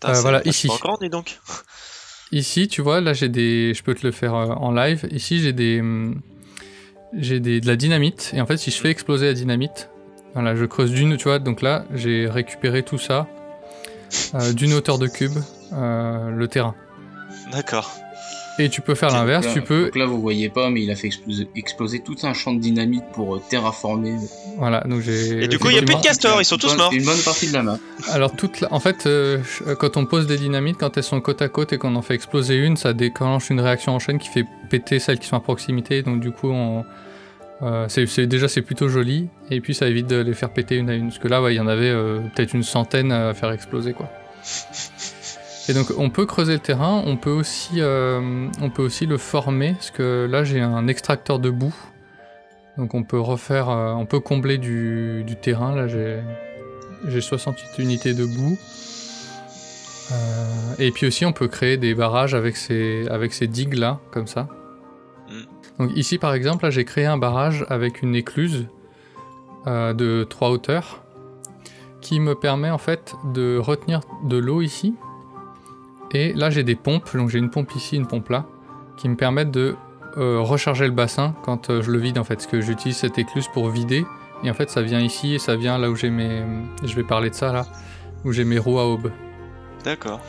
Putain, 0.00 0.12
voilà, 0.22 0.42
ici. 0.44 0.68
Encore, 0.68 0.98
dis 0.98 1.08
donc. 1.08 1.38
Ici, 2.32 2.68
tu 2.68 2.82
vois, 2.82 3.00
là 3.00 3.12
j'ai 3.12 3.28
des. 3.28 3.72
Je 3.74 3.82
peux 3.82 3.94
te 3.94 4.06
le 4.06 4.12
faire 4.12 4.34
euh, 4.34 4.46
en 4.46 4.72
live. 4.72 5.06
Ici, 5.10 5.40
j'ai 5.40 5.52
des. 5.52 5.80
hum, 5.80 6.20
J'ai 7.14 7.40
des... 7.40 7.60
de 7.60 7.66
la 7.66 7.76
dynamite. 7.76 8.32
Et 8.34 8.40
en 8.40 8.46
fait, 8.46 8.56
si 8.56 8.70
je 8.70 8.78
fais 8.78 8.90
exploser 8.90 9.26
la 9.26 9.32
dynamite, 9.32 9.90
voilà, 10.34 10.54
je 10.56 10.64
creuse 10.64 10.90
d'une, 10.92 11.16
tu 11.16 11.24
vois. 11.24 11.38
Donc 11.38 11.62
là, 11.62 11.84
j'ai 11.94 12.28
récupéré 12.28 12.82
tout 12.82 12.98
ça 12.98 13.26
euh, 14.34 14.52
d'une 14.52 14.72
hauteur 14.74 14.98
de 14.98 15.06
cube, 15.06 15.38
euh, 15.72 16.30
le 16.30 16.48
terrain. 16.48 16.74
D'accord. 17.52 17.90
Et 18.58 18.68
tu 18.70 18.80
peux 18.80 18.94
faire 18.94 19.10
l'inverse, 19.10 19.46
tu 19.52 19.60
peux. 19.60 19.84
Donc 19.84 19.96
là, 19.96 20.06
vous 20.06 20.20
voyez 20.20 20.48
pas, 20.48 20.70
mais 20.70 20.82
il 20.82 20.90
a 20.90 20.96
fait 20.96 21.08
exploser, 21.08 21.46
exploser 21.56 22.00
tout 22.00 22.16
un 22.22 22.32
champ 22.32 22.54
de 22.54 22.60
dynamite 22.60 23.04
pour 23.12 23.36
euh, 23.36 23.42
terraformer. 23.50 24.14
Voilà, 24.56 24.80
donc 24.88 25.00
j'ai. 25.02 25.44
Et 25.44 25.48
du 25.48 25.58
coup, 25.58 25.68
il 25.68 25.76
y 25.76 25.78
a 25.78 25.82
plus 25.82 25.94
de 25.94 26.00
castors, 26.00 26.40
ils 26.40 26.44
sont 26.46 26.56
tous 26.56 26.68
bonne- 26.68 26.78
morts. 26.78 26.92
Une 26.94 27.04
bonne 27.04 27.20
partie 27.22 27.48
de 27.48 27.52
la 27.52 27.62
map. 27.62 27.78
Alors, 28.12 28.34
toute 28.34 28.60
la- 28.62 28.72
en 28.72 28.80
fait, 28.80 29.06
euh, 29.06 29.38
quand 29.78 29.96
on 29.98 30.06
pose 30.06 30.26
des 30.26 30.38
dynamites, 30.38 30.78
quand 30.78 30.96
elles 30.96 31.02
sont 31.02 31.20
côte 31.20 31.42
à 31.42 31.48
côte 31.48 31.72
et 31.74 31.78
qu'on 31.78 31.94
en 31.96 32.02
fait 32.02 32.14
exploser 32.14 32.56
une, 32.56 32.76
ça 32.78 32.92
déclenche 32.94 33.50
une 33.50 33.60
réaction 33.60 33.94
en 33.94 33.98
chaîne 33.98 34.18
qui 34.18 34.28
fait 34.28 34.46
péter 34.70 34.98
celles 35.00 35.18
qui 35.18 35.26
sont 35.26 35.36
à 35.36 35.40
proximité. 35.40 36.02
Donc, 36.02 36.20
du 36.20 36.30
coup, 36.30 36.48
on, 36.50 36.84
euh, 37.62 37.84
c'est, 37.88 38.06
c'est- 38.06 38.26
déjà, 38.26 38.48
c'est 38.48 38.62
plutôt 38.62 38.88
joli. 38.88 39.28
Et 39.50 39.60
puis, 39.60 39.74
ça 39.74 39.86
évite 39.86 40.06
de 40.06 40.16
les 40.16 40.32
faire 40.34 40.48
péter 40.50 40.76
une 40.76 40.88
à 40.88 40.94
une. 40.94 41.08
Parce 41.08 41.18
que 41.18 41.28
là, 41.28 41.42
ouais, 41.42 41.52
il 41.52 41.56
y 41.58 41.60
en 41.60 41.66
avait 41.68 41.90
euh, 41.90 42.20
peut-être 42.34 42.54
une 42.54 42.62
centaine 42.62 43.12
à 43.12 43.34
faire 43.34 43.50
exploser, 43.52 43.92
quoi. 43.92 44.08
Et 45.68 45.74
donc, 45.74 45.92
on 45.96 46.10
peut 46.10 46.26
creuser 46.26 46.52
le 46.52 46.60
terrain, 46.60 47.02
on 47.06 47.16
peut 47.16 47.30
aussi, 47.30 47.80
euh, 47.80 48.48
on 48.60 48.70
peut 48.70 48.82
aussi 48.82 49.06
le 49.06 49.18
former. 49.18 49.72
Parce 49.72 49.90
que 49.90 50.26
là, 50.30 50.44
j'ai 50.44 50.60
un 50.60 50.86
extracteur 50.86 51.38
de 51.38 51.50
boue. 51.50 51.74
Donc, 52.78 52.94
on 52.94 53.02
peut 53.02 53.18
refaire, 53.18 53.68
euh, 53.68 53.92
on 53.92 54.06
peut 54.06 54.20
combler 54.20 54.58
du, 54.58 55.24
du 55.26 55.36
terrain. 55.36 55.74
Là, 55.74 55.88
j'ai. 55.88 56.20
J'ai 57.08 57.20
68 57.20 57.82
unités 57.82 58.14
de 58.14 58.24
boue. 58.24 58.56
Euh, 60.12 60.74
et 60.78 60.90
puis 60.90 61.06
aussi, 61.06 61.26
on 61.26 61.32
peut 61.32 61.46
créer 61.46 61.76
des 61.76 61.94
barrages 61.94 62.34
avec 62.34 62.56
ces, 62.56 63.06
avec 63.08 63.34
ces 63.34 63.46
digues 63.46 63.74
là, 63.74 64.00
comme 64.12 64.26
ça. 64.26 64.48
Mm. 65.28 65.42
Donc 65.78 65.90
ici, 65.94 66.16
par 66.16 66.32
exemple, 66.32 66.64
là, 66.64 66.70
j'ai 66.70 66.84
créé 66.84 67.04
un 67.04 67.18
barrage 67.18 67.66
avec 67.68 68.02
une 68.02 68.14
écluse 68.14 68.66
de 69.66 70.24
3 70.24 70.50
hauteurs 70.50 71.02
qui 72.00 72.20
me 72.20 72.34
permet 72.36 72.70
en 72.70 72.78
fait 72.78 73.14
de 73.34 73.58
retenir 73.58 74.00
de 74.24 74.36
l'eau 74.36 74.62
ici. 74.62 74.94
Et 76.12 76.32
là, 76.32 76.50
j'ai 76.50 76.62
des 76.62 76.76
pompes. 76.76 77.14
Donc 77.14 77.30
j'ai 77.30 77.38
une 77.38 77.50
pompe 77.50 77.74
ici, 77.74 77.96
une 77.96 78.06
pompe 78.06 78.28
là, 78.30 78.46
qui 78.96 79.08
me 79.08 79.16
permettent 79.16 79.50
de 79.50 79.76
euh, 80.16 80.40
recharger 80.40 80.86
le 80.86 80.92
bassin 80.92 81.34
quand 81.44 81.70
euh, 81.70 81.82
je 81.82 81.90
le 81.90 81.98
vide 81.98 82.18
en 82.18 82.24
fait. 82.24 82.36
Parce 82.36 82.46
que 82.46 82.60
j'utilise 82.60 82.96
cette 82.96 83.18
écluse 83.18 83.48
pour 83.52 83.68
vider. 83.68 84.06
Et 84.44 84.50
en 84.50 84.54
fait, 84.54 84.70
ça 84.70 84.82
vient 84.82 85.00
ici 85.00 85.34
et 85.34 85.38
ça 85.38 85.56
vient 85.56 85.78
là 85.78 85.90
où 85.90 85.96
j'ai 85.96 86.10
mes. 86.10 86.42
Je 86.84 86.94
vais 86.94 87.02
parler 87.02 87.30
de 87.30 87.34
ça 87.34 87.52
là, 87.52 87.66
où 88.24 88.32
j'ai 88.32 88.44
mes 88.44 88.58
roues 88.58 88.78
à 88.78 88.86
aube. 88.86 89.10
D'accord. 89.84 90.20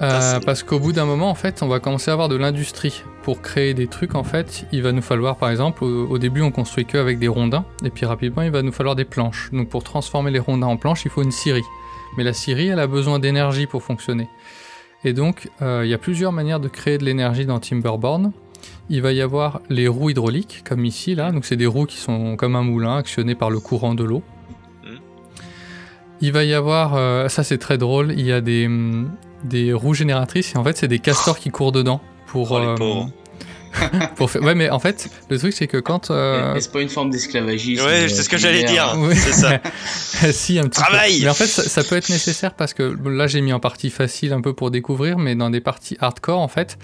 Euh, 0.00 0.40
parce 0.44 0.64
qu'au 0.64 0.80
bout 0.80 0.92
d'un 0.92 1.04
moment, 1.04 1.30
en 1.30 1.34
fait, 1.34 1.62
on 1.62 1.68
va 1.68 1.78
commencer 1.78 2.10
à 2.10 2.14
avoir 2.14 2.28
de 2.28 2.34
l'industrie. 2.34 3.04
Pour 3.22 3.40
créer 3.40 3.72
des 3.72 3.86
trucs, 3.86 4.16
en 4.16 4.24
fait, 4.24 4.66
il 4.72 4.82
va 4.82 4.90
nous 4.90 5.02
falloir, 5.02 5.36
par 5.36 5.48
exemple, 5.48 5.84
au, 5.84 6.08
au 6.08 6.18
début, 6.18 6.42
on 6.42 6.50
construit 6.50 6.86
que 6.86 6.98
avec 6.98 7.20
des 7.20 7.28
rondins, 7.28 7.64
et 7.84 7.90
puis 7.90 8.04
rapidement, 8.04 8.42
il 8.42 8.50
va 8.50 8.62
nous 8.62 8.72
falloir 8.72 8.96
des 8.96 9.04
planches. 9.04 9.50
Donc, 9.52 9.68
pour 9.68 9.84
transformer 9.84 10.32
les 10.32 10.40
rondins 10.40 10.66
en 10.66 10.76
planches, 10.76 11.04
il 11.04 11.10
faut 11.10 11.22
une 11.22 11.30
scierie. 11.30 11.62
Mais 12.16 12.24
la 12.24 12.32
scierie, 12.32 12.68
elle 12.68 12.80
a 12.80 12.88
besoin 12.88 13.20
d'énergie 13.20 13.66
pour 13.66 13.84
fonctionner. 13.84 14.28
Et 15.04 15.12
donc, 15.12 15.50
euh, 15.60 15.82
il 15.84 15.90
y 15.90 15.94
a 15.94 15.98
plusieurs 15.98 16.32
manières 16.32 16.60
de 16.60 16.68
créer 16.68 16.98
de 16.98 17.04
l'énergie 17.04 17.46
dans 17.46 17.58
Timberborn. 17.58 18.32
Il 18.88 19.02
va 19.02 19.12
y 19.12 19.20
avoir 19.20 19.60
les 19.68 19.88
roues 19.88 20.10
hydrauliques, 20.10 20.62
comme 20.68 20.84
ici, 20.84 21.14
là. 21.14 21.32
Donc, 21.32 21.44
c'est 21.44 21.56
des 21.56 21.66
roues 21.66 21.86
qui 21.86 21.96
sont 21.96 22.36
comme 22.36 22.56
un 22.56 22.62
moulin, 22.62 22.96
actionnées 22.96 23.34
par 23.34 23.50
le 23.50 23.58
courant 23.58 23.94
de 23.94 24.04
l'eau. 24.04 24.22
Mhm. 24.84 24.98
Il 26.20 26.32
va 26.32 26.44
y 26.44 26.54
avoir, 26.54 26.94
euh, 26.94 27.28
ça 27.28 27.42
c'est 27.42 27.58
très 27.58 27.78
drôle, 27.78 28.12
il 28.12 28.24
y 28.24 28.32
a 28.32 28.40
des, 28.40 28.68
des 29.44 29.72
roues 29.72 29.94
génératrices 29.94 30.54
et 30.54 30.58
en 30.58 30.64
fait 30.64 30.76
c'est 30.76 30.88
des 30.88 31.00
castors 31.00 31.38
qui 31.38 31.50
courent 31.50 31.72
dedans 31.72 32.00
pour, 32.26 32.52
Oh, 32.52 32.58
les 32.60 32.66
euh. 32.66 33.04
pour 34.16 34.30
faire. 34.30 34.42
Ouais 34.42 34.54
mais 34.54 34.70
en 34.70 34.78
fait 34.78 35.08
le 35.28 35.38
truc 35.38 35.52
c'est 35.52 35.66
que 35.66 35.78
quand 35.78 36.10
euh, 36.10 36.54
Mais 36.54 36.60
c'est 36.60 36.72
pas 36.72 36.80
une 36.80 36.88
forme 36.88 37.10
d'esclavagisme. 37.10 37.84
Ouais, 37.84 38.04
euh, 38.04 38.08
c'est 38.08 38.22
ce 38.22 38.28
que 38.28 38.38
j'allais 38.38 38.64
dire. 38.64 38.94
Oui. 38.98 39.16
C'est 39.16 39.32
ça. 39.32 39.60
si 40.32 40.58
un 40.58 40.64
petit 40.64 40.80
peu. 40.80 40.86
Travail 40.86 41.20
Mais 41.22 41.28
en 41.28 41.34
fait 41.34 41.46
ça, 41.46 41.62
ça 41.62 41.84
peut 41.84 41.96
être 41.96 42.08
nécessaire 42.08 42.54
parce 42.54 42.74
que 42.74 42.96
là 43.08 43.26
j'ai 43.26 43.40
mis 43.40 43.52
en 43.52 43.60
partie 43.60 43.90
facile 43.90 44.32
un 44.32 44.40
peu 44.40 44.52
pour 44.52 44.70
découvrir 44.70 45.18
mais 45.18 45.34
dans 45.34 45.50
des 45.50 45.60
parties 45.60 45.96
hardcore 46.00 46.40
en 46.40 46.48
fait 46.48 46.78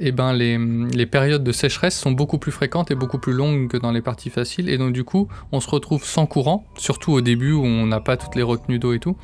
eh 0.00 0.12
ben 0.12 0.32
les, 0.32 0.58
les 0.58 1.06
périodes 1.06 1.44
de 1.44 1.52
sécheresse 1.52 1.98
sont 1.98 2.10
beaucoup 2.10 2.38
plus 2.38 2.52
fréquentes 2.52 2.90
et 2.90 2.94
beaucoup 2.94 3.18
plus 3.18 3.32
longues 3.32 3.68
que 3.68 3.76
dans 3.76 3.92
les 3.92 4.02
parties 4.02 4.30
faciles 4.30 4.68
et 4.68 4.76
donc 4.76 4.92
du 4.92 5.04
coup 5.04 5.28
on 5.52 5.60
se 5.60 5.70
retrouve 5.70 6.04
sans 6.04 6.26
courant 6.26 6.66
surtout 6.76 7.12
au 7.12 7.20
début 7.20 7.52
où 7.52 7.64
on 7.64 7.86
n'a 7.86 8.00
pas 8.00 8.16
toutes 8.16 8.34
les 8.34 8.42
retenues 8.42 8.78
d'eau 8.78 8.92
et 8.92 8.98
tout 8.98 9.16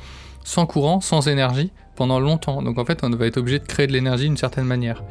sans 0.43 0.65
courant, 0.65 1.01
sans 1.01 1.27
énergie, 1.27 1.71
pendant 1.95 2.19
longtemps. 2.19 2.61
Donc 2.61 2.77
en 2.77 2.85
fait, 2.85 3.03
on 3.03 3.09
va 3.09 3.25
être 3.25 3.37
obligé 3.37 3.59
de 3.59 3.65
créer 3.65 3.87
de 3.87 3.93
l'énergie 3.93 4.25
d'une 4.25 4.37
certaine 4.37 4.65
manière. 4.65 5.03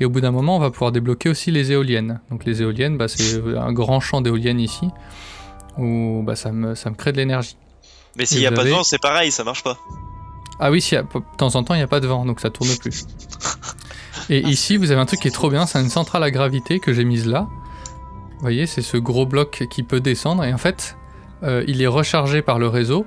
Et 0.00 0.06
au 0.06 0.10
bout 0.10 0.22
d'un 0.22 0.30
moment, 0.30 0.56
on 0.56 0.58
va 0.58 0.70
pouvoir 0.70 0.92
débloquer 0.92 1.28
aussi 1.28 1.50
les 1.50 1.72
éoliennes. 1.72 2.20
Donc 2.30 2.44
les 2.46 2.62
éoliennes, 2.62 2.96
bah, 2.96 3.06
c'est 3.06 3.40
un 3.56 3.72
grand 3.72 4.00
champ 4.00 4.22
d'éoliennes 4.22 4.60
ici, 4.60 4.88
où 5.76 6.22
bah, 6.24 6.36
ça, 6.36 6.52
me, 6.52 6.74
ça 6.74 6.88
me 6.90 6.94
crée 6.94 7.12
de 7.12 7.18
l'énergie. 7.18 7.56
Mais 8.16 8.24
s'il 8.24 8.40
n'y 8.40 8.46
a 8.46 8.52
pas 8.52 8.64
de 8.64 8.70
vent, 8.70 8.82
c'est 8.82 9.00
pareil, 9.00 9.30
ça 9.30 9.44
marche 9.44 9.62
pas. 9.62 9.78
Ah 10.58 10.70
oui, 10.70 10.80
si, 10.80 10.96
de 10.96 11.04
temps 11.36 11.54
en 11.54 11.62
temps, 11.62 11.74
il 11.74 11.78
n'y 11.78 11.84
a 11.84 11.88
pas 11.88 12.00
de 12.00 12.06
vent, 12.06 12.24
donc 12.24 12.40
ça 12.40 12.50
tourne 12.50 12.74
plus. 12.76 13.06
Et 14.30 14.40
ici, 14.40 14.76
vous 14.76 14.90
avez 14.90 15.00
un 15.00 15.06
truc 15.06 15.20
qui 15.20 15.28
est 15.28 15.32
trop 15.32 15.50
bien, 15.50 15.66
c'est 15.66 15.80
une 15.80 15.90
centrale 15.90 16.22
à 16.22 16.30
gravité 16.30 16.80
que 16.80 16.92
j'ai 16.92 17.04
mise 17.04 17.26
là. 17.26 17.48
Vous 18.34 18.40
voyez, 18.40 18.66
c'est 18.66 18.82
ce 18.82 18.96
gros 18.96 19.26
bloc 19.26 19.64
qui 19.70 19.82
peut 19.82 20.00
descendre, 20.00 20.44
et 20.44 20.52
en 20.52 20.58
fait, 20.58 20.96
euh, 21.42 21.64
il 21.66 21.82
est 21.82 21.86
rechargé 21.86 22.42
par 22.42 22.58
le 22.58 22.68
réseau. 22.68 23.06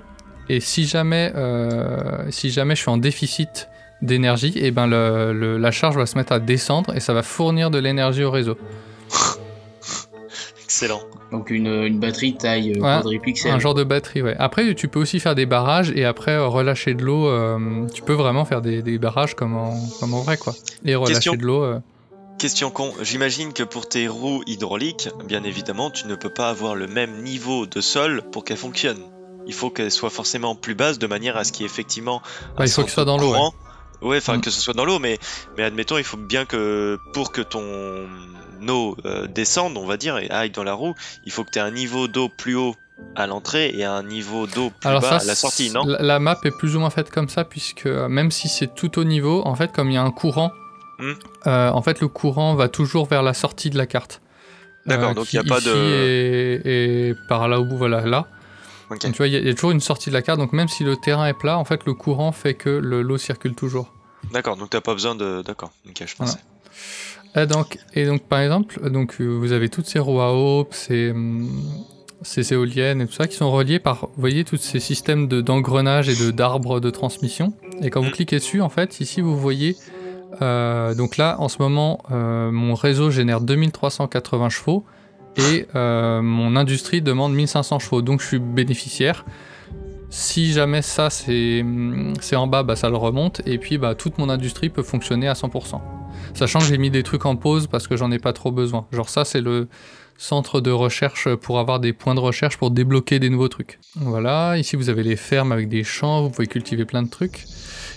Et 0.50 0.60
si 0.60 0.86
jamais, 0.86 1.32
euh, 1.36 2.30
si 2.30 2.52
jamais 2.52 2.76
je 2.76 2.82
suis 2.82 2.90
en 2.90 2.98
déficit 2.98 3.68
d'énergie, 4.02 4.54
et 4.56 4.72
ben 4.72 4.88
le- 4.88 5.32
le- 5.34 5.58
la 5.58 5.72
charge 5.72 5.96
va 5.98 6.06
se 6.06 6.18
mettre 6.18 6.32
à 6.34 6.40
descendre 6.40 6.94
et 6.96 7.00
ça 7.00 7.14
va 7.14 7.24
fournir 7.24 7.70
de 7.72 7.78
l'énergie 7.80 8.24
au 8.24 8.32
réseau. 8.32 8.58
Excellent. 10.64 11.02
Donc 11.32 11.50
une, 11.50 11.68
une 11.68 12.00
batterie 12.00 12.36
taille 12.36 12.72
euh, 12.74 12.76
Ouais, 12.82 12.98
quadripixel. 12.98 13.52
Un 13.52 13.60
genre 13.60 13.74
de 13.74 13.84
batterie, 13.84 14.22
ouais. 14.22 14.36
Après, 14.40 14.74
tu 14.76 14.88
peux 14.88 15.00
aussi 15.00 15.20
faire 15.20 15.36
des 15.36 15.46
barrages 15.46 15.92
et 15.96 16.06
après 16.06 16.32
euh, 16.32 16.48
relâcher 16.48 16.94
de 16.94 17.04
l'eau. 17.04 17.28
euh, 17.28 17.86
tu 17.94 18.02
peux 18.02 18.14
vraiment 18.14 18.46
faire 18.46 18.62
des, 18.62 18.82
des 18.82 18.98
barrages 18.98 19.36
comme 19.36 19.56
en, 19.56 19.74
comme 20.00 20.14
en 20.14 20.22
vrai, 20.22 20.38
quoi. 20.38 20.54
Et 20.86 20.96
relâcher 20.96 21.14
Question. 21.16 21.36
de 21.36 21.44
l'eau. 21.44 21.64
euh, 21.64 21.80
Question 22.40 22.72
con, 22.72 22.92
j'imagine 23.02 23.54
que 23.54 23.64
pour 23.64 23.88
tes 23.88 24.08
roues 24.08 24.44
hydrauliques, 24.48 25.10
bien 25.28 25.44
évidemment, 25.44 25.92
tu 25.92 26.08
ne 26.08 26.16
peux 26.16 26.30
pas 26.32 26.50
avoir 26.50 26.76
le 26.76 26.88
même 26.88 27.22
niveau 27.22 27.66
de 27.68 27.80
sol 27.80 28.24
pour 28.32 28.44
qu'elles 28.44 28.58
fonctionnent. 28.58 29.02
Il 29.46 29.54
faut 29.54 29.70
qu'elles 29.70 29.92
soient 29.92 30.10
forcément 30.10 30.56
plus 30.56 30.74
basses 30.76 30.98
de 31.00 31.06
manière 31.08 31.38
à 31.38 31.44
ce 31.44 31.52
qu'il 31.52 31.62
y 31.62 31.66
ait 31.66 31.72
effectivement 31.72 32.22
un 32.58 32.62
Ouais, 32.62 32.68
il 32.68 32.72
faut 32.72 32.84
que 32.84 32.90
soit 32.92 33.06
dans 33.06 33.18
l'eau, 33.18 33.32
courant. 33.32 33.54
Ouais, 34.04 34.18
enfin 34.18 34.38
Mm. 34.38 34.42
que 34.42 34.50
ce 34.52 34.60
soit 34.62 34.74
dans 34.74 34.86
l'eau, 34.86 35.00
mais, 35.00 35.18
mais 35.58 35.64
admettons, 35.64 35.98
il 35.98 36.04
faut 36.04 36.18
bien 36.18 36.46
que 36.46 36.98
pour 37.14 37.32
que 37.32 37.42
ton 37.42 37.64
eau 38.68 38.96
euh, 39.06 39.28
descende, 39.28 39.78
on 39.78 39.86
va 39.86 39.98
dire, 39.98 40.18
et 40.18 40.30
aille 40.30 40.52
dans 40.52 40.64
la 40.64 40.74
roue, 40.74 40.94
il 41.26 41.32
faut 41.32 41.44
que 41.44 41.52
tu 41.52 41.60
aies 41.60 41.62
un 41.62 41.72
niveau 41.72 42.08
d'eau 42.08 42.30
plus 42.30 42.56
haut 42.56 42.76
à 43.16 43.26
l'entrée 43.28 43.72
et 43.76 43.84
un 43.86 44.04
niveau 44.04 44.46
d'eau 44.48 44.70
plus 44.80 44.88
Alors 44.88 45.02
bas 45.02 45.20
ça, 45.20 45.24
à 45.24 45.26
la 45.26 45.36
sortie, 45.36 45.72
non? 45.72 45.84
la, 45.86 46.20
map 46.20 46.38
est 46.44 46.52
plus 46.58 46.76
ou 46.76 46.80
moins 46.80 46.90
faite 46.90 47.10
comme 47.10 47.28
ça, 47.30 47.44
puisque 47.44 47.86
euh, 47.88 48.08
même 48.08 48.30
si 48.32 48.48
c'est 48.48 48.74
tout 48.76 49.00
au 49.00 49.04
niveau, 49.04 49.42
en 49.46 49.56
fait, 49.56 49.72
comme 49.72 49.90
il 49.90 49.96
y 49.96 49.98
a 49.98 50.04
un 50.04 50.12
courant, 50.12 50.52
Hmm. 51.00 51.14
euh, 51.48 51.70
en 51.72 51.82
fait, 51.82 52.00
le 52.02 52.08
courant 52.08 52.54
va 52.54 52.70
toujours 52.70 53.08
vers 53.08 53.24
la 53.24 53.34
sortie 53.34 53.72
de 53.72 53.78
la 53.80 53.88
carte. 53.88 54.22
D'accord, 54.86 55.16
donc 55.16 55.34
il 55.34 55.38
y 55.38 55.40
a 55.40 55.44
pas 55.44 55.60
de- 55.60 56.62
est 56.64 57.16
par 57.28 57.48
là 57.48 57.60
au 57.60 57.66
bout, 57.66 57.78
voilà, 57.78 58.02
là. 58.06 58.28
Donc, 59.02 59.12
tu 59.14 59.18
vois, 59.18 59.28
il 59.28 59.34
y, 59.34 59.36
a- 59.36 59.40
il 59.40 59.48
y 59.48 59.50
a 59.50 59.54
toujours 59.54 59.72
une 59.72 59.80
sortie 59.82 60.10
de 60.10 60.14
la 60.14 60.22
carte, 60.22 60.40
donc 60.40 60.54
même 60.54 60.68
si 60.68 60.84
le 60.84 60.96
terrain 60.98 61.26
est 61.28 61.34
plat, 61.34 61.58
en 61.58 61.66
fait, 61.66 61.86
le 61.86 61.94
courant 61.94 62.32
fait 62.32 62.54
que 62.54 62.70
le- 62.70 63.02
l'eau 63.02 63.18
circule 63.18 63.56
toujours. 63.56 63.92
D'accord, 64.32 64.56
donc 64.58 64.70
t'as 64.70 64.82
pas 64.82 64.94
besoin 64.94 65.16
de. 65.16 65.42
D'accord, 65.42 65.72
ok, 65.88 66.04
je 66.06 66.16
Voilà. 66.18 66.32
pensais. 66.34 66.44
Et 67.36 67.46
donc, 67.48 67.78
et 67.96 68.06
donc 68.06 68.24
par 68.24 68.40
exemple, 68.40 68.90
donc, 68.90 69.16
euh, 69.20 69.26
vous 69.26 69.52
avez 69.54 69.70
toutes 69.70 69.88
ces 69.88 70.00
roues 70.00 70.22
à 70.22 70.34
eau, 70.34 70.68
ces, 70.72 71.12
hum, 71.12 71.50
ces 72.22 72.54
éoliennes 72.54 73.02
et 73.02 73.08
tout 73.08 73.14
ça 73.14 73.28
qui 73.28 73.36
sont 73.36 73.52
reliées 73.52 73.80
par, 73.80 74.02
vous 74.06 74.12
voyez, 74.22 74.44
tous 74.46 74.58
ces 74.58 74.80
systèmes 74.80 75.28
de- 75.28 75.42
d'engrenages 75.42 76.08
et 76.10 76.16
de- 76.16 76.32
d'arbres 76.32 76.80
de, 76.80 76.90
transmission. 76.90 77.54
Et 77.82 77.90
quand 77.90 78.02
vous 78.02 78.10
Mm. 78.10 78.12
cliquez 78.14 78.36
dessus, 78.38 78.62
en 78.62 78.70
fait, 78.70 79.00
ici 79.02 79.20
vous 79.20 79.38
voyez, 79.38 79.76
euh, 80.42 80.94
donc 80.96 81.18
là, 81.18 81.36
en 81.40 81.50
ce 81.50 81.58
moment, 81.62 82.02
euh, 82.12 82.50
mon 82.52 82.76
réseau 82.76 83.10
génère 83.12 83.42
2380 83.42 84.50
chevaux 84.50 84.86
et 85.38 85.68
euh, 85.76 86.22
mon 86.22 86.56
industrie 86.56 87.02
demande 87.02 87.34
1500 87.34 87.80
chevaux. 87.80 88.02
Donc 88.02 88.22
je 88.22 88.28
suis 88.28 88.40
bénéficiaire. 88.40 89.26
Si 90.10 90.54
jamais 90.54 90.84
ça 90.84 91.10
c'est 91.10 91.64
en 92.36 92.48
bas, 92.48 92.62
bah, 92.62 92.76
ça 92.76 92.90
le 92.90 92.98
remonte 92.98 93.42
et 93.48 93.58
puis 93.58 93.80
bah, 93.80 93.96
toute 93.96 94.20
mon 94.20 94.30
industrie 94.30 94.70
peut 94.70 94.84
fonctionner 94.84 95.28
à 95.28 95.34
100%. 95.34 95.82
Sachant 96.36 96.60
que 96.60 96.66
j'ai 96.66 96.78
mis 96.78 96.92
des 96.92 97.02
trucs 97.02 97.26
en 97.26 97.36
pause 97.36 97.68
parce 97.68 97.88
que 97.88 97.98
j'en 97.98 98.12
ai 98.12 98.20
pas 98.20 98.32
trop 98.34 98.52
besoin. 98.52 98.86
Genre 98.92 99.10
ça 99.10 99.26
c'est 99.26 99.42
le 99.42 99.68
centre 100.20 100.62
de 100.62 100.70
recherche 100.70 101.34
pour 101.36 101.60
avoir 101.60 101.80
des 101.80 101.94
points 101.94 102.14
de 102.14 102.20
recherche 102.20 102.58
pour 102.58 102.70
débloquer 102.70 103.18
des 103.20 103.32
nouveaux 103.32 103.48
trucs. 103.48 103.80
Voilà, 103.96 104.58
ici 104.58 104.76
vous 104.76 104.90
avez 104.90 105.02
les 105.02 105.16
fermes 105.16 105.52
avec 105.52 105.68
des 105.68 105.84
champs, 105.84 106.22
vous 106.22 106.30
pouvez 106.30 106.48
cultiver 106.48 106.86
plein 106.86 107.02
de 107.02 107.10
trucs. 107.10 107.46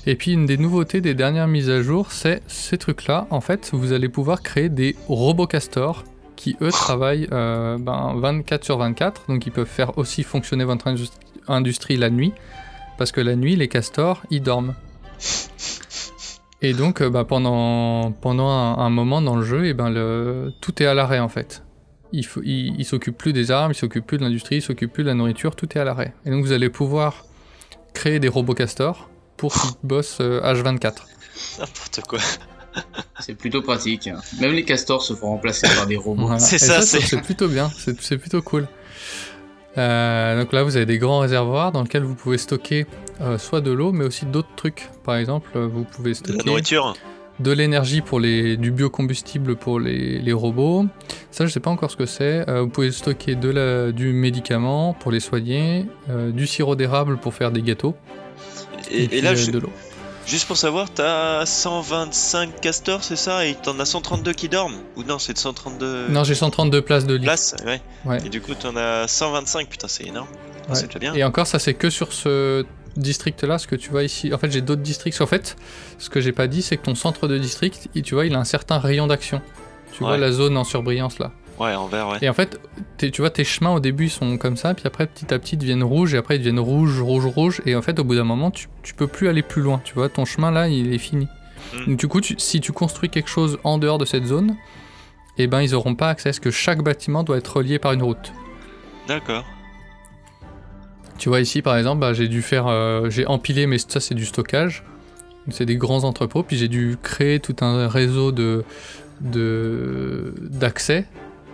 Et 0.07 0.14
puis 0.14 0.33
une 0.33 0.46
des 0.46 0.57
nouveautés 0.57 1.01
des 1.03 1.14
dernières 1.14 1.49
mises 1.49 1.68
à 1.68 1.83
jour, 1.83 2.12
c'est 2.12 2.40
ces 2.46 2.79
trucs-là. 2.79 3.27
En 3.31 3.40
fait, 3.40 3.70
vous 3.72 3.92
allez 3.92 4.09
pouvoir 4.09 4.40
créer 4.40 4.68
des 4.68 4.96
robots 5.09 5.46
castors 5.46 6.05
qui 6.37 6.57
eux 6.61 6.70
travaillent 6.70 7.29
euh, 7.33 7.79
ben, 7.79 8.14
24 8.16 8.64
sur 8.64 8.79
24, 8.79 9.25
donc 9.29 9.46
ils 9.46 9.53
peuvent 9.53 9.66
faire 9.66 9.96
aussi 9.99 10.22
fonctionner 10.22 10.64
votre 10.64 10.87
indus- 10.87 11.11
industrie 11.49 11.96
la 11.96 12.11
nuit, 12.11 12.33
parce 12.99 13.12
que 13.12 13.20
la 13.20 13.37
nuit 13.37 13.57
les 13.57 13.68
castors 13.68 14.22
ils 14.31 14.42
dorment. 14.42 14.75
Et 16.62 16.72
donc 16.72 17.01
euh, 17.01 17.11
bah, 17.11 17.25
pendant, 17.25 18.12
pendant 18.12 18.49
un, 18.49 18.90
moment 18.90 19.20
dans 19.22 19.37
le 19.37 19.44
jeu, 19.44 19.72
ben, 19.72 20.53
tout 20.61 20.83
est 20.83 20.87
à 20.87 20.94
l'arrêt 20.94 21.20
en 21.20 21.29
fait. 21.29 21.62
Il, 22.12 22.25
faut, 22.25 22.40
il, 22.44 22.79
il 22.79 22.85
s'occupe 22.85 23.18
plus 23.18 23.33
des 23.33 23.51
armes, 23.51 23.72
il 23.72 23.75
s'occupe 23.75 24.07
plus 24.07 24.18
de 24.18 24.22
l'industrie, 24.22 24.57
il 24.57 24.62
s'occupe 24.62 24.92
plus 24.92 25.03
de 25.03 25.09
la 25.09 25.14
nourriture, 25.14 25.57
tout 25.57 25.68
est 25.77 25.81
à 25.81 25.85
l'arrêt. 25.85 26.14
Et 26.25 26.31
donc 26.31 26.44
vous 26.44 26.53
allez 26.53 26.70
pouvoir 26.70 27.25
créer 27.94 28.20
des 28.20 28.29
robots 28.29 28.55
castors 28.55 29.09
pour 29.37 29.53
qu'ils 29.53 29.70
bossent 29.83 30.18
euh, 30.20 30.40
H24. 30.40 30.94
N'importe 31.59 32.01
quoi. 32.07 32.20
C'est 33.20 33.34
plutôt 33.34 33.62
pratique. 33.62 34.08
Même 34.40 34.52
les 34.52 34.64
castors 34.64 35.02
se 35.02 35.14
font 35.14 35.28
remplacer 35.28 35.66
par 35.74 35.86
des 35.86 35.96
robots. 35.96 36.22
Voilà. 36.26 36.38
C'est 36.38 36.56
Et 36.56 36.58
ça, 36.58 36.82
c'est- 36.82 37.00
c'est 37.00 37.20
plutôt 37.22 37.48
bien, 37.48 37.70
c'est 37.76 38.18
plutôt 38.18 38.42
cool. 38.42 38.66
Euh, 39.78 40.40
donc 40.40 40.52
là, 40.52 40.62
vous 40.62 40.76
avez 40.76 40.86
des 40.86 40.98
grands 40.98 41.20
réservoirs 41.20 41.70
dans 41.72 41.82
lesquels 41.82 42.02
vous 42.02 42.14
pouvez 42.14 42.38
stocker 42.38 42.86
euh, 43.20 43.36
soit 43.38 43.60
de 43.60 43.70
l'eau, 43.70 43.92
mais 43.92 44.04
aussi 44.04 44.24
d'autres 44.26 44.54
trucs. 44.56 44.88
Par 45.04 45.16
exemple, 45.16 45.50
euh, 45.56 45.66
vous 45.66 45.84
pouvez 45.84 46.10
De 46.12 46.18
la 46.18 46.34
stocker 46.34 46.44
nourriture 46.48 46.94
de 47.40 47.52
l'énergie 47.52 48.00
pour 48.00 48.18
les, 48.18 48.56
du 48.56 48.70
biocombustible 48.70 49.56
pour 49.56 49.78
les, 49.78 50.18
les 50.18 50.32
robots. 50.32 50.86
Ça, 51.30 51.44
je 51.44 51.52
sais 51.52 51.60
pas 51.60 51.68
encore 51.70 51.90
ce 51.90 51.96
que 51.96 52.06
c'est. 52.06 52.48
Euh, 52.48 52.62
vous 52.62 52.68
pouvez 52.68 52.90
stocker 52.90 53.34
de 53.34 53.50
la, 53.50 53.92
du 53.92 54.12
médicament 54.14 54.94
pour 54.94 55.12
les 55.12 55.20
soigner, 55.20 55.84
euh, 56.08 56.30
du 56.30 56.46
sirop 56.46 56.76
d'érable 56.76 57.18
pour 57.18 57.34
faire 57.34 57.50
des 57.50 57.60
gâteaux, 57.60 57.94
Et, 58.90 59.20
là, 59.20 59.32
euh, 59.32 59.36
je- 59.36 59.50
de 59.50 59.58
l'eau. 59.58 59.70
Juste 60.26 60.46
pour 60.46 60.56
savoir, 60.56 60.90
t'as 60.90 61.44
125 61.46 62.60
castors, 62.60 63.02
c'est 63.04 63.16
ça 63.16 63.46
Et 63.46 63.54
t'en 63.54 63.78
as 63.80 63.84
132 63.84 64.32
qui 64.32 64.48
dorment? 64.48 64.76
Ou 64.96 65.02
non, 65.04 65.18
c'est 65.18 65.32
de 65.32 65.38
132 65.38 66.08
Non, 66.08 66.24
j'ai 66.24 66.34
132 66.34 66.82
places 66.82 67.06
de 67.06 67.14
lit. 67.14 67.24
places 67.24 67.54
Ouais. 67.64 67.80
Ouais. 68.04 68.18
Et 68.24 68.28
du 68.28 68.40
coup, 68.40 68.54
t'en 68.54 68.76
as 68.76 69.06
125, 69.08 69.68
putain, 69.68 69.88
c'est 69.88 70.04
énorme. 70.04 70.28
Ah, 70.32 70.70
Ouais. 70.70 70.74
C'est 70.74 70.86
déjà 70.86 70.98
bien. 70.98 71.14
Et 71.14 71.22
encore, 71.24 71.46
ça 71.46 71.58
c'est 71.58 71.74
que 71.74 71.90
sur 71.90 72.12
ce 72.12 72.64
district-là, 72.96 73.58
ce 73.58 73.66
que 73.66 73.76
tu 73.76 73.90
vois 73.90 74.02
ici. 74.04 74.32
En 74.32 74.38
fait, 74.38 74.50
j'ai 74.50 74.62
d'autres 74.62 74.82
districts. 74.82 75.20
En 75.20 75.26
fait, 75.26 75.56
ce 75.98 76.08
que 76.10 76.20
j'ai 76.20 76.32
pas 76.32 76.46
dit, 76.48 76.62
c'est 76.62 76.76
que 76.78 76.82
ton 76.84 76.94
centre 76.94 77.28
de 77.28 77.38
district, 77.38 77.88
il- 77.94 78.02
tu 78.02 78.14
vois, 78.14 78.24
il 78.26 78.34
a 78.34 78.38
un 78.38 78.44
certain 78.44 78.78
rayon 78.78 79.06
d'action. 79.06 79.42
Tu 79.92 80.02
vois 80.02 80.16
la 80.18 80.32
zone 80.32 80.56
en 80.56 80.64
surbrillance 80.64 81.18
là. 81.18 81.30
Ouais, 81.58 81.74
en 81.74 81.86
vert, 81.86 82.08
ouais. 82.08 82.18
Et 82.20 82.28
en 82.28 82.34
fait, 82.34 82.60
tu 82.98 83.10
vois, 83.22 83.30
tes 83.30 83.44
chemins 83.44 83.70
au 83.72 83.80
début 83.80 84.08
sont 84.10 84.36
comme 84.36 84.56
ça, 84.56 84.74
puis 84.74 84.86
après 84.86 85.06
petit 85.06 85.32
à 85.32 85.38
petit 85.38 85.54
ils 85.56 85.58
deviennent 85.58 85.82
rouges, 85.82 86.12
et 86.14 86.18
après 86.18 86.36
ils 86.36 86.40
deviennent 86.40 86.60
rouge, 86.60 87.00
rouge, 87.00 87.24
rouge, 87.24 87.62
et 87.64 87.74
en 87.74 87.80
fait 87.82 87.98
au 87.98 88.04
bout 88.04 88.14
d'un 88.14 88.24
moment 88.24 88.50
tu, 88.50 88.68
tu 88.82 88.92
peux 88.94 89.06
plus 89.06 89.28
aller 89.28 89.42
plus 89.42 89.62
loin, 89.62 89.80
tu 89.82 89.94
vois, 89.94 90.08
ton 90.10 90.24
chemin 90.26 90.50
là 90.50 90.68
il 90.68 90.92
est 90.92 90.98
fini. 90.98 91.28
Mm. 91.74 91.86
Donc 91.90 91.98
du 91.98 92.08
coup, 92.08 92.20
tu- 92.20 92.34
si 92.38 92.60
tu 92.60 92.72
construis 92.72 93.08
quelque 93.08 93.30
chose 93.30 93.58
en 93.64 93.78
dehors 93.78 93.96
de 93.98 94.04
cette 94.04 94.26
zone, 94.26 94.54
eh 95.38 95.46
ben 95.46 95.62
ils 95.62 95.74
auront 95.74 95.94
pas 95.94 96.10
accès, 96.10 96.28
parce 96.28 96.40
que 96.40 96.50
chaque 96.50 96.82
bâtiment 96.82 97.24
doit 97.24 97.38
être 97.38 97.56
relié 97.56 97.78
par 97.78 97.92
une 97.92 98.02
route. 98.02 98.32
D'accord. 99.08 99.44
Tu 101.18 101.30
vois 101.30 101.40
ici 101.40 101.62
par 101.62 101.76
exemple, 101.78 102.00
bah, 102.00 102.12
j'ai 102.12 102.28
dû 102.28 102.42
faire, 102.42 102.66
euh, 102.66 103.08
j'ai 103.08 103.26
empilé, 103.26 103.66
mais 103.66 103.78
ça 103.78 104.00
c'est 104.00 104.14
du 104.14 104.26
stockage. 104.26 104.84
C'est 105.48 105.64
des 105.64 105.76
grands 105.76 106.04
entrepôts, 106.04 106.42
puis 106.42 106.56
j'ai 106.58 106.68
dû 106.68 106.96
créer 107.02 107.40
tout 107.40 107.56
un 107.62 107.88
réseau 107.88 108.30
de 108.32 108.64
de- 109.22 110.34
d'accès 110.40 111.06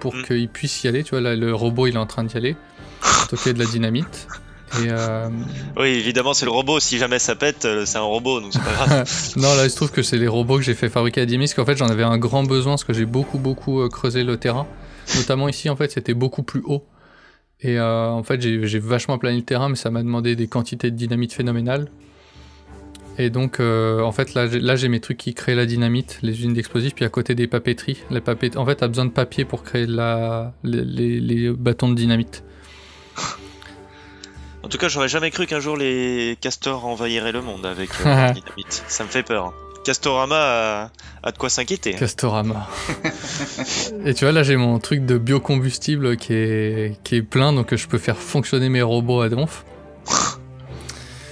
pour 0.03 0.15
Mm. 0.17 0.23
qu'ils 0.25 0.49
puissent 0.49 0.83
y 0.83 0.89
aller. 0.89 1.05
Tu 1.05 1.11
vois 1.11 1.21
là, 1.21 1.37
le 1.37 1.55
robot 1.55 1.87
il 1.87 1.95
est 1.95 1.99
en 1.99 2.07
train 2.07 2.25
d'y 2.25 2.37
aller, 2.37 2.57
stocker 3.25 3.53
de 3.55 3.61
la 3.61 3.67
dynamite. 3.67 4.27
Et 4.83 4.87
euh, 4.89 5.29
Oui, 5.77 5.89
évidemment, 5.89 6.33
c'est 6.35 6.47
le 6.47 6.51
robot. 6.51 6.81
Si 6.81 6.97
jamais 6.99 7.19
ça 7.19 7.37
pète, 7.37 7.67
euh, 7.67 7.85
c'est 7.87 7.99
un 7.99 8.03
robot, 8.03 8.41
donc 8.41 8.53
c'est 8.55 8.63
pas 8.65 8.73
grave. 8.73 9.09
non 9.37 9.55
là 9.55 9.65
il 9.65 9.71
se 9.71 9.77
trouve 9.77 9.93
que 9.93 10.03
c'est 10.03 10.17
les 10.19 10.29
robots 10.29 10.57
que 10.57 10.63
j'ai 10.65 10.75
fait 10.75 10.89
fabriquer 10.89 11.21
à 11.21 11.27
Dimis, 11.27 11.53
qu'en 11.55 11.65
fait 11.67 11.77
j'en 11.77 11.89
avais 11.89 12.03
un 12.03 12.19
grand 12.19 12.43
besoin 12.43 12.73
parce 12.73 12.85
que 12.85 12.93
j'ai 12.95 13.05
beaucoup 13.07 13.39
beaucoup 13.39 13.81
euh, 13.81 13.89
creusé 13.89 14.25
le 14.25 14.37
terrain. 14.39 14.67
Notamment 15.17 15.49
ici 15.49 15.69
en 15.71 15.77
fait 15.77 15.93
c'était 15.93 16.15
beaucoup 16.15 16.43
plus 16.43 16.63
haut. 16.65 16.85
Et 17.61 17.79
euh, 17.79 18.09
en 18.09 18.23
fait 18.25 18.41
j'ai 18.41 18.67
j'ai 18.67 18.79
vachement 18.81 19.19
plané 19.19 19.37
le 19.37 19.45
terrain 19.45 19.69
mais 19.69 19.77
ça 19.77 19.91
m'a 19.91 20.03
demandé 20.03 20.35
des 20.37 20.49
quantités 20.49 20.91
de 20.91 20.97
dynamite 20.97 21.33
phénoménales. 21.33 21.89
Et 23.19 23.29
donc 23.31 23.61
euh, 23.61 24.01
en 24.01 24.11
fait 24.13 24.35
là 24.35 24.47
j'ai- 24.47 24.61
là 24.61 24.75
j'ai 24.75 24.89
mes 24.89 25.01
trucs 25.01 25.19
qui 25.19 25.35
créent 25.35 25.55
la 25.55 25.67
dynamite, 25.67 26.19
les 26.23 26.33
usines 26.33 26.55
d'explosifs, 26.55 26.95
puis 26.95 27.05
à 27.05 27.09
côté 27.11 27.35
des 27.35 27.47
papeteries. 27.47 27.99
Les 28.11 28.21
papet... 28.21 28.57
En 28.57 28.65
fait 28.65 28.77
t'as 28.77 28.89
besoin 28.89 29.05
de 29.05 29.11
papier 29.11 29.45
pour 29.45 29.63
créer 29.65 29.87
la... 29.87 30.53
les, 30.65 30.83
les- 30.85 31.21
les 31.21 31.51
bâtons 31.51 31.89
de 31.91 31.95
dynamite. 31.95 32.43
En 34.65 34.69
tout 34.69 34.79
cas, 34.79 34.89
j'aurais 34.89 35.09
jamais 35.09 35.31
cru 35.31 35.47
qu'un 35.47 35.59
jour 35.61 35.77
les 35.77 36.39
castors 36.41 36.87
envahiraient 36.87 37.33
le 37.33 37.43
monde 37.43 37.67
avec 37.67 37.91
euh, 38.01 38.05
leur 38.05 38.33
dynamite. 38.33 38.85
Ça 38.89 39.03
me 39.05 39.09
fait 39.09 39.23
peur. 39.25 39.53
Castorama 39.85 40.37
a, 40.37 40.91
a 41.25 41.33
de 41.33 41.37
quoi 41.37 41.51
s'inquiéter. 41.51 41.95
Castorama. 41.95 42.69
Et 44.07 44.15
tu 44.15 44.25
vois, 44.25 44.31
là, 44.33 44.45
j'ai 44.45 44.57
mon 44.57 44.79
truc 44.79 45.05
de 45.05 45.19
biocombustible 45.19 46.17
qui 46.17 46.33
est, 46.35 46.97
qui 47.03 47.17
est 47.17 47.23
plein, 47.23 47.53
donc 47.53 47.75
je 47.75 47.89
peux 47.89 47.99
faire 47.99 48.17
fonctionner 48.17 48.69
mes 48.69 48.83
robots 48.83 49.21
à 49.21 49.29
donf. 49.29 49.65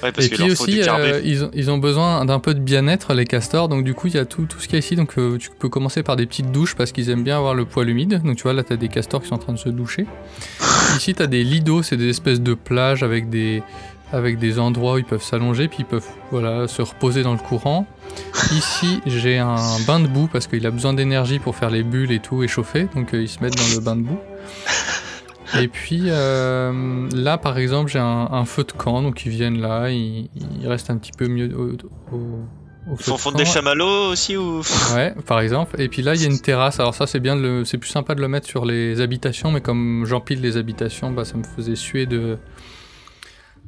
Ouais, 0.02 0.12
parce 0.12 0.26
et 0.26 0.30
puis 0.30 0.50
aussi, 0.50 0.80
euh, 0.82 1.20
ils, 1.24 1.44
ont, 1.44 1.50
ils 1.52 1.70
ont 1.70 1.78
besoin 1.78 2.24
d'un 2.24 2.38
peu 2.38 2.54
de 2.54 2.60
bien-être, 2.60 3.12
les 3.12 3.26
castors. 3.26 3.68
Donc, 3.68 3.84
du 3.84 3.94
coup, 3.94 4.06
il 4.06 4.14
y 4.14 4.18
a 4.18 4.24
tout, 4.24 4.46
tout 4.46 4.58
ce 4.58 4.64
qu'il 4.64 4.74
y 4.74 4.76
a 4.76 4.78
ici. 4.78 4.96
Donc, 4.96 5.18
euh, 5.18 5.36
tu 5.36 5.50
peux 5.58 5.68
commencer 5.68 6.02
par 6.02 6.16
des 6.16 6.26
petites 6.26 6.50
douches 6.50 6.74
parce 6.74 6.92
qu'ils 6.92 7.10
aiment 7.10 7.22
bien 7.22 7.36
avoir 7.36 7.54
le 7.54 7.64
poil 7.64 7.88
humide. 7.88 8.22
Donc, 8.24 8.36
tu 8.36 8.44
vois, 8.44 8.52
là, 8.52 8.62
tu 8.62 8.72
as 8.72 8.76
des 8.76 8.88
castors 8.88 9.20
qui 9.20 9.28
sont 9.28 9.34
en 9.34 9.38
train 9.38 9.52
de 9.52 9.58
se 9.58 9.68
doucher. 9.68 10.06
Ici, 10.96 11.14
tu 11.14 11.22
as 11.22 11.26
des 11.26 11.44
lidos, 11.44 11.82
c'est 11.82 11.96
des 11.96 12.08
espèces 12.08 12.40
de 12.40 12.54
plages 12.54 13.02
avec 13.02 13.28
des, 13.28 13.62
avec 14.12 14.38
des 14.38 14.58
endroits 14.58 14.94
où 14.94 14.98
ils 14.98 15.04
peuvent 15.04 15.22
s'allonger. 15.22 15.68
Puis, 15.68 15.78
ils 15.80 15.86
peuvent 15.86 16.08
voilà, 16.30 16.66
se 16.66 16.80
reposer 16.82 17.22
dans 17.22 17.32
le 17.32 17.38
courant. 17.38 17.86
Ici, 18.52 19.00
j'ai 19.06 19.38
un 19.38 19.56
bain 19.86 20.00
de 20.00 20.06
boue 20.06 20.28
parce 20.32 20.46
qu'il 20.46 20.66
a 20.66 20.70
besoin 20.70 20.94
d'énergie 20.94 21.38
pour 21.38 21.56
faire 21.56 21.70
les 21.70 21.82
bulles 21.82 22.12
et 22.12 22.20
tout, 22.20 22.42
et 22.42 22.48
chauffer. 22.48 22.88
Donc, 22.94 23.12
euh, 23.12 23.22
ils 23.22 23.28
se 23.28 23.40
mettent 23.40 23.56
dans 23.56 23.74
le 23.74 23.80
bain 23.80 23.96
de 23.96 24.02
boue. 24.02 24.18
Et 25.54 25.68
puis 25.68 26.04
euh, 26.06 27.08
là, 27.12 27.38
par 27.38 27.58
exemple, 27.58 27.90
j'ai 27.90 27.98
un, 27.98 28.28
un 28.30 28.44
feu 28.44 28.64
de 28.64 28.72
camp, 28.72 29.02
donc 29.02 29.24
ils 29.26 29.30
viennent 29.30 29.60
là, 29.60 29.90
ils, 29.90 30.30
ils 30.60 30.68
restent 30.68 30.90
un 30.90 30.96
petit 30.98 31.12
peu 31.12 31.26
mieux 31.28 31.54
au, 31.56 31.72
au, 32.14 32.16
au 32.86 32.96
Ils 32.98 33.02
feu 33.02 33.12
font 33.12 33.16
de 33.16 33.18
fondre 33.18 33.32
camp. 33.32 33.38
des 33.38 33.44
chamallows 33.44 34.10
aussi 34.10 34.36
ou 34.36 34.62
Ouais, 34.94 35.14
par 35.26 35.40
exemple. 35.40 35.80
Et 35.80 35.88
puis 35.88 36.02
là, 36.02 36.14
il 36.14 36.20
y 36.20 36.24
a 36.24 36.28
une 36.28 36.40
terrasse. 36.40 36.80
Alors 36.80 36.94
ça, 36.94 37.06
c'est 37.06 37.20
bien, 37.20 37.36
de 37.36 37.42
le... 37.42 37.64
c'est 37.64 37.78
plus 37.78 37.90
sympa 37.90 38.14
de 38.14 38.20
le 38.20 38.28
mettre 38.28 38.46
sur 38.46 38.64
les 38.64 39.00
habitations, 39.00 39.50
mais 39.50 39.60
comme 39.60 40.04
j'empile 40.06 40.40
les 40.40 40.56
habitations, 40.56 41.10
bah, 41.10 41.24
ça 41.24 41.36
me 41.36 41.44
faisait 41.44 41.76
suer 41.76 42.06
de... 42.06 42.38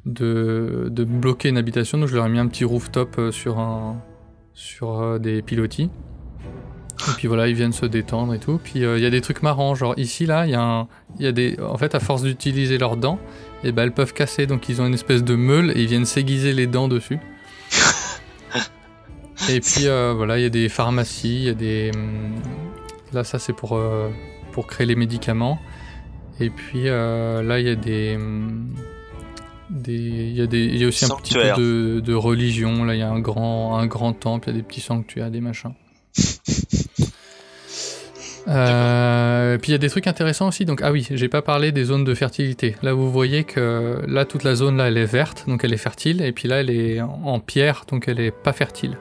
de 0.07 0.89
de 0.91 1.05
bloquer 1.05 1.49
une 1.49 1.59
habitation. 1.59 1.99
Donc 1.99 2.09
je 2.09 2.15
leur 2.15 2.27
ai 2.27 2.29
mis 2.29 2.39
un 2.39 2.47
petit 2.49 2.65
rooftop 2.65 3.17
euh, 3.19 3.31
sur 3.33 3.59
un 3.59 3.97
sur 4.55 5.01
euh, 5.01 5.19
des 5.19 5.43
pilotis. 5.43 5.91
Et 7.09 7.13
puis 7.17 7.29
voilà, 7.29 7.49
ils 7.49 7.55
viennent 7.55 7.73
se 7.73 7.87
détendre 7.87 8.35
et 8.35 8.39
tout. 8.39 8.61
Puis 8.63 8.85
euh, 8.85 8.99
il 8.99 9.03
y 9.03 9.07
a 9.07 9.11
des 9.11 9.21
trucs 9.21 9.43
marrants, 9.43 9.75
genre 9.75 9.95
ici 9.97 10.27
là, 10.27 10.47
il 10.47 10.53
y 10.53 10.55
a 10.55 10.63
un, 10.63 10.89
y 11.19 11.27
a 11.27 11.33
des, 11.33 11.59
en 11.61 11.77
fait, 11.77 11.95
à 11.95 12.01
force 12.01 12.23
d'utiliser 12.23 12.79
leurs 12.79 12.97
dents, 12.97 13.19
et 13.65 13.73
ben 13.73 13.85
elles 13.85 13.93
peuvent 13.93 14.13
casser. 14.13 14.47
Donc 14.47 14.69
ils 14.69 14.81
ont 14.81 14.87
une 14.87 14.95
espèce 14.95 15.25
de 15.25 15.35
meule 15.35 15.71
et 15.77 15.83
ils 15.83 15.89
viennent 15.89 16.05
s'aiguiser 16.07 16.53
les 16.53 16.67
dents 16.67 16.89
dessus. 16.89 17.19
et 19.51 19.61
puis 19.61 19.87
euh, 19.87 20.13
voilà, 20.17 20.39
il 20.39 20.43
y 20.43 20.47
a 20.47 20.51
des 20.51 20.69
pharmacies, 20.69 21.37
il 21.37 21.45
y 21.45 21.49
a 21.49 21.55
des, 21.55 21.91
hum, 21.95 22.35
là 23.13 23.25
ça 23.25 23.39
c'est 23.39 23.53
pour 23.53 23.77
euh, 23.77 24.09
pour 24.53 24.67
créer 24.67 24.87
les 24.87 24.97
médicaments. 24.97 25.59
Et 26.41 26.51
puis 26.51 26.89
euh, 26.89 27.43
là 27.43 27.59
il 27.61 27.67
y 27.67 27.71
a 27.71 27.75
des 27.75 28.17
hum, 28.17 28.75
des, 29.71 29.95
il 29.95 30.37
y 30.37 30.43
a 30.43 30.47
des, 30.47 30.65
il 30.65 30.77
y 30.77 30.85
a 30.85 30.89
aussi 30.89 31.07
un 31.07 31.17
petit 31.17 31.35
peu 31.35 31.53
de, 31.57 32.01
de 32.01 32.15
religion. 32.15 32.85
Là 32.85 32.95
il 32.95 33.01
y 33.01 33.03
a 33.03 33.11
un 33.11 33.21
grand, 33.21 33.77
un 33.77 33.87
grand 33.87 34.13
temple, 34.13 34.49
il 34.49 34.53
y 34.53 34.59
a 34.59 34.61
des 34.61 34.67
petits 34.67 34.81
sanctuaires, 34.81 35.31
des 35.31 35.41
machins. 35.41 35.73
Euh, 38.49 39.59
puis 39.59 39.71
il 39.71 39.73
y 39.73 39.75
a 39.75 39.79
des 39.79 39.89
trucs 39.89 40.07
intéressants 40.07 40.49
aussi. 40.49 40.65
Donc 40.65 40.81
ah 40.83 40.93
oui, 40.93 41.07
j'ai 41.11 41.29
pas 41.29 41.43
parlé 41.43 41.73
des 41.73 41.85
zones 41.85 42.05
de 42.05 42.15
fertilité. 42.15 42.77
Là 42.83 42.93
vous 42.93 43.11
voyez 43.11 43.45
que 43.45 44.01
là 44.07 44.25
toute 44.25 44.45
la 44.45 44.55
zone 44.55 44.77
là 44.77 44.89
elle 44.89 44.97
est 44.97 45.05
verte, 45.05 45.45
donc 45.47 45.65
elle 45.65 45.73
est 45.73 45.79
fertile, 45.79 46.23
et 46.23 46.33
puis 46.33 46.49
là 46.49 46.61
elle 46.61 46.71
est 46.71 47.01
en, 47.01 47.39
pierre, 47.41 47.85
donc 47.89 48.09
elle 48.09 48.21
est 48.21 48.31
pas 48.31 48.53
fertile. 48.53 48.97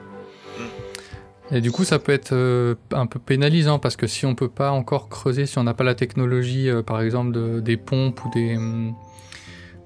Et 1.50 1.60
du 1.60 1.70
coup 1.70 1.84
ça 1.84 1.98
peut 1.98 2.12
être 2.12 2.32
euh, 2.32 2.74
un 2.92 3.06
peu 3.06 3.18
pénalisant 3.18 3.78
parce 3.78 3.96
que 3.96 4.06
si 4.06 4.24
on 4.24 4.34
peut 4.34 4.48
pas 4.48 4.70
encore 4.70 5.08
creuser, 5.08 5.44
si 5.46 5.58
on 5.58 5.64
n'a 5.64 5.74
pas 5.74 5.84
la 5.84 5.94
technologie, 5.94 6.70
euh, 6.70 6.82
par 6.82 7.02
exemple 7.02 7.32
de- 7.32 7.60
des 7.60 7.76
pompes 7.76 8.24
ou 8.24 8.30
des 8.32 8.58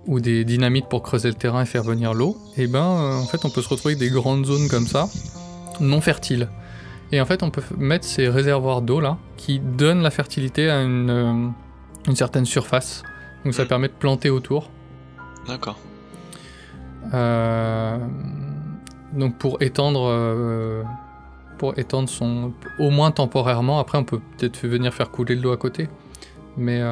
ou 0.06 0.20
des 0.20 0.44
dynamites 0.44 0.86
pour 0.88 1.02
creuser 1.02 1.28
le 1.28 1.34
terrain 1.34 1.62
et 1.62 1.66
faire 1.66 1.82
venir 1.82 2.14
l'eau, 2.14 2.36
et 2.56 2.68
ben 2.68 2.78
euh, 2.84 3.14
en 3.14 3.26
fait 3.26 3.44
on 3.44 3.50
peut 3.50 3.62
se 3.62 3.68
retrouver 3.68 3.94
avec 3.94 4.08
des 4.08 4.14
grandes 4.14 4.46
zones 4.46 4.68
comme 4.68 4.86
ça, 4.86 5.08
non 5.80 6.00
fertiles. 6.00 6.48
Et 7.12 7.20
en 7.20 7.24
fait, 7.24 7.42
on 7.42 7.50
peut 7.50 7.62
mettre 7.78 8.04
ces 8.04 8.28
réservoirs 8.28 8.82
d'eau 8.82 9.00
là 9.00 9.18
qui 9.36 9.60
donnent 9.60 10.02
la 10.02 10.10
fertilité 10.10 10.68
à 10.70 10.82
une, 10.82 11.10
euh, 11.10 11.48
une 12.08 12.16
certaine 12.16 12.44
surface. 12.44 13.02
Donc 13.44 13.54
ça 13.54 13.64
Mm. 13.64 13.68
permet 13.68 13.88
de 13.88 13.92
planter 13.92 14.30
autour. 14.30 14.70
D'accord. 15.46 15.78
Euh, 17.14 17.98
donc 19.12 19.38
pour 19.38 19.62
étendre, 19.62 20.08
euh, 20.10 20.82
pour 21.58 21.78
étendre 21.78 22.08
son, 22.08 22.52
au 22.78 22.90
moins 22.90 23.12
temporairement. 23.12 23.78
Après, 23.78 23.98
on 23.98 24.04
peut 24.04 24.20
peut-être 24.36 24.66
venir 24.66 24.92
faire 24.92 25.10
couler 25.10 25.36
de 25.36 25.42
l'eau 25.42 25.52
à 25.52 25.56
côté, 25.56 25.88
mais 26.56 26.82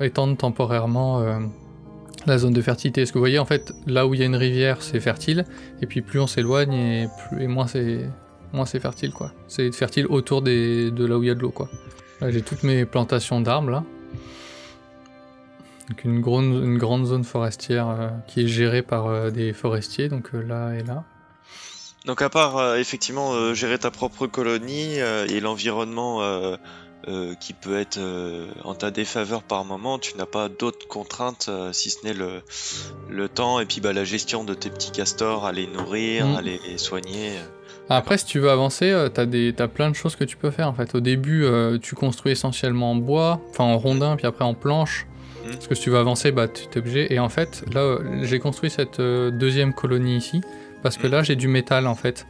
étendre 0.00 0.36
temporairement 0.36 1.22
la 2.26 2.38
zone 2.38 2.52
de 2.52 2.62
fertilité. 2.62 3.02
Parce 3.02 3.12
que 3.12 3.18
vous 3.18 3.22
voyez, 3.22 3.38
en 3.38 3.44
fait, 3.44 3.72
là 3.86 4.06
où 4.06 4.14
il 4.14 4.20
y 4.20 4.22
a 4.22 4.26
une 4.26 4.34
rivière, 4.36 4.82
c'est 4.82 4.98
fertile, 5.00 5.44
et 5.80 5.86
puis 5.86 6.00
plus 6.00 6.18
on 6.18 6.26
s'éloigne 6.26 6.72
et 6.72 7.08
plus 7.28 7.42
et 7.44 7.46
moins 7.46 7.66
c'est 7.66 8.00
moins 8.52 8.66
c'est 8.66 8.80
fertile 8.80 9.12
quoi. 9.12 9.32
C'est 9.48 9.70
fertile 9.72 10.06
autour 10.06 10.42
des, 10.42 10.90
de 10.90 11.04
là 11.06 11.18
où 11.18 11.22
il 11.22 11.28
y 11.28 11.30
a 11.30 11.34
de 11.34 11.40
l'eau 11.40 11.50
quoi. 11.50 11.68
Là, 12.20 12.30
j'ai 12.30 12.42
toutes 12.42 12.62
mes 12.64 12.84
plantations 12.84 13.40
d'arbres 13.40 13.70
là. 13.70 13.84
Donc 15.88 16.04
une 16.04 16.20
grande, 16.20 16.52
une 16.52 16.78
grande 16.78 17.06
zone 17.06 17.24
forestière 17.24 17.88
euh, 17.88 18.08
qui 18.28 18.42
est 18.42 18.46
gérée 18.46 18.82
par 18.82 19.06
euh, 19.08 19.30
des 19.30 19.52
forestiers, 19.52 20.08
donc 20.08 20.34
euh, 20.34 20.40
là 20.42 20.72
et 20.74 20.84
là. 20.84 21.04
Donc 22.06 22.22
à 22.22 22.28
part 22.30 22.76
effectivement 22.76 23.52
gérer 23.52 23.78
ta 23.78 23.90
propre 23.90 24.26
colonie 24.26 24.94
et 24.94 25.38
l'environnement 25.40 26.56
qui 27.38 27.52
peut 27.52 27.78
être 27.78 27.98
en 28.64 28.74
ta 28.74 28.90
défaveur 28.90 29.42
par 29.42 29.66
moment, 29.66 29.98
tu 29.98 30.16
n'as 30.16 30.24
pas 30.24 30.48
d'autres 30.48 30.88
contraintes 30.88 31.50
si 31.72 31.90
ce 31.90 32.02
n'est 32.06 32.14
le, 32.14 32.40
le 33.10 33.28
temps 33.28 33.60
et 33.60 33.66
puis 33.66 33.82
bah, 33.82 33.92
la 33.92 34.04
gestion 34.04 34.44
de 34.44 34.54
tes 34.54 34.70
petits 34.70 34.92
castors, 34.92 35.44
à 35.44 35.52
les 35.52 35.66
nourrir, 35.66 36.26
Mm. 36.26 36.36
à 36.36 36.40
les 36.40 36.78
soigner. 36.78 37.32
Après, 37.92 38.16
si 38.18 38.24
tu 38.24 38.38
veux 38.38 38.50
avancer, 38.50 38.90
euh, 38.90 39.08
t'as 39.08 39.26
des, 39.26 39.52
t'as 39.52 39.66
plein 39.68 39.90
de 39.90 39.96
choses 39.96 40.14
que 40.16 40.24
tu 40.24 40.36
peux 40.36 40.50
faire 40.50 40.68
en 40.68 40.72
fait. 40.72 40.94
Au 40.94 41.00
début, 41.00 41.44
euh, 41.44 41.76
tu 41.78 41.94
construis 41.96 42.32
essentiellement 42.32 42.92
en 42.92 42.94
bois, 42.94 43.40
enfin 43.50 43.64
en 43.64 43.76
rondin, 43.78 44.16
puis 44.16 44.26
après 44.26 44.44
en 44.44 44.54
planche. 44.54 45.06
Mhm. 45.44 45.52
Parce 45.54 45.66
que 45.66 45.74
si 45.74 45.82
tu 45.82 45.90
veux 45.90 45.98
avancer, 45.98 46.30
bah 46.32 46.46
tu 46.48 46.64
es 46.72 46.78
obligé. 46.78 47.12
Et 47.12 47.18
en 47.18 47.28
fait, 47.28 47.64
là, 47.74 47.80
euh, 47.80 47.98
j'ai 48.22 48.38
construit 48.38 48.70
cette 48.70 49.00
euh, 49.00 49.30
deuxième 49.30 49.72
colonie 49.74 50.16
ici, 50.16 50.40
parce 50.82 50.96
que 50.96 51.06
Mhm. 51.08 51.12
là, 51.12 51.22
j'ai 51.24 51.36
du 51.36 51.48
métal 51.48 51.86
en 51.86 51.94
fait. 51.96 52.26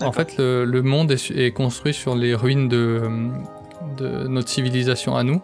En 0.00 0.10
fait, 0.12 0.38
le, 0.38 0.64
le 0.64 0.82
monde 0.82 1.10
est, 1.12 1.50
construit 1.52 1.92
sur 1.92 2.14
les 2.14 2.34
ruines 2.34 2.66
de, 2.68 3.02
de 3.98 4.26
notre 4.26 4.48
civilisation 4.48 5.16
à 5.16 5.22
nous. 5.22 5.42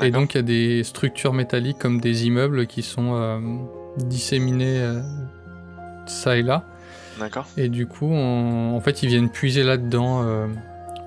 Et 0.00 0.10
donc, 0.10 0.32
il 0.34 0.38
y 0.38 0.40
a 0.40 0.42
des 0.42 0.82
structures 0.82 1.34
métalliques 1.34 1.78
comme 1.78 2.00
des 2.00 2.26
immeubles 2.26 2.66
qui 2.66 2.82
sont 2.82 3.10
euh, 3.14 3.38
disséminés 3.98 4.80
euh, 4.80 5.00
ça 6.06 6.36
et 6.38 6.42
là. 6.42 6.64
D'accord. 7.18 7.46
Et 7.56 7.68
du 7.68 7.86
coup, 7.86 8.06
on- 8.10 8.74
en 8.76 8.80
fait, 8.80 9.02
ils 9.02 9.08
viennent 9.08 9.30
puiser 9.30 9.62
là-dedans. 9.62 10.22
euh, 10.24 10.46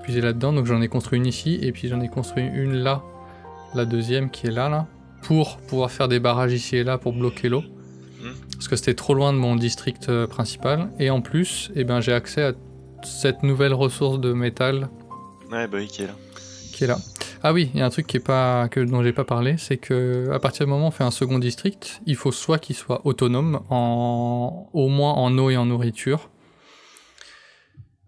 puiser 0.02 0.20
là-dedans. 0.20 0.52
Donc, 0.52 0.66
j'en 0.66 0.80
ai 0.82 0.88
construit 0.88 1.18
une 1.18 1.26
ici. 1.26 1.58
Et 1.62 1.72
puis, 1.72 1.88
j'en 1.88 2.00
ai 2.00 2.08
construit 2.08 2.44
une 2.44 2.74
là. 2.74 3.02
La 3.74 3.84
deuxième 3.84 4.30
qui 4.30 4.46
est 4.46 4.50
là, 4.52 4.68
là. 4.68 4.86
Pour 5.22 5.56
pouvoir 5.58 5.90
faire 5.90 6.06
des 6.08 6.20
barrages 6.20 6.52
ici 6.52 6.76
et 6.76 6.84
là 6.84 6.98
pour 6.98 7.12
bloquer 7.12 7.48
l'eau. 7.48 7.62
Mhm. 8.22 8.32
Parce 8.54 8.68
que 8.68 8.76
c'était 8.76 8.94
trop 8.94 9.14
loin 9.14 9.32
de 9.32 9.38
mon 9.38 9.56
district 9.56 10.08
euh, 10.08 10.26
principal. 10.28 10.90
Et 11.00 11.10
en 11.10 11.20
plus, 11.20 11.70
eh 11.74 11.82
ben, 11.84 12.00
j'ai 12.00 12.12
accès 12.12 12.42
à 12.44 12.52
cette 13.02 13.42
nouvelle 13.42 13.74
ressource 13.74 14.20
de 14.20 14.32
métal 14.32 14.88
Ouais, 15.50 15.66
bah 15.66 15.78
oui, 15.78 15.88
qui 15.88 16.02
est 16.02 16.06
là. 16.06 16.14
qui 16.72 16.84
est 16.84 16.86
là. 16.86 16.96
Ah 17.42 17.52
oui, 17.52 17.70
il 17.74 17.80
y 17.80 17.82
a 17.82 17.86
un 17.86 17.90
truc 17.90 18.06
qui 18.06 18.16
est 18.16 18.20
pas 18.20 18.68
que 18.68 18.80
dont 18.80 19.02
j'ai 19.02 19.12
pas 19.12 19.24
parlé, 19.24 19.56
c'est 19.58 19.76
que 19.76 20.30
à 20.32 20.38
partir 20.38 20.66
du 20.66 20.70
moment 20.70 20.86
où 20.86 20.88
on 20.88 20.90
fait 20.90 21.04
un 21.04 21.10
second 21.10 21.38
district, 21.38 22.00
il 22.06 22.16
faut 22.16 22.32
soit 22.32 22.58
qu'il 22.58 22.76
soit 22.76 23.02
autonome 23.04 23.60
en 23.70 24.68
au 24.72 24.88
moins 24.88 25.12
en 25.12 25.36
eau 25.38 25.50
et 25.50 25.56
en 25.56 25.66
nourriture, 25.66 26.30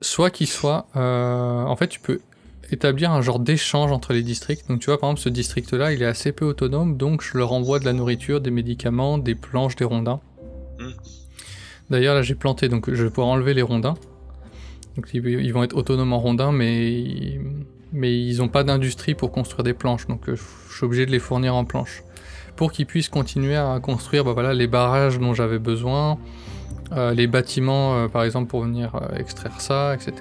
soit 0.01 0.31
qu'il 0.31 0.47
soit 0.47 0.87
euh, 0.97 1.63
en 1.63 1.77
fait 1.77 1.89
tu 1.89 2.01
peux 2.01 2.21
établir 2.71 3.11
un 3.13 3.23
genre 3.23 3.39
d'échange 3.39 3.93
entre 3.93 4.13
les 4.13 4.23
districts. 4.23 4.69
Donc 4.69 4.81
tu 4.81 4.87
vois 4.87 4.99
par 4.99 5.11
exemple 5.11 5.23
ce 5.23 5.29
district 5.29 5.73
là, 5.73 5.93
il 5.93 6.03
est 6.03 6.07
assez 6.07 6.33
peu 6.33 6.47
autonome, 6.47 6.97
donc 6.97 7.23
je 7.23 7.37
leur 7.37 7.53
envoie 7.53 7.79
de 7.79 7.85
la 7.85 7.93
nourriture, 7.93 8.41
des 8.41 8.51
médicaments, 8.51 9.19
des 9.19 9.35
planches, 9.35 9.77
des 9.77 9.85
rondins. 9.85 10.21
Mm. 10.79 10.91
D'ailleurs 11.91 12.15
là 12.15 12.23
j'ai 12.23 12.35
planté 12.35 12.69
donc 12.69 12.93
je 12.93 13.05
vais 13.05 13.11
pouvoir 13.11 13.29
enlever 13.29 13.55
les 13.55 13.63
rondins. 13.63 13.95
Donc 14.97 15.11
ils 15.13 15.25
ils 15.27 15.53
vont 15.53 15.63
être 15.63 15.77
autonomes 15.77 16.13
en 16.13 16.19
rondins 16.19 16.53
mais 16.53 17.39
mais 17.93 18.15
ils 18.15 18.39
n'ont 18.39 18.49
pas 18.49 18.65
d'industrie 18.65 19.15
pour 19.15 19.33
construire 19.33 19.65
des 19.65 19.75
planches, 19.75 20.07
donc 20.07 20.29
euh, 20.29 20.37
je 20.71 20.77
suis 20.77 20.85
obligé 20.85 21.07
de 21.07 21.11
les 21.11 21.19
fournir 21.19 21.55
en 21.55 21.65
planches. 21.65 22.03
Pour 22.57 22.73
qu'ils 22.73 22.87
puissent 22.87 23.09
continuer 23.09 23.57
à 23.57 23.79
construire 23.81 24.25
bah 24.25 24.33
voilà, 24.33 24.53
les 24.53 24.67
barrages 24.67 25.19
dont 25.19 25.33
j'avais 25.33 25.61
besoin, 25.61 26.19
euh, 26.93 27.15
les 27.15 27.27
bâtiments 27.27 27.95
euh, 27.95 28.09
par 28.09 28.25
exemple 28.25 28.49
pour 28.49 28.63
venir 28.63 29.01
extraire 29.17 29.61
ça, 29.61 29.95
etc. 29.95 30.13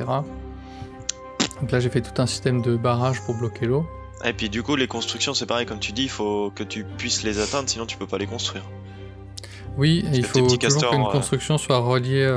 Donc 1.62 1.72
là 1.72 1.80
j'ai 1.80 1.90
fait 1.90 2.02
tout 2.02 2.22
un 2.22 2.28
système 2.28 2.62
de 2.62 2.76
barrages 2.76 3.22
pour 3.26 3.36
bloquer 3.36 3.66
l'eau. 3.66 3.86
Et 4.24 4.34
puis 4.34 4.50
du 4.50 4.64
coup, 4.64 4.76
les 4.76 4.88
constructions, 4.88 5.34
c'est 5.36 5.46
pareil, 5.46 5.68
comme 5.68 5.80
tu 5.80 5.92
dis, 5.92 6.04
il 6.04 6.10
faut 6.10 6.52
que 6.56 6.64
tu 6.64 6.84
puisses 6.84 7.24
les 7.24 7.40
atteindre, 7.40 7.70
sinon 7.70 7.86
tu 7.86 7.98
peux 7.98 8.08
pas 8.08 8.18
les 8.18 8.26
construire. 8.26 8.64
Oui, 9.78 10.04
et 10.12 10.18
il 10.18 10.26
faut 10.26 10.40
toujours 10.40 10.58
castors, 10.58 10.90
qu'une 10.90 11.04
construction 11.04 11.60
soit 11.60 11.78
reliée. 11.78 12.28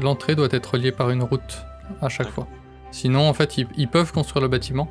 L'entrée 0.00 0.36
doit 0.36 0.48
être 0.52 0.74
reliée 0.74 0.92
par 0.92 1.10
une 1.10 1.22
route 1.24 1.64
à 2.00 2.08
chaque 2.08 2.30
fois. 2.30 2.46
Sinon, 2.90 3.28
en 3.28 3.32
fait, 3.32 3.58
ils, 3.58 3.66
ils 3.76 3.88
peuvent 3.88 4.12
construire 4.12 4.42
le 4.42 4.48
bâtiment, 4.48 4.88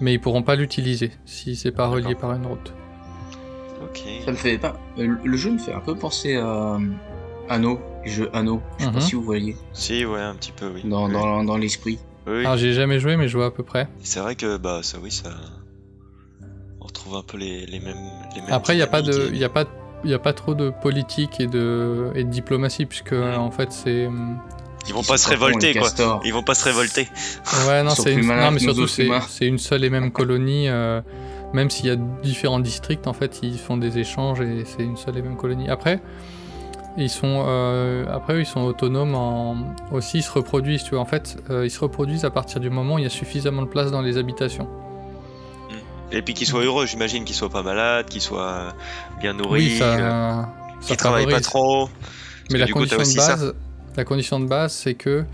mais 0.00 0.12
ils 0.14 0.20
pourront 0.20 0.42
pas 0.42 0.56
l'utiliser 0.56 1.12
si 1.24 1.56
c'est 1.56 1.72
pas 1.72 1.86
relié 1.86 2.14
par 2.14 2.32
une 2.32 2.46
route. 2.46 2.72
Ok. 3.82 4.02
Ça 4.24 4.30
me 4.32 4.36
fait 4.36 4.58
pas. 4.58 4.76
euh, 4.98 5.16
Le 5.24 5.36
jeu 5.36 5.50
me 5.52 5.58
fait 5.58 5.72
un 5.72 5.80
peu 5.80 5.94
penser 5.94 6.36
à 6.36 6.74
euh, 6.74 6.78
Anno, 7.48 7.78
jeu 8.04 8.28
Anno. 8.32 8.60
Je 8.78 8.84
sais 8.84 8.88
Mhm. 8.90 8.94
pas 8.94 9.00
si 9.00 9.14
vous 9.14 9.22
voyez 9.22 9.56
Si, 9.72 10.04
ouais, 10.04 10.20
un 10.20 10.34
petit 10.34 10.52
peu, 10.52 10.70
oui. 10.74 10.82
dans, 10.84 11.06
Oui. 11.06 11.12
dans, 11.12 11.44
dans 11.44 11.56
l'esprit. 11.56 11.98
Oui. 12.26 12.40
Alors, 12.40 12.56
j'ai 12.56 12.72
jamais 12.72 12.98
joué, 12.98 13.16
mais 13.16 13.28
je 13.28 13.36
vois 13.36 13.46
à 13.46 13.50
peu 13.52 13.62
près. 13.62 13.88
C'est 14.02 14.18
vrai 14.20 14.34
que 14.34 14.56
bah 14.56 14.80
ça 14.82 14.98
oui 15.00 15.12
ça 15.12 15.30
on 16.80 16.86
retrouve 16.86 17.14
un 17.16 17.22
peu 17.22 17.36
les, 17.36 17.66
les 17.66 17.78
mêmes 17.80 17.94
les 18.34 18.40
mêmes 18.42 18.50
Après, 18.52 18.74
il 18.74 18.76
n'y 18.78 18.82
a 18.82 18.86
pas 18.88 19.02
de, 19.02 19.12
dynamiques 19.12 19.30
il 19.32 19.36
et- 19.36 19.40
y 19.40 19.44
a 19.44 19.48
pas 19.48 19.64
il 20.04 20.10
y 20.10 20.14
a 20.14 20.18
pas 20.18 20.32
trop 20.34 20.54
de 20.54 20.70
politique 20.70 21.40
et 21.40 21.46
de, 21.46 22.10
et 22.14 22.22
de 22.24 22.28
diplomatie, 22.30 22.84
puisque 22.86 23.12
Mhm. 23.12 23.38
en 23.38 23.50
fait, 23.50 23.72
c'est. 23.72 24.08
Ils 24.88 24.94
vont 24.94 25.02
pas 25.02 25.16
se 25.16 25.28
révolter, 25.28 25.74
quoi. 25.74 25.90
Ils 26.24 26.32
vont 26.32 26.42
pas 26.42 26.54
se 26.54 26.64
révolter. 26.64 27.08
Ouais, 27.66 27.82
non, 27.82 27.90
c'est 27.90 28.14
une... 28.14 28.26
non, 28.26 28.50
mais 28.50 28.58
surtout, 28.58 28.86
c'est 28.86 29.46
une 29.46 29.58
seule 29.58 29.84
et 29.84 29.90
même 29.90 30.10
colonie. 30.12 30.68
euh, 30.68 31.00
même 31.52 31.70
s'il 31.70 31.86
y 31.86 31.90
a 31.90 31.96
différents 31.96 32.60
districts, 32.60 33.06
en 33.06 33.12
fait, 33.12 33.38
ils 33.42 33.58
font 33.58 33.76
des 33.76 33.98
échanges 33.98 34.40
et 34.40 34.64
c'est 34.64 34.82
une 34.82 34.96
seule 34.96 35.16
et 35.16 35.22
même 35.22 35.36
colonie. 35.36 35.68
Après, 35.70 36.00
ils 36.96 37.10
sont, 37.10 37.44
euh, 37.46 38.04
après, 38.12 38.40
ils 38.40 38.46
sont 38.46 38.60
autonomes 38.62 39.14
en... 39.14 39.74
aussi, 39.92 40.18
ils 40.18 40.22
se 40.22 40.30
reproduisent, 40.30 40.82
tu 40.82 40.90
vois. 40.90 41.00
En 41.00 41.06
fait, 41.06 41.36
euh, 41.50 41.64
ils 41.64 41.70
se 41.70 41.80
reproduisent 41.80 42.24
à 42.24 42.30
partir 42.30 42.60
du 42.60 42.70
moment 42.70 42.94
où 42.94 42.98
il 42.98 43.04
y 43.04 43.06
a 43.06 43.10
suffisamment 43.10 43.62
de 43.62 43.68
place 43.68 43.90
dans 43.90 44.02
les 44.02 44.18
habitations. 44.18 44.68
Et 46.12 46.22
puis 46.22 46.34
qu'ils 46.34 46.46
soient 46.46 46.62
heureux, 46.62 46.86
j'imagine 46.86 47.24
qu'ils 47.24 47.34
soient 47.34 47.50
pas 47.50 47.62
malades, 47.62 48.06
qu'ils 48.06 48.20
soient 48.20 48.74
bien 49.20 49.32
nourris, 49.32 49.70
oui, 49.72 49.78
ça, 49.78 49.84
euh, 49.84 50.42
qu'ils 50.80 50.96
travaillent 50.96 51.26
pas 51.26 51.40
trop. 51.40 51.88
Mais 52.50 52.58
la 52.58 52.68
condition, 52.68 52.98
de 52.98 53.16
base, 53.16 53.54
la 53.96 54.04
condition 54.04 54.40
de 54.40 54.46
base, 54.46 54.72
c'est 54.72 54.94
que 54.94 55.24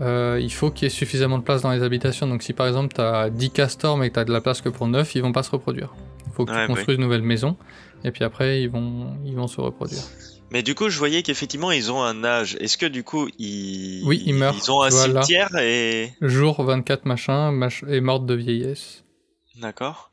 euh, 0.00 0.38
il 0.40 0.52
faut 0.52 0.70
qu'il 0.70 0.84
y 0.84 0.86
ait 0.86 0.90
suffisamment 0.90 1.38
de 1.38 1.42
place 1.42 1.62
dans 1.62 1.72
les 1.72 1.82
habitations. 1.82 2.26
Donc 2.26 2.42
si 2.42 2.52
par 2.52 2.66
exemple 2.66 2.94
tu 2.94 3.00
as 3.00 3.30
10 3.30 3.50
castors 3.50 3.96
mais 3.96 4.08
que 4.10 4.14
tu 4.14 4.20
as 4.20 4.24
de 4.24 4.32
la 4.32 4.40
place 4.40 4.60
que 4.60 4.68
pour 4.68 4.86
9, 4.86 5.14
ils 5.14 5.22
vont 5.22 5.32
pas 5.32 5.42
se 5.42 5.50
reproduire. 5.50 5.94
Il 6.26 6.32
faut 6.32 6.44
que 6.44 6.52
Ouais, 6.52 6.62
tu 6.62 6.68
construises 6.68 6.96
une 6.98 7.04
nouvelle 7.04 7.22
maison 7.22 7.56
et 8.04 8.10
puis 8.12 8.24
après 8.24 8.62
ils 8.62 8.68
vont, 8.70 9.18
ils 9.24 9.34
vont 9.34 9.48
se 9.48 9.60
reproduire. 9.60 10.02
Mais 10.50 10.62
du 10.62 10.74
coup, 10.74 10.88
je 10.88 10.98
voyais 10.98 11.22
qu'effectivement, 11.22 11.70
ils 11.72 11.92
ont 11.92 12.02
un 12.02 12.24
âge. 12.24 12.56
Est-ce 12.58 12.78
que 12.78 12.86
du 12.86 13.04
coup, 13.04 13.28
ils, 13.38 14.02
Oui, 14.06 14.22
ils 14.24 14.34
meurent, 14.34 14.54
Ils 14.56 14.70
ont 14.70 14.80
un 14.80 14.90
cimetière 14.90 15.54
et. 15.58 16.14
Jour 16.22 16.62
24 16.62 17.04
machin, 17.04 17.52
mach 17.52 17.82
est 17.86 18.00
morte 18.00 18.24
de 18.24 18.32
vieillesse. 18.32 19.04
D'accord. 19.60 20.07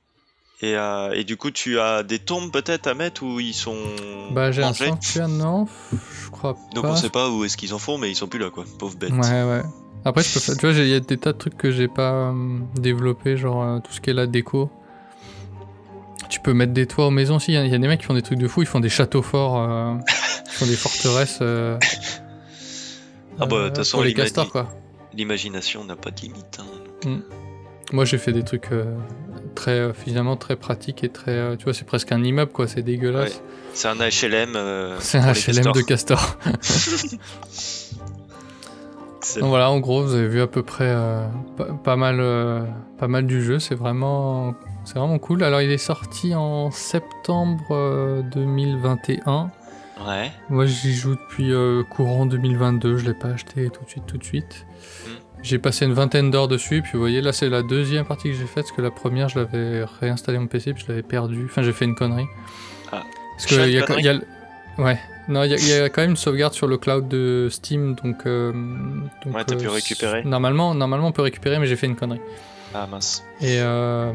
Et, 0.62 0.76
euh, 0.76 1.12
et 1.12 1.24
du 1.26 1.36
coup, 1.38 1.52
tu 1.52 1.80
as 1.80 2.04
des 2.04 2.20
tombes 2.20 2.52
peut-être 2.52 2.88
à 2.88 2.94
mettre 2.94 3.24
où 3.24 3.40
ils 3.40 3.54
sont. 3.54 3.76
Bah 4.32 4.52
j'ai 4.52 4.64
un 4.64 4.74
sanctuaire, 4.74 5.28
non 5.28 5.68
Je 5.92 6.30
crois 6.32 6.56
Donc 6.74 6.84
pas. 6.86 6.92
on 6.92 6.96
sait 6.96 7.10
pas 7.10 7.30
où 7.30 7.44
est-ce 7.44 7.58
qu'ils 7.58 7.74
en 7.74 7.80
font, 7.80 7.98
mais 7.98 8.10
ils 8.10 8.16
sont 8.16 8.28
plus 8.28 8.40
là, 8.40 8.50
quoi. 8.50 8.64
Pauvre 8.80 8.96
bête. 8.98 9.12
Ouais, 9.12 9.44
ouais. 9.44 9.62
Après, 10.06 10.24
je 10.24 10.34
peux 10.34 10.40
faire- 10.40 10.56
tu 10.58 10.66
vois, 10.68 10.76
il 10.76 10.88
y 10.88 10.94
a 10.94 11.00
des 11.00 11.18
tas 11.18 11.34
de 11.34 11.38
trucs 11.38 11.58
que 11.58 11.72
j'ai 11.72 11.88
pas 11.90 12.30
euh, 12.32 12.60
développé, 12.76 13.36
genre 13.38 13.64
euh, 13.64 13.80
tout 13.80 13.92
ce 13.92 14.00
qui 14.00 14.12
est 14.12 14.14
la 14.14 14.28
déco. 14.28 14.70
Tu 16.30 16.40
peux 16.40 16.54
mettre 16.54 16.74
des 16.74 16.88
toits 16.88 17.08
aux 17.08 17.12
maisons 17.12 17.36
aussi. 17.36 17.52
Il 17.52 17.56
y, 17.56 17.58
a- 17.58 17.66
il 17.66 17.72
y 17.72 17.76
a 17.76 17.78
des 17.78 17.88
mecs 17.88 18.00
qui 18.00 18.06
font 18.06 18.14
des 18.14 18.22
trucs 18.22 18.40
de 18.40 18.48
fou, 18.48 18.62
ils 18.62 18.68
font 18.68 18.80
des 18.80 18.90
châteaux 18.90 19.22
forts, 19.22 19.58
euh, 19.60 19.94
ils 20.46 20.52
font 20.52 20.66
des 20.66 20.76
forteresses. 20.76 21.40
Ah 21.42 23.46
bah, 23.46 23.64
de 23.64 23.68
toute 23.68 23.78
façon, 23.78 24.02
les 24.02 24.14
castors, 24.14 24.52
quoi. 24.52 24.70
L'imagination 25.14 25.84
n'a 25.84 25.96
pas 25.96 26.12
de 26.12 26.22
limite. 26.22 26.60
hein. 27.06 27.20
Moi, 27.92 28.06
j'ai 28.06 28.18
fait 28.18 28.32
des 28.32 28.44
trucs 28.44 28.70
très, 29.56 29.72
euh, 29.72 29.94
finalement, 29.94 30.38
très 30.38 30.56
pratiques 30.56 31.04
et 31.04 31.10
très. 31.10 31.32
euh, 31.32 31.56
tu 31.56 31.64
vois, 31.64 31.74
c'est 31.74 31.86
presque 31.86 32.12
un 32.12 32.24
immeuble, 32.24 32.52
quoi, 32.52 32.68
c'est 32.68 32.84
dégueulasse. 32.84 33.42
C'est 33.74 33.88
un 33.88 33.96
HLM. 33.96 34.56
euh, 34.56 34.96
C'est 35.00 35.18
un 35.18 35.34
HLM 35.34 35.72
de 35.74 35.82
castor. 35.82 36.38
Donc 39.40 39.50
voilà, 39.50 39.72
en 39.72 39.80
gros, 39.80 40.04
vous 40.04 40.14
avez 40.14 40.28
vu 40.28 40.40
à 40.42 40.48
peu 40.48 40.62
près 40.62 40.88
euh, 40.88 41.26
pas, 41.58 41.66
pas 41.84 41.96
mal, 41.96 42.20
euh, 42.20 42.62
pas 43.00 43.08
mal 43.08 43.26
du 43.26 43.44
jeu. 43.44 43.58
C'est 43.60 43.74
vraiment, 43.76 44.54
c'est 44.86 45.00
vraiment 45.00 45.18
cool. 45.18 45.44
Alors, 45.44 45.62
il 45.62 45.72
est 45.72 45.80
sorti 45.80 46.36
en 46.36 46.70
septembre 46.70 47.64
euh, 47.72 48.22
2021. 48.22 49.50
Ouais. 50.08 50.32
Moi, 50.50 50.68
j'y 50.68 50.94
joue 50.94 51.16
depuis 51.16 51.52
courant 51.90 52.28
2022. 52.28 52.98
Je 52.98 53.06
l'ai 53.06 53.14
pas 53.16 53.30
acheté 53.30 53.70
tout 53.72 53.84
de 53.84 53.90
suite, 53.90 54.06
tout 54.06 54.18
de 54.18 54.24
suite. 54.24 54.66
Mm. 55.06 55.10
J'ai 55.46 55.60
passé 55.60 55.86
une 55.86 55.94
vingtaine 55.94 56.32
d'heures 56.32 56.48
dessus. 56.48 56.82
Puis 56.82 56.94
vous 56.94 57.00
voyez, 57.00 57.22
là, 57.22 57.32
c'est 57.32 57.50
la 57.50 57.62
deuxième 57.62 58.04
partie 58.06 58.30
que 58.32 58.36
j'ai 58.36 58.46
faite. 58.46 58.66
Parce 58.66 58.72
que 58.72 58.82
la 58.82 58.90
première, 58.92 59.30
je 59.30 59.40
l'avais 59.40 59.86
réinstallé 60.02 60.40
mon 60.40 60.48
PC, 60.48 60.74
puis 60.74 60.84
je 60.86 60.92
l'avais 60.92 61.04
perdu. 61.04 61.46
Enfin, 61.46 61.62
j'ai 61.62 61.72
fait 61.74 61.86
une 61.86 61.96
connerie. 61.96 62.26
Ah. 62.92 63.04
Parce 63.38 63.46
que 63.46 63.56
y 63.70 63.78
a, 63.78 63.82
connerie 63.84 64.02
il 64.02 64.06
y 64.06 64.10
a 64.10 64.14
le- 64.14 64.24
ouais. 64.84 65.00
Non, 65.28 65.44
il 65.44 65.52
y, 65.52 65.54
a- 65.54 65.58
il 65.58 65.68
y 65.68 65.74
a 65.74 65.90
quand 65.90 66.02
même 66.02 66.12
une 66.12 66.16
sauvegarde 66.18 66.54
sur 66.54 66.68
le 66.68 66.78
cloud 66.78 67.08
de 67.08 67.48
Steam, 67.52 67.96
donc. 67.96 68.26
euh, 68.26 68.52
donc, 69.24 69.36
Ouais, 69.36 69.44
t'as 69.46 69.56
pu 69.56 69.66
euh, 69.68 69.72
récupérer. 69.72 70.24
Normalement, 70.24 70.74
normalement, 70.76 71.08
on 71.08 71.12
peut 71.12 71.22
récupérer, 71.24 71.60
mais 71.60 71.66
j'ai 71.68 71.76
fait 71.76 71.88
une 71.88 71.96
connerie. 71.96 72.22
Ah 72.74 72.88
mince. 72.88 73.24
Et 73.42 73.58
euh, 73.60 74.12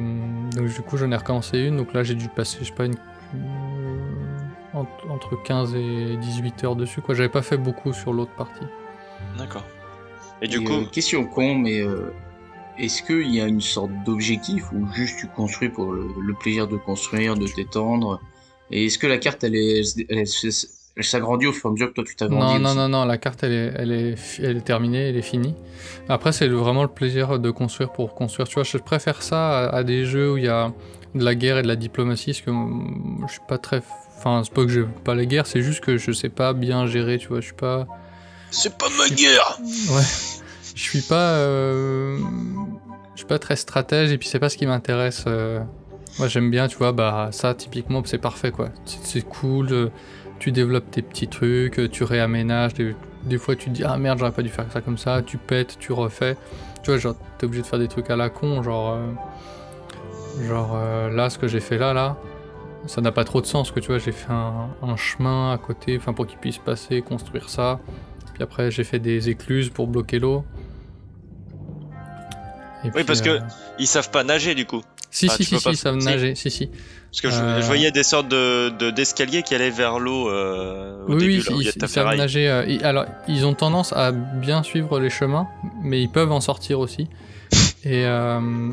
donc 0.55 0.66
du 0.66 0.83
coup, 0.83 0.97
j'en 0.99 1.11
ai 1.12 1.16
recommencé 1.16 1.59
une. 1.61 1.76
Donc 1.78 1.95
là, 1.95 2.03
j'ai 2.03 2.14
dû 2.14 2.28
passer, 2.28 2.59
je 2.61 2.66
sais 2.66 2.72
pas, 2.74 2.85
une, 2.87 2.95
entre 5.09 5.43
15 5.43 5.74
et 5.74 6.16
18 6.16 6.64
heures 6.64 6.76
dessus. 6.76 7.01
Quoi, 7.01 7.14
j'avais 7.14 7.28
pas 7.28 7.43
fait 7.43 7.57
beaucoup 7.57 7.93
sur 7.93 8.12
l'autre 8.12 8.33
partie. 8.37 8.66
D'accord. 9.39 9.64
Et 10.43 10.49
du 10.49 10.59
Et, 10.59 10.64
coup, 10.64 10.74
euh, 10.74 10.84
question 10.86 11.24
con, 11.26 11.55
mais 11.55 11.80
euh, 11.80 12.12
est-ce 12.78 13.03
qu'il 13.03 13.34
y 13.34 13.41
a 13.41 13.47
une 13.47 13.61
sorte 13.61 13.93
d'objectif 14.07 14.72
ou 14.72 14.86
juste 14.95 15.18
tu 15.20 15.28
construis 15.28 15.68
pour 15.70 15.93
le, 15.93 16.09
le 16.20 16.34
plaisir 16.34 16.68
de 16.68 16.76
construire, 16.76 17.36
de 17.36 17.47
t'étendre? 17.47 18.20
Et 18.70 18.86
est-ce 18.86 18.99
que 18.99 19.07
la 19.07 19.18
carte, 19.18 19.45
elle 19.45 19.57
est, 19.57 19.82
elle, 20.09 20.18
est- 20.18 20.68
elle 20.97 21.05
s'agrandit 21.05 21.47
au 21.47 21.53
fur 21.53 21.66
et 21.66 21.70
à 21.70 21.72
mesure 21.72 21.88
que 21.88 21.95
toi 21.95 22.05
tu 22.05 22.16
t'agrandis 22.16 22.55
Non, 22.55 22.61
non, 22.61 22.74
non, 22.74 22.88
non, 22.88 23.05
la 23.07 23.18
carte, 23.18 23.43
elle 23.43 23.53
est, 23.53 23.72
elle 23.76 23.91
est, 23.93 24.16
fi- 24.16 24.43
elle 24.45 24.57
est 24.59 24.61
terminée, 24.61 25.09
elle 25.09 25.16
est 25.16 25.22
finie. 25.22 25.55
Après, 26.09 26.30
c'est 26.32 26.47
vraiment 26.49 26.82
le 26.82 26.88
plaisir 26.88 27.38
de 27.41 27.51
construire 27.51 27.91
pour 27.93 28.14
construire. 28.14 28.47
Tu 28.47 28.55
vois, 28.55 28.62
je 28.62 28.78
préfère 28.78 29.20
ça 29.22 29.64
à, 29.70 29.76
à 29.78 29.82
des 29.84 30.05
jeux 30.05 30.32
où 30.32 30.36
il 30.36 30.45
y 30.45 30.49
a 30.49 30.72
de 31.16 31.24
la 31.24 31.34
guerre 31.34 31.59
et 31.59 31.62
de 31.62 31.66
la 31.68 31.74
diplomatie, 31.76 32.30
parce 32.32 32.43
que 32.43 32.53
je 33.26 33.32
suis 33.32 33.41
pas 33.49 33.59
très. 33.59 33.78
Enfin, 34.18 34.43
c'est 34.45 34.53
pas 34.55 34.62
que 34.62 34.68
j'aime 34.68 34.93
pas 35.05 35.14
la 35.16 35.24
guerre, 35.24 35.47
c'est 35.47 35.62
juste 35.62 35.80
que 35.80 35.97
je 35.97 36.12
sais 36.12 36.28
pas 36.28 36.53
bien 36.53 36.86
gérer, 36.86 37.18
tu 37.18 37.26
vois, 37.28 37.41
je 37.41 37.47
suis 37.47 37.55
pas. 37.55 37.86
C'est 38.51 38.77
pas 38.77 38.89
ma 38.99 39.09
guerre. 39.15 39.59
Ouais. 39.91 40.03
Je 40.75 40.81
suis 40.83 41.03
pas. 41.03 41.35
euh, 41.35 42.19
Je 43.15 43.19
suis 43.19 43.27
pas 43.27 43.39
très 43.39 43.57
stratège 43.57 44.13
et 44.13 44.19
puis 44.19 44.29
c'est 44.29 44.39
pas 44.39 44.49
ce 44.49 44.57
qui 44.57 44.67
m'intéresse. 44.67 45.25
euh. 45.27 45.61
Moi 46.19 46.27
j'aime 46.29 46.51
bien, 46.51 46.67
tu 46.67 46.77
vois, 46.77 46.93
bah 46.93 47.29
ça 47.33 47.55
typiquement 47.55 48.03
c'est 48.05 48.19
parfait 48.19 48.51
quoi. 48.51 48.71
C'est 48.85 49.23
cool, 49.23 49.69
euh, 49.71 49.89
tu 50.41 50.51
développes 50.53 50.91
tes 50.91 51.03
petits 51.03 51.29
trucs, 51.29 51.81
tu 51.93 52.03
réaménages. 52.05 52.73
Des, 52.75 53.39
fois 53.39 53.55
tu 53.55 53.67
te 53.67 53.71
dis 53.71 53.85
ah 53.85 53.97
merde 53.97 54.19
j'aurais 54.19 54.33
pas 54.33 54.43
dû 54.43 54.49
faire 54.49 54.67
ça 54.73 54.81
comme 54.81 54.99
ça, 54.99 55.23
tu 55.23 55.37
pètes, 55.39 55.77
tu 55.79 55.93
refais. 55.93 56.37
Tu 56.83 56.91
vois, 56.91 56.99
genre 56.99 57.15
t'es 57.39 57.47
obligé 57.47 57.63
de 57.63 57.67
faire 57.67 57.79
des 57.79 57.89
trucs 57.89 58.11
à 58.11 58.17
la 58.17 58.29
con, 58.31 58.63
genre. 58.63 58.99
Genre 60.47 60.77
là 61.13 61.31
ce 61.31 61.39
que 61.39 61.47
j'ai 61.49 61.61
fait 61.61 61.79
là, 61.79 61.93
là. 61.93 62.17
Ça 62.87 63.01
n'a 63.03 63.13
pas 63.13 63.25
trop 63.25 63.41
de 63.43 63.47
sens 63.47 63.71
que 63.71 63.79
tu 63.81 63.89
vois, 63.89 63.99
j'ai 63.99 64.13
fait 64.13 64.33
un, 64.33 64.69
un 64.83 64.97
chemin 64.97 65.53
à 65.53 65.59
côté, 65.59 65.97
enfin 65.99 66.15
pour 66.15 66.27
qu'il 66.27 66.39
puisse 66.39 66.57
passer, 66.59 67.03
construire 67.03 67.51
ça. 67.51 67.79
Puis 68.41 68.45
après, 68.45 68.70
j'ai 68.70 68.84
fait 68.84 68.99
des 68.99 69.28
écluses 69.28 69.68
pour 69.68 69.86
bloquer 69.86 70.18
l'eau. 70.18 70.47
Puis, 72.95 73.05
parce 73.05 73.20
que- 73.20 73.28
euh, 73.28 73.41
Ils 73.78 73.86
savent 73.86 74.11
pas 74.11 74.24
nager 74.24 74.55
du 74.55 74.64
coup. 74.64 74.80
Si, 75.11 75.26
Ah, 75.30 75.34
si, 75.36 75.45
si, 75.45 75.57
pas- 75.62 75.93
me 75.93 76.01
si. 76.01 76.07
nager, 76.07 76.34
si, 76.34 76.51
si. 76.51 76.68
Parce 77.11 77.20
que 77.20 77.28
je, 77.28 77.34
Euh, 77.34 77.61
je 77.61 77.66
voyais 77.66 77.91
des 77.91 78.03
sortes 78.03 78.28
de 78.28 78.70
de- 78.70 78.91
d'escaliers 78.91 79.43
qui 79.43 79.55
allaient 79.55 79.68
vers 79.68 79.99
l'eau 79.99 80.30
euh, 80.30 81.05
Oui, 81.07 81.16
début 81.18 81.26
oui, 81.32 81.36
là 81.36 81.45
il 81.51 81.57
ils, 81.66 81.72
ils 81.82 81.88
savent 81.88 82.16
nager. 82.16 82.49
euh, 82.49 82.64
ils- 82.66 82.82
alors, 82.82 83.05
ils 83.28 83.45
ont 83.45 83.53
tendance 83.53 83.93
à 83.93 84.11
bien 84.12 84.62
suivre 84.62 84.99
les 85.01 85.11
chemins, 85.11 85.47
mais 85.82 86.01
ils 86.01 86.09
peuvent 86.11 86.32
en 86.32 86.41
sortir 86.41 86.80
aussi. 86.80 87.09
Et, 87.84 88.05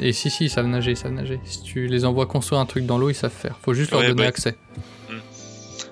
et 0.01 0.13
si, 0.13 0.29
si, 0.29 0.45
ils 0.45 0.49
savent 0.49 0.67
nager, 0.67 0.91
ils 0.91 0.97
savent 0.97 1.11
nager. 1.11 1.41
Si 1.43 1.61
tu 1.63 1.87
les 1.87 2.05
envoies 2.05 2.25
construire 2.25 2.61
un 2.61 2.65
truc 2.65 2.85
dans 2.85 2.97
l'eau, 2.97 3.09
ils 3.09 3.15
savent 3.15 3.31
faire. 3.31 3.57
Faut 3.61 3.73
juste 3.73 3.91
leur 3.91 3.99
donner 4.01 4.13
bah, 4.13 4.27
accès. 4.27 4.55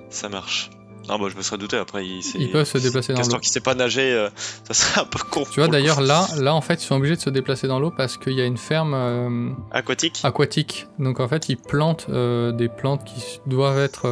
Ça 0.10 0.30
marche. 0.30 0.70
Non, 1.08 1.20
bah 1.20 1.28
je 1.32 1.38
me 1.38 1.42
serais 1.42 1.58
douté 1.58 1.78
après. 1.78 2.06
Il, 2.06 2.22
Ils 2.40 2.52
peuvent 2.52 2.66
se 2.66 2.78
déplacer 2.78 3.14
dans 3.14 3.22
l'eau. 3.22 3.40
qui 3.40 3.50
sait 3.50 3.60
pas 3.60 3.76
nager, 3.76 4.12
euh, 4.14 4.30
ça 4.68 4.74
serait 4.74 5.02
un 5.02 5.06
peu 5.06 5.20
con. 5.30 5.44
Tu 5.52 5.60
vois, 5.60 5.68
d'ailleurs, 5.70 6.02
là, 6.02 6.28
là, 6.38 6.54
en 6.56 6.62
fait, 6.62 6.76
ils 6.76 6.86
sont 6.86 6.96
obligés 6.96 7.16
de 7.16 7.22
se 7.22 7.30
déplacer 7.30 7.68
dans 7.68 7.80
l'eau 7.80 7.92
parce 7.96 8.18
qu'il 8.18 8.34
y 8.34 8.42
a 8.42 8.46
une 8.46 8.58
ferme. 8.58 8.94
euh, 8.96 9.50
Aquatique 9.72 10.22
aquatique. 10.24 10.88
Donc 11.00 11.20
en 11.20 11.28
fait, 11.28 11.50
ils 11.50 11.58
plantent 11.58 12.08
euh, 12.10 12.52
des 12.52 12.70
plantes 12.70 13.04
qui 13.06 13.40
doivent 13.46 13.78
être 13.80 14.08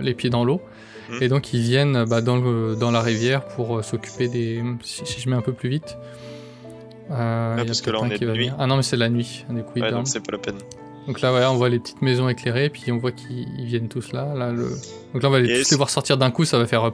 les 0.00 0.14
pieds 0.14 0.30
dans 0.30 0.44
l'eau. 0.44 0.60
Mhm. 1.10 1.22
Et 1.22 1.28
donc 1.28 1.52
ils 1.54 1.60
viennent 1.62 2.04
bah, 2.04 2.20
dans, 2.20 2.36
le- 2.36 2.76
dans 2.76 2.90
la 2.90 3.00
rivière 3.00 3.44
pour 3.46 3.82
s'occuper 3.82 4.28
des... 4.28 4.62
Si, 4.84 5.06
si 5.06 5.20
je 5.20 5.28
mets 5.30 5.36
un 5.36 5.40
peu 5.42 5.52
plus 5.54 5.70
vite. 5.70 5.96
Euh, 7.10 7.54
il 7.56 7.60
y 7.60 7.62
a 7.62 7.64
parce 7.64 7.80
que 7.80 7.90
là, 7.90 7.98
on 8.02 8.10
est 8.10 8.14
qui 8.14 8.20
de 8.20 8.26
va 8.26 8.32
nuit. 8.34 8.40
venir. 8.48 8.56
Ah 8.58 8.66
non 8.66 8.76
mais 8.76 8.82
c'est 8.82 8.98
la 8.98 9.08
nuit. 9.08 9.46
Du 9.48 9.62
coup, 9.62 9.80
Ouais, 9.80 9.90
donc 9.90 10.06
c'est 10.06 10.20
pas 10.20 10.32
la 10.32 10.38
peine. 10.38 10.58
Donc 11.08 11.20
là, 11.22 11.30
voilà, 11.30 11.50
on 11.50 11.56
voit 11.56 11.68
les 11.70 11.78
petites 11.80 12.02
maisons 12.02 12.28
éclairées, 12.28 12.68
puis 12.68 12.92
on 12.92 12.98
voit 12.98 13.10
qu'ils 13.12 13.48
ils 13.58 13.64
viennent 13.66 13.88
tous 13.88 14.12
là. 14.12 14.32
là 14.36 14.50
le... 14.52 14.68
Donc 15.14 15.22
là, 15.22 15.28
on 15.28 15.32
va 15.32 15.40
les, 15.40 15.62
tous 15.62 15.70
les 15.70 15.76
voir 15.76 15.88
sortir 15.90 16.18
d'un 16.18 16.30
coup, 16.30 16.44
ça 16.44 16.58
va 16.58 16.66
faire... 16.66 16.84
euh, 16.84 16.90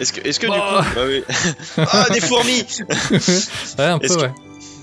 Est-ce 0.00 0.12
que, 0.12 0.20
que 0.20 0.46
Oh. 0.48 0.52
du 0.52 0.58
coup. 0.58 0.94
Bah 0.94 1.00
oui. 1.06 1.24
ah, 1.92 2.06
des 2.12 2.20
fourmis 2.20 2.64
ouais, 3.78 3.84
un 3.84 3.98
peu, 3.98 4.04
Est-ce 4.06 4.16
que- 4.16 4.22
ouais. 4.22 4.32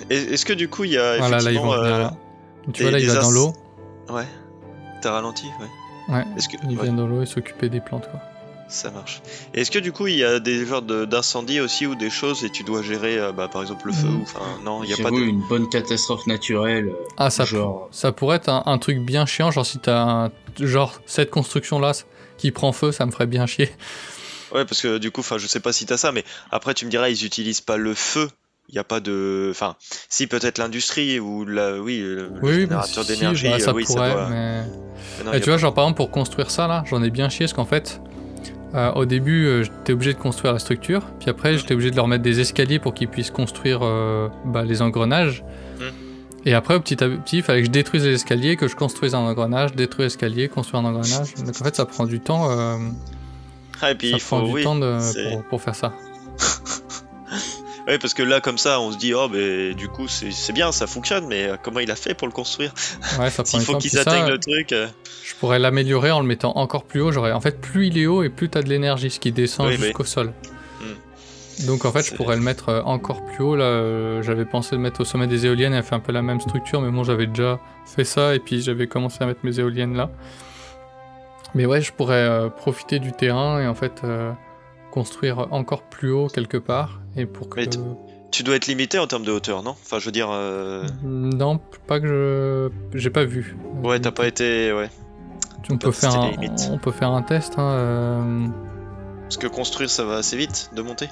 Est- 0.09 0.33
Est-ce 0.33 0.45
que 0.45 0.53
du 0.53 0.69
coup, 0.69 0.85
il 0.85 0.91
y 0.93 0.97
a. 0.97 1.17
Voilà, 1.17 1.39
là, 1.39 1.51
ils 1.51 1.59
vont 1.59 1.71
venir 1.77 1.95
euh, 1.95 1.99
là. 1.99 2.13
Tu 2.67 2.71
des- 2.71 2.81
vois, 2.83 2.91
là, 2.91 2.99
il 2.99 3.07
va 3.09 3.21
dans 3.21 3.31
l'eau. 3.31 3.53
Ouais. 4.09 4.25
T'as 5.01 5.11
ralenti, 5.11 5.47
ouais. 5.59 6.15
Ouais, 6.15 6.23
que. 6.23 6.55
il 6.69 6.77
ouais, 6.77 6.83
vient 6.83 6.93
dans 6.93 7.07
l'eau 7.07 7.21
et 7.21 7.25
s'occuper 7.25 7.67
des 7.69 7.81
plantes, 7.81 8.09
quoi. 8.09 8.21
Ça 8.67 8.89
marche. 8.91 9.21
Est-ce 9.53 9.69
que 9.69 9.79
du 9.79 9.91
coup, 9.91 10.07
il 10.07 10.17
y 10.17 10.23
a 10.23 10.39
des 10.39 10.65
genres 10.65 10.81
de- 10.81 11.05
d'incendies 11.05 11.59
aussi 11.59 11.85
ou 11.85 11.95
des 11.95 12.09
choses 12.09 12.43
et 12.43 12.49
tu 12.49 12.63
dois 12.63 12.81
gérer, 12.81 13.17
euh, 13.19 13.31
bah, 13.31 13.47
par 13.47 13.61
exemple, 13.61 13.87
le 13.87 13.93
feu 13.93 14.07
Mhm. 14.07 14.19
ou. 14.19 14.21
Enfin, 14.23 14.39
non, 14.63 14.83
il 14.83 14.89
y 14.89 14.93
a 14.93 14.97
pas 14.97 15.11
de. 15.11 15.15
une 15.17 15.41
bonne 15.47 15.69
catastrophe 15.69 16.25
naturelle. 16.27 16.87
euh, 16.87 16.93
Ah, 17.17 17.29
ça, 17.29 17.45
genre, 17.45 17.87
Ça 17.91 18.11
pourrait 18.11 18.37
être 18.37 18.49
un, 18.49 18.63
un 18.65 18.77
truc 18.79 18.99
bien 18.99 19.25
chiant, 19.25 19.51
genre 19.51 19.65
si 19.65 19.77
t'as 19.79 20.01
un, 20.01 20.31
genre 20.59 20.99
cette 21.05 21.29
construction 21.29 21.79
là 21.79 21.91
qui 22.37 22.51
prend 22.51 22.71
feu, 22.71 22.91
ça 22.91 23.05
me 23.05 23.11
ferait 23.11 23.27
bien 23.27 23.45
chier. 23.45 23.69
Ouais, 24.53 24.65
parce 24.65 24.81
que 24.81 24.97
du 24.97 25.11
coup, 25.11 25.21
enfin, 25.21 25.37
je 25.37 25.47
sais 25.47 25.59
pas 25.59 25.73
si 25.73 25.85
t'as 25.85 25.97
ça, 25.97 26.11
mais 26.11 26.23
après, 26.51 26.73
tu 26.73 26.85
me 26.85 26.89
diras, 26.91 27.09
ils 27.09 27.25
utilisent 27.25 27.61
pas 27.61 27.77
le 27.77 27.93
feu. 27.93 28.29
Il 28.69 28.75
y 28.75 28.79
a 28.79 28.83
pas 28.83 28.99
de. 29.01 29.49
Enfin, 29.51 29.75
si, 30.09 30.25
peut-être 30.27 30.57
l'industrie 30.57 31.19
ou 31.19 31.43
la. 31.45 31.73
Oui, 31.79 31.99
le, 31.99 32.31
Oui, 32.41 32.61
générateur 32.61 33.03
si, 33.03 33.09
d'énergie, 33.15 33.49
bah, 33.49 33.59
ça 33.59 33.71
euh, 33.71 33.73
oui, 33.73 33.83
pourrait, 33.83 34.09
ça 34.09 34.13
doit. 34.15 34.29
mais 34.29 34.63
Mais 35.19 35.25
non, 35.25 35.33
Et 35.33 35.41
tu 35.41 35.49
vois, 35.49 35.57
genre 35.57 35.73
par 35.73 35.83
exemple 35.83 35.97
pour 35.97 36.11
construire 36.11 36.49
ça 36.49 36.67
là, 36.67 36.83
j'en 36.87 37.03
ai 37.03 37.09
bien 37.09 37.27
chié 37.29 37.45
parce 37.45 37.53
qu'en 37.53 37.65
fait, 37.65 37.99
euh, 38.75 38.91
au 38.93 39.05
début, 39.05 39.45
euh, 39.45 39.63
j'étais 39.63 39.93
obligé 39.93 40.13
de 40.13 40.19
construire 40.19 40.53
la 40.53 40.59
structure, 40.59 41.03
puis 41.19 41.29
après, 41.29 41.57
j'étais 41.57 41.73
obligé 41.73 41.91
de 41.91 41.95
leur 41.95 42.07
mettre 42.07 42.23
des 42.23 42.39
escaliers 42.39 42.79
pour 42.79 42.93
qu'ils 42.93 43.07
puissent 43.07 43.31
construire 43.31 43.79
euh, 43.83 44.27
bah, 44.45 44.63
les 44.63 44.81
engrenages. 44.81 45.43
Mm. 45.79 45.83
Et 46.45 46.53
après, 46.53 46.79
petit 46.79 47.03
à 47.03 47.07
petit, 47.09 47.37
il 47.37 47.43
fallait 47.43 47.61
que 47.61 47.67
je 47.67 47.71
détruise 47.71 48.05
les 48.05 48.13
escaliers, 48.15 48.55
que 48.57 48.67
je 48.67 48.75
construise 48.75 49.15
un 49.15 49.19
engrenage, 49.19 49.73
détruire 49.75 50.07
l'escalier, 50.07 50.49
construire 50.49 50.83
un 50.83 50.87
engrenage. 50.89 51.33
Donc 51.35 51.49
en 51.61 51.63
fait, 51.63 51.75
ça 51.75 51.85
prend 51.85 52.05
du 52.05 52.19
temps. 52.19 52.49
Ah, 53.81 53.91
et 53.91 53.95
puis 53.95 54.09
ça 54.11 54.17
il 54.17 54.19
faut, 54.21 54.37
prend 54.37 54.45
du 54.47 54.51
oui. 54.53 54.63
temps 54.63 54.75
de- 54.75 54.97
c'est- 54.99 55.29
pour, 55.31 55.43
pour 55.43 55.61
faire 55.61 55.75
ça. 55.75 55.93
Ouais, 57.87 57.97
parce 57.99 58.13
que 58.13 58.23
là, 58.23 58.39
comme 58.39 58.57
ça, 58.57 58.79
on 58.79 58.91
se 58.93 58.97
dit, 58.97 59.13
oh, 59.13 59.27
mais 59.29 59.73
du 59.73 59.89
coup, 59.89 60.07
c'est 60.07 60.53
bien, 60.53 60.71
ça 60.71 60.87
fonctionne, 60.87 61.27
mais 61.27 61.49
euh, 61.49 61.55
comment 61.61 61.79
il 61.81 61.91
a 61.91 61.95
fait 61.97 62.13
pour 62.13 62.27
le 62.27 62.33
construire? 62.33 62.73
Ouais, 63.19 63.29
ça 63.29 63.43
prend 63.43 63.57
du 63.57 63.65
faut 63.65 63.77
qu'ils 63.77 63.89
ça, 63.91 64.01
atteignent 64.01 64.29
le 64.29 64.39
truc. 64.39 64.71
euh, 64.71 64.87
Je 65.25 65.35
pourrais 65.35 65.59
l'améliorer 65.59 66.09
en 66.11 66.21
le 66.21 66.25
mettant 66.25 66.53
encore 66.57 66.85
plus 66.85 67.01
haut. 67.01 67.11
J'aurais 67.11 67.33
en 67.33 67.41
fait 67.41 67.59
plus 67.59 67.87
il 67.87 67.97
est 67.97 68.05
haut 68.05 68.23
et 68.23 68.29
plus 68.29 68.47
t'as 68.49 68.61
de 68.61 68.69
l'énergie, 68.69 69.09
ce 69.09 69.19
qui 69.19 69.31
descend 69.33 69.67
Oui, 69.67 69.75
oui. 69.77 69.83
jusqu'au 69.85 70.05
sol. 70.05 70.31
Donc 71.67 71.85
en 71.85 71.91
fait, 71.91 72.01
je 72.01 72.15
pourrais 72.15 72.35
le 72.35 72.41
mettre 72.41 72.69
euh, 72.69 72.81
encore 72.81 73.23
plus 73.25 73.43
haut. 73.43 73.55
Là, 73.55 74.21
j'avais 74.23 74.45
pensé 74.45 74.75
le 74.75 74.81
mettre 74.81 75.01
au 75.01 75.05
sommet 75.05 75.27
des 75.27 75.45
éoliennes. 75.45 75.73
Elle 75.73 75.83
fait 75.83 75.93
un 75.93 75.99
peu 75.99 76.11
la 76.11 76.23
même 76.23 76.39
structure, 76.41 76.81
mais 76.81 76.89
bon, 76.89 77.03
j'avais 77.03 77.27
déjà 77.27 77.59
fait 77.85 78.05
ça 78.05 78.33
et 78.33 78.39
puis 78.39 78.61
j'avais 78.61 78.87
commencé 78.87 79.17
à 79.21 79.27
mettre 79.27 79.41
mes 79.43 79.59
éoliennes 79.59 79.95
là. 79.95 80.09
Mais 81.53 81.65
ouais, 81.67 81.81
je 81.81 81.91
pourrais 81.93 82.15
euh, 82.23 82.49
profiter 82.49 82.97
du 82.99 83.11
terrain 83.11 83.61
et 83.61 83.67
en 83.67 83.75
fait 83.75 84.01
euh, 84.03 84.31
construire 84.89 85.47
encore 85.51 85.83
plus 85.83 86.11
haut 86.11 86.27
quelque 86.27 86.57
part 86.57 86.99
et 87.15 87.25
pour 87.25 87.49
que. 87.49 87.59
Mais 87.59 87.67
Tu 88.31 88.43
dois 88.43 88.55
être 88.55 88.67
limité 88.67 88.97
en 88.99 89.07
termes 89.07 89.23
de 89.23 89.31
hauteur, 89.31 89.61
non? 89.63 89.71
Enfin, 89.71 89.99
je 89.99 90.05
veux 90.05 90.11
dire. 90.11 90.29
euh, 90.31 90.87
Non, 91.03 91.59
pas 91.87 91.99
que 91.99 92.07
je. 92.07 92.97
J'ai 92.97 93.09
pas 93.11 93.25
vu. 93.25 93.55
Ouais, 93.83 93.99
t'as 93.99 94.11
pas 94.11 94.27
été. 94.27 94.73
Ouais. 94.73 94.89
On 95.69 95.77
peut, 95.77 95.91
faire 95.91 96.13
un, 96.15 96.31
on 96.71 96.77
peut 96.77 96.91
faire 96.91 97.11
un 97.11 97.21
test. 97.21 97.53
Hein, 97.57 97.71
euh, 97.71 98.47
Parce 99.21 99.37
que 99.37 99.47
construire, 99.47 99.89
ça 99.89 100.03
va 100.03 100.15
assez 100.15 100.35
vite 100.35 100.71
de 100.75 100.81
monter. 100.81 101.07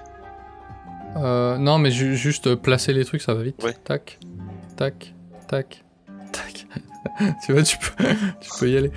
Euh, 1.18 1.58
non, 1.58 1.78
mais 1.78 1.92
ju- 1.92 2.16
juste 2.16 2.56
placer 2.56 2.92
les 2.94 3.06
trucs, 3.06 3.22
ça 3.22 3.34
va 3.34 3.44
vite. 3.44 3.62
Ouais. 3.64 3.76
Tac, 3.84 4.20
tac, 4.76 5.14
tac, 5.48 5.84
tac. 6.32 6.68
tu 7.46 7.54
vois, 7.54 7.64
tu 7.64 7.78
peux, 7.78 8.04
tu 8.42 8.50
peux 8.60 8.70
y 8.70 8.78
aller. 8.78 8.92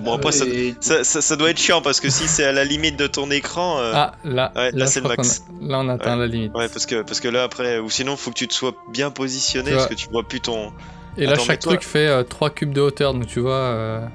Bon, 0.00 0.14
après, 0.14 0.32
ça, 0.32 0.44
Et- 0.46 0.74
ça, 0.80 1.04
ça- 1.04 1.20
ça 1.20 1.36
doit 1.36 1.50
être 1.50 1.58
chiant 1.58 1.80
parce 1.82 2.00
que 2.00 2.08
si 2.10 2.26
c'est 2.28 2.44
à 2.44 2.52
la 2.52 2.64
limite 2.64 2.96
de 2.98 3.06
ton 3.06 3.30
écran. 3.30 3.78
euh, 3.80 3.92
Ah, 3.94 4.12
là, 4.24 4.52
ouais, 4.56 4.70
là, 4.72 4.78
là, 4.78 4.86
c'est 4.86 5.00
le 5.00 5.08
max. 5.08 5.42
a- 5.48 5.64
là, 5.64 5.78
on 5.80 5.88
atteint 5.88 6.16
la 6.16 6.26
limite. 6.26 6.52
Ouais, 6.54 6.68
parce 6.68 6.86
que, 6.86 7.02
parce 7.02 7.20
que 7.20 7.28
là, 7.28 7.44
après. 7.44 7.78
Ou 7.78 7.88
sinon, 7.90 8.16
faut 8.16 8.30
que 8.30 8.36
tu 8.38 8.48
te 8.48 8.54
sois 8.54 8.74
bien 8.92 9.10
positionné 9.10 9.70
parce 9.72 9.86
que 9.86 9.94
tu 9.94 10.08
vois 10.10 10.22
plus 10.26 10.40
ton. 10.40 10.72
Et 11.16 11.26
là, 11.26 11.32
Attends, 11.32 11.44
chaque 11.44 11.60
truc 11.60 11.82
fait 11.82 12.24
3 12.24 12.50
cubes 12.50 12.72
de 12.72 12.80
hauteur, 12.80 13.12
donc 13.14 13.26
tu 13.26 13.40
vois, 13.40 13.52
euh, 13.54 14.06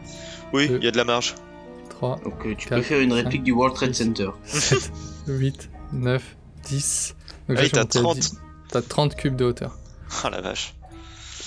Oui, 0.53 0.67
Euh. 0.71 0.77
il 0.79 0.85
y 0.85 0.87
a 0.87 0.91
de 0.91 0.97
la 0.97 1.03
marge. 1.03 1.35
3, 1.89 2.19
Donc 2.23 2.45
euh, 2.45 2.53
tu 2.57 2.67
peux 2.67 2.81
faire 2.81 2.99
une 2.99 3.13
réplique 3.13 3.43
du 3.43 3.51
World 3.51 3.75
Trade. 3.75 3.95
Center. 3.95 4.29
7, 4.45 4.91
8, 5.27 5.69
9, 5.93 6.21
10. 6.65 7.15
Donc 7.49 7.57
là, 7.57 7.69
t'as 7.69 7.79
montais 7.81 7.97
à 7.97 8.01
30. 8.01 8.17
10. 8.19 8.35
T'as 8.69 8.81
30 8.81 9.15
cubes 9.15 9.35
de 9.35 9.45
hauteur. 9.45 9.77
Oh 10.23 10.29
la 10.29 10.41
vache. 10.41 10.73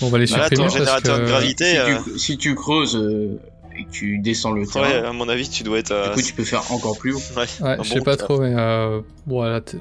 Bon, 0.01 0.07
on 0.07 0.09
va 0.09 0.17
les 0.19 0.27
Bah 0.27 0.37
là, 0.37 0.43
supprimer 0.43 0.57
ton 0.57 0.63
parce 0.63 0.77
générateur 0.77 1.17
de 1.19 1.23
que... 1.23 1.27
gravité. 1.29 1.65
Si, 1.71 1.77
euh, 1.77 1.97
tu, 2.03 2.19
si 2.19 2.37
tu 2.37 2.53
creuses 2.55 2.95
euh, 2.95 3.39
et 3.77 3.83
que 3.85 3.91
tu 3.91 4.17
descends 4.19 4.51
le 4.51 4.65
terrain, 4.65 4.87
Ouais, 5.01 5.05
à 5.07 5.13
mon 5.13 5.29
avis, 5.29 5.49
tu 5.49 5.63
dois 5.63 5.79
être. 5.79 5.93
du 5.93 6.09
à- 6.09 6.13
coup 6.13 6.21
tu 6.21 6.33
peux 6.33 6.43
faire 6.43 6.71
encore 6.71 6.97
plus 6.97 7.13
haut. 7.13 7.21
Ouais, 7.35 7.45
Ouais, 7.61 7.69
un 7.79 7.83
je 7.83 7.89
sais 7.89 7.99
bon 7.99 8.03
pas 8.05 8.17
trop, 8.17 8.39
mais 8.41 8.53
euh, 8.55 9.01
voilà, 9.25 9.61
t- 9.61 9.77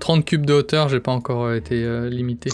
30 0.00 0.24
cubes 0.24 0.44
de 0.46 0.52
hauteur, 0.52 0.88
j'ai 0.88 1.00
pas 1.00 1.12
encore 1.12 1.44
euh, 1.46 1.56
été 1.56 1.82
euh, 1.82 2.08
limité. 2.10 2.50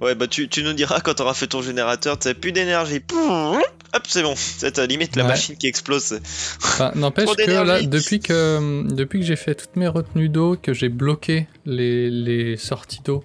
Ouais, 0.00 0.14
bah 0.14 0.26
tu, 0.26 0.48
tu 0.48 0.62
nous 0.62 0.72
diras 0.72 1.00
quand 1.00 1.12
t'auras 1.14 1.34
fait 1.34 1.46
ton 1.46 1.60
générateur, 1.60 2.18
t'as 2.18 2.32
plus 2.32 2.52
d'énergie. 2.52 3.00
Hop, 3.12 4.02
c'est 4.06 4.22
bon. 4.22 4.34
C'est 4.36 4.78
à 4.78 4.82
la 4.82 4.86
limite 4.86 5.14
la 5.16 5.24
Ouais. 5.24 5.28
machine 5.30 5.56
qui 5.56 5.66
explose. 5.66 6.18
Enfin, 6.62 6.92
N'empêche 6.96 7.28
que 7.36 7.50
là, 7.50 7.82
depuis 7.82 8.20
que, 8.20 8.88
depuis 8.94 9.20
que 9.20 9.26
j'ai 9.26 9.36
fait 9.36 9.54
toutes 9.54 9.76
mes 9.76 9.88
retenues 9.88 10.30
d'eau, 10.30 10.56
que 10.56 10.72
j'ai 10.72 10.88
bloqué 10.88 11.48
les, 11.66 12.08
les 12.08 12.56
sorties 12.56 13.00
d'eau 13.04 13.22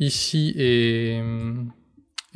ici 0.00 0.52
et, 0.56 1.20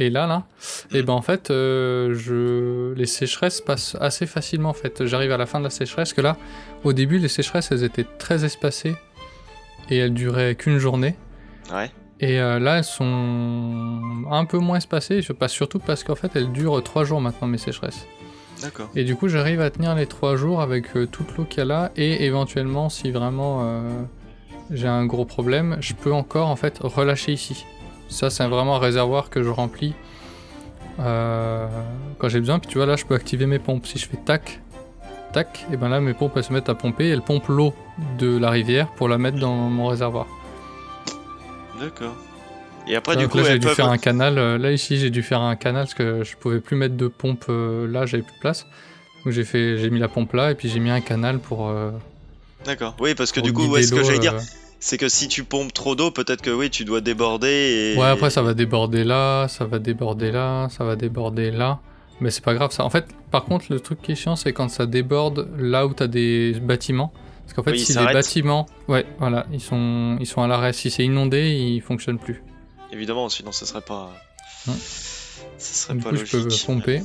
et 0.00 0.08
là, 0.08 0.26
là, 0.26 0.44
et 0.92 1.02
ben 1.02 1.12
en 1.12 1.20
fait, 1.20 1.50
euh, 1.50 2.14
je, 2.14 2.94
les 2.94 3.04
sécheresses 3.04 3.60
passent 3.60 3.98
assez 4.00 4.26
facilement 4.26 4.70
en 4.70 4.74
fait. 4.74 5.04
J'arrive 5.04 5.30
à 5.30 5.36
la 5.36 5.44
fin 5.44 5.58
de 5.58 5.64
la 5.64 5.70
sécheresse, 5.70 6.14
que 6.14 6.22
là, 6.22 6.38
au 6.84 6.94
début, 6.94 7.18
les 7.18 7.28
sécheresses, 7.28 7.70
elles 7.70 7.84
étaient 7.84 8.06
très 8.18 8.46
espacées 8.46 8.96
et 9.90 9.98
elles 9.98 10.14
duraient 10.14 10.54
qu'une 10.54 10.78
journée. 10.78 11.16
Ouais. 11.70 11.90
Et 12.18 12.40
euh, 12.40 12.58
là, 12.58 12.78
elles 12.78 12.84
sont 12.84 14.24
un 14.30 14.44
peu 14.46 14.56
moins 14.56 14.78
espacées, 14.78 15.20
je 15.20 15.34
passe 15.34 15.52
surtout 15.52 15.78
parce 15.78 16.02
qu'en 16.02 16.14
fait, 16.14 16.34
elles 16.34 16.50
durent 16.50 16.82
3 16.82 17.04
jours 17.04 17.20
maintenant, 17.20 17.46
mes 17.46 17.58
sécheresses. 17.58 18.06
D'accord. 18.62 18.88
Et 18.96 19.04
du 19.04 19.16
coup, 19.16 19.28
j'arrive 19.28 19.60
à 19.60 19.68
tenir 19.68 19.94
les 19.94 20.06
3 20.06 20.36
jours 20.36 20.62
avec 20.62 20.96
euh, 20.96 21.06
toute 21.06 21.36
l'eau 21.36 21.44
qu'il 21.44 21.58
y 21.58 21.60
a 21.60 21.66
là, 21.66 21.92
et 21.96 22.24
éventuellement, 22.24 22.88
si 22.88 23.10
vraiment 23.10 23.82
j'ai 24.70 24.88
un 24.88 25.04
gros 25.04 25.26
problème, 25.26 25.76
je 25.80 25.92
peux 25.92 26.12
encore 26.12 26.48
en 26.48 26.56
fait 26.56 26.78
relâcher 26.80 27.32
ici. 27.32 27.66
Ça, 28.10 28.28
c'est 28.30 28.46
vraiment 28.46 28.76
un 28.76 28.78
réservoir 28.80 29.30
que 29.30 29.42
je 29.42 29.48
remplis 29.48 29.94
euh, 30.98 31.66
quand 32.18 32.28
j'ai 32.28 32.40
besoin. 32.40 32.58
Puis 32.58 32.68
tu 32.70 32.78
vois, 32.78 32.86
là, 32.86 32.96
je 32.96 33.04
peux 33.04 33.14
activer 33.14 33.46
mes 33.46 33.58
pompes. 33.58 33.86
Si 33.86 33.98
je 33.98 34.08
fais 34.08 34.16
tac, 34.18 34.60
tac, 35.32 35.64
et 35.72 35.76
ben 35.76 35.88
là, 35.88 36.00
mes 36.00 36.12
pompes 36.14 36.32
elles 36.36 36.44
se 36.44 36.52
mettent 36.52 36.68
à 36.68 36.74
pomper, 36.74 37.08
elles 37.08 37.22
pompent 37.22 37.48
l'eau 37.48 37.72
de 38.18 38.36
la 38.36 38.50
rivière 38.50 38.88
pour 38.88 39.08
la 39.08 39.16
mettre 39.18 39.38
dans 39.38 39.54
mon 39.54 39.86
réservoir. 39.86 40.26
D'accord. 41.80 42.14
Et 42.88 42.96
après, 42.96 43.14
Donc 43.14 43.22
du 43.24 43.28
coup, 43.28 43.38
là, 43.38 43.44
j'ai 43.44 43.58
dû 43.58 43.68
faire 43.68 43.88
un 43.88 43.98
canal. 43.98 44.38
euh, 44.38 44.58
là, 44.58 44.72
ici, 44.72 44.98
j'ai 44.98 45.10
dû 45.10 45.22
faire 45.22 45.40
un 45.40 45.54
canal 45.56 45.84
parce 45.84 45.94
que 45.94 46.24
je 46.24 46.36
pouvais 46.36 46.60
plus 46.60 46.76
mettre 46.76 46.96
de 46.96 47.08
pompe 47.08 47.44
euh, 47.48 47.86
là, 47.86 48.06
j'avais 48.06 48.22
plus 48.22 48.34
de 48.34 48.40
place. 48.40 48.66
Donc 49.24 49.32
j'ai 49.34 49.44
fait, 49.44 49.76
j'ai 49.78 49.90
mis 49.90 50.00
la 50.00 50.08
pompe 50.08 50.32
là 50.32 50.50
et 50.50 50.54
puis 50.54 50.68
j'ai 50.68 50.80
mis 50.80 50.90
un 50.90 51.00
canal 51.00 51.38
pour. 51.38 51.68
euh, 51.68 51.90
D'accord. 52.64 52.96
Oui, 53.00 53.14
parce 53.14 53.32
que 53.32 53.40
du 53.40 53.52
coup, 53.52 53.66
ouais, 53.68 53.82
ce 53.82 53.94
que 53.94 54.02
j'allais 54.02 54.18
dire. 54.18 54.34
C'est 54.80 54.98
que 54.98 55.08
si 55.08 55.28
tu 55.28 55.44
pompes 55.44 55.72
trop 55.72 55.94
d'eau, 55.94 56.10
peut-être 56.10 56.42
que 56.42 56.50
oui, 56.50 56.70
tu 56.70 56.84
dois 56.84 57.00
déborder. 57.00 57.94
Et... 57.94 57.98
Ouais, 57.98 58.06
après 58.08 58.30
ça 58.30 58.42
va 58.42 58.54
déborder 58.54 59.04
là, 59.04 59.46
ça 59.48 59.64
va 59.66 59.78
déborder 59.78 60.32
là, 60.32 60.68
ça 60.70 60.84
va 60.84 60.96
déborder 60.96 61.50
là. 61.50 61.80
Mais 62.20 62.30
c'est 62.30 62.44
pas 62.44 62.54
grave 62.54 62.70
ça. 62.72 62.84
En 62.84 62.90
fait, 62.90 63.06
par 63.30 63.44
contre, 63.44 63.66
le 63.70 63.80
truc 63.80 64.02
qui 64.02 64.12
est 64.12 64.14
chiant, 64.16 64.36
c'est 64.36 64.52
quand 64.52 64.68
ça 64.68 64.86
déborde 64.86 65.48
là 65.58 65.86
où 65.86 65.94
t'as 65.94 66.06
des 66.06 66.52
bâtiments. 66.60 67.12
Parce 67.44 67.54
qu'en 67.54 67.62
fait, 67.62 67.72
Oui, 67.72 67.80
si 67.80 67.98
les 67.98 68.04
bâtiments, 68.12 68.66
ouais, 68.88 69.06
voilà, 69.18 69.46
ils 69.52 69.60
sont, 69.60 70.16
ils 70.20 70.26
sont 70.26 70.42
à 70.42 70.46
l'arrêt. 70.46 70.72
Si 70.72 70.90
c'est 70.90 71.04
inondé, 71.04 71.48
ils 71.50 71.80
fonctionnent 71.80 72.18
plus. 72.18 72.42
Évidemment, 72.92 73.28
sinon, 73.28 73.52
ça 73.52 73.66
serait 73.66 73.80
pas. 73.80 74.10
Ouais. 74.68 74.74
Ça 75.58 75.86
serait 75.86 75.94
Du 75.94 76.04
pas 76.04 76.10
coup, 76.10 76.16
je 76.16 76.36
logique. 76.36 76.60
peux 76.66 76.66
pomper. 76.72 77.02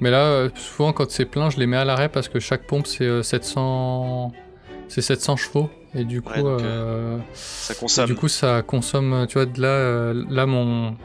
Mais 0.00 0.10
là, 0.10 0.24
euh, 0.24 0.48
souvent, 0.56 0.92
quand 0.92 1.10
c'est 1.10 1.26
plein, 1.26 1.50
je 1.50 1.58
les 1.58 1.66
mets 1.66 1.76
à 1.76 1.84
l'arrêt 1.84 2.08
parce 2.08 2.28
que 2.28 2.40
chaque 2.40 2.66
pompe, 2.66 2.86
c'est 2.86 3.04
euh, 3.04 3.22
700... 3.22 4.32
c'est 4.92 5.00
700 5.02 5.36
chevaux. 5.36 5.70
Et 5.94 6.04
du 6.04 6.22
coup, 6.22 6.32
Ouais, 6.32 6.42
donc, 6.42 6.60
euh, 6.62 7.18
Ça 7.34 7.74
consomme. 7.74 8.06
du 8.06 8.14
coup, 8.14 8.28
ça 8.28 8.62
consomme, 8.62 9.26
tu 9.28 9.34
vois, 9.34 9.46
de 9.46 9.60
là, 9.60 9.68
euh, 9.68 10.24
là, 10.30 10.46
mon, 10.46 10.96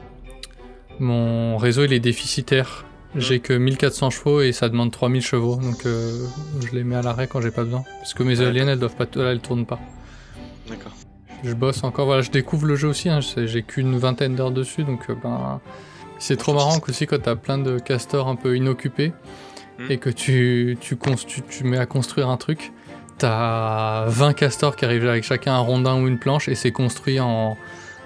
mon 1.00 1.58
réseau, 1.58 1.84
il 1.86 1.94
est 1.94 2.00
déficitaire. 2.00 2.86
Mmh. 3.16 3.20
J'ai 3.20 3.40
que 3.40 3.54
1400 3.54 4.10
chevaux 4.10 4.42
et 4.42 4.52
ça 4.52 4.70
demande 4.70 4.92
3000 4.92 5.22
chevaux. 5.22 5.56
Donc, 5.58 5.86
euh, 5.86 6.26
je 6.62 6.76
les 6.76 6.84
mets 6.84 6.96
à 6.96 7.02
l'arrêt 7.02 7.28
quand 7.28 7.42
j'ai 7.42 7.52
pas 7.52 7.64
besoin. 7.64 7.84
Parce 8.00 8.14
que 8.14 8.24
mes 8.24 8.40
Ouais, 8.40 8.46
éoliennes, 8.46 8.70
elles 8.70 8.80
doivent 8.80 8.96
pas, 8.96 9.06
là, 9.16 9.32
elles 9.32 9.40
tournent 9.40 9.66
pas. 9.66 9.80
D'accord. 10.70 10.92
Je 11.44 11.54
bosse 11.54 11.84
encore, 11.84 12.06
voilà, 12.08 12.22
je 12.22 12.32
découvre 12.32 12.66
le 12.66 12.76
jeu 12.76 12.88
aussi, 12.88 13.10
hein, 13.10 13.20
j'ai 13.22 13.62
qu'une 13.62 13.96
vingtaine 13.98 14.36
d'heures 14.36 14.52
dessus, 14.52 14.84
donc 14.84 15.02
euh, 15.10 15.16
ben, 15.22 15.62
c'est 16.18 16.36
trop 16.36 16.52
marrant 16.54 16.80
qu'aussi 16.80 17.06
quand 17.06 17.22
t'as 17.22 17.36
plein 17.36 17.60
de 17.60 17.78
castors 17.78 18.28
un 18.28 18.36
peu 18.36 18.56
inoccupés 18.58 19.14
Hmm. 19.80 19.92
et 19.92 20.00
que 20.00 20.10
tu, 20.10 20.76
tu, 20.82 20.96
cons- 20.96 21.14
tu, 21.14 21.44
tu 21.44 21.64
mets 21.64 21.78
à 21.78 21.86
construire 21.86 22.30
un 22.30 22.38
truc, 22.38 22.72
t'as 23.18 24.06
20 24.08 24.34
castors 24.34 24.76
qui 24.76 24.86
arrivent 24.86 25.08
avec 25.08 25.24
chacun 25.24 25.54
un 25.54 25.60
rondin 25.60 26.00
ou 26.02 26.08
une 26.08 26.20
planche 26.20 26.48
et 26.50 26.56
c'est 26.56 26.72
construit 26.72 27.20
en... 27.20 27.58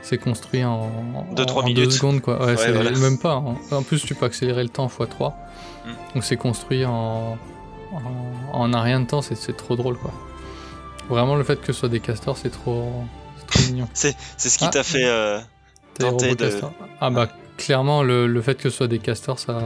C'est 0.03 0.17
construit 0.17 0.63
en, 0.65 0.89
Deux, 1.35 1.43
en- 1.43 1.45
trois 1.45 1.61
en 1.63 1.67
deux 1.67 1.73
minutes. 1.73 1.91
secondes 1.91 2.21
quoi. 2.21 2.39
Ouais, 2.43 2.55
Ouais, 2.57 2.71
voilà. 2.71 2.89
même 2.91 3.19
pas. 3.19 3.35
En, 3.35 3.55
en 3.71 3.83
plus, 3.83 4.01
tu 4.03 4.15
peux 4.15 4.25
accélérer 4.25 4.63
le 4.63 4.69
temps 4.69 4.87
x3. 4.87 5.33
Hmm. 5.85 5.89
Donc 6.15 6.23
c'est 6.23 6.37
construit 6.37 6.85
en, 6.85 7.37
en, 7.91 7.99
en 8.51 8.73
un 8.73 8.81
rien 8.81 8.99
de 9.01 9.05
temps, 9.05 9.21
c'est 9.21 9.55
trop 9.55 9.75
drôle 9.75 9.97
quoi. 9.97 10.11
Vraiment, 11.07 11.35
le 11.35 11.43
fait 11.43 11.59
que 11.61 11.67
ce 11.67 11.73
soit 11.73 11.89
des 11.89 11.99
castors, 11.99 12.35
c'est 12.37 12.49
trop, 12.49 12.91
c'est 13.37 13.45
trop 13.47 13.71
mignon. 13.71 13.87
C'est 13.93 14.15
ce 14.37 14.57
qui 14.57 14.65
Ah. 14.65 14.69
t'a 14.69 14.83
fait. 14.83 15.05
euh, 15.05 15.39
Tenter 15.99 16.33
de-. 16.35 16.49
Ah 16.99 17.09
bah 17.11 17.27
clairement 17.57 18.01
le, 18.01 18.25
le 18.25 18.41
fait 18.41 18.55
que 18.55 18.69
ce 18.71 18.75
soit 18.77 18.87
des 18.87 18.97
castors 18.97 19.37
ça 19.37 19.59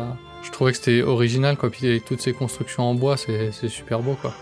je 0.44 0.52
trouvais 0.52 0.72
que 0.72 0.78
c'était 0.78 1.02
original 1.02 1.56
quoi 1.56 1.70
puis 1.70 1.88
avec 1.88 2.04
toutes 2.04 2.20
ces 2.20 2.34
constructions 2.34 2.84
en 2.84 2.94
bois 2.96 3.16
c'est 3.16 3.52
c'est 3.54 3.70
super 3.70 4.00
beau 4.00 4.18
quoi. 4.22 4.34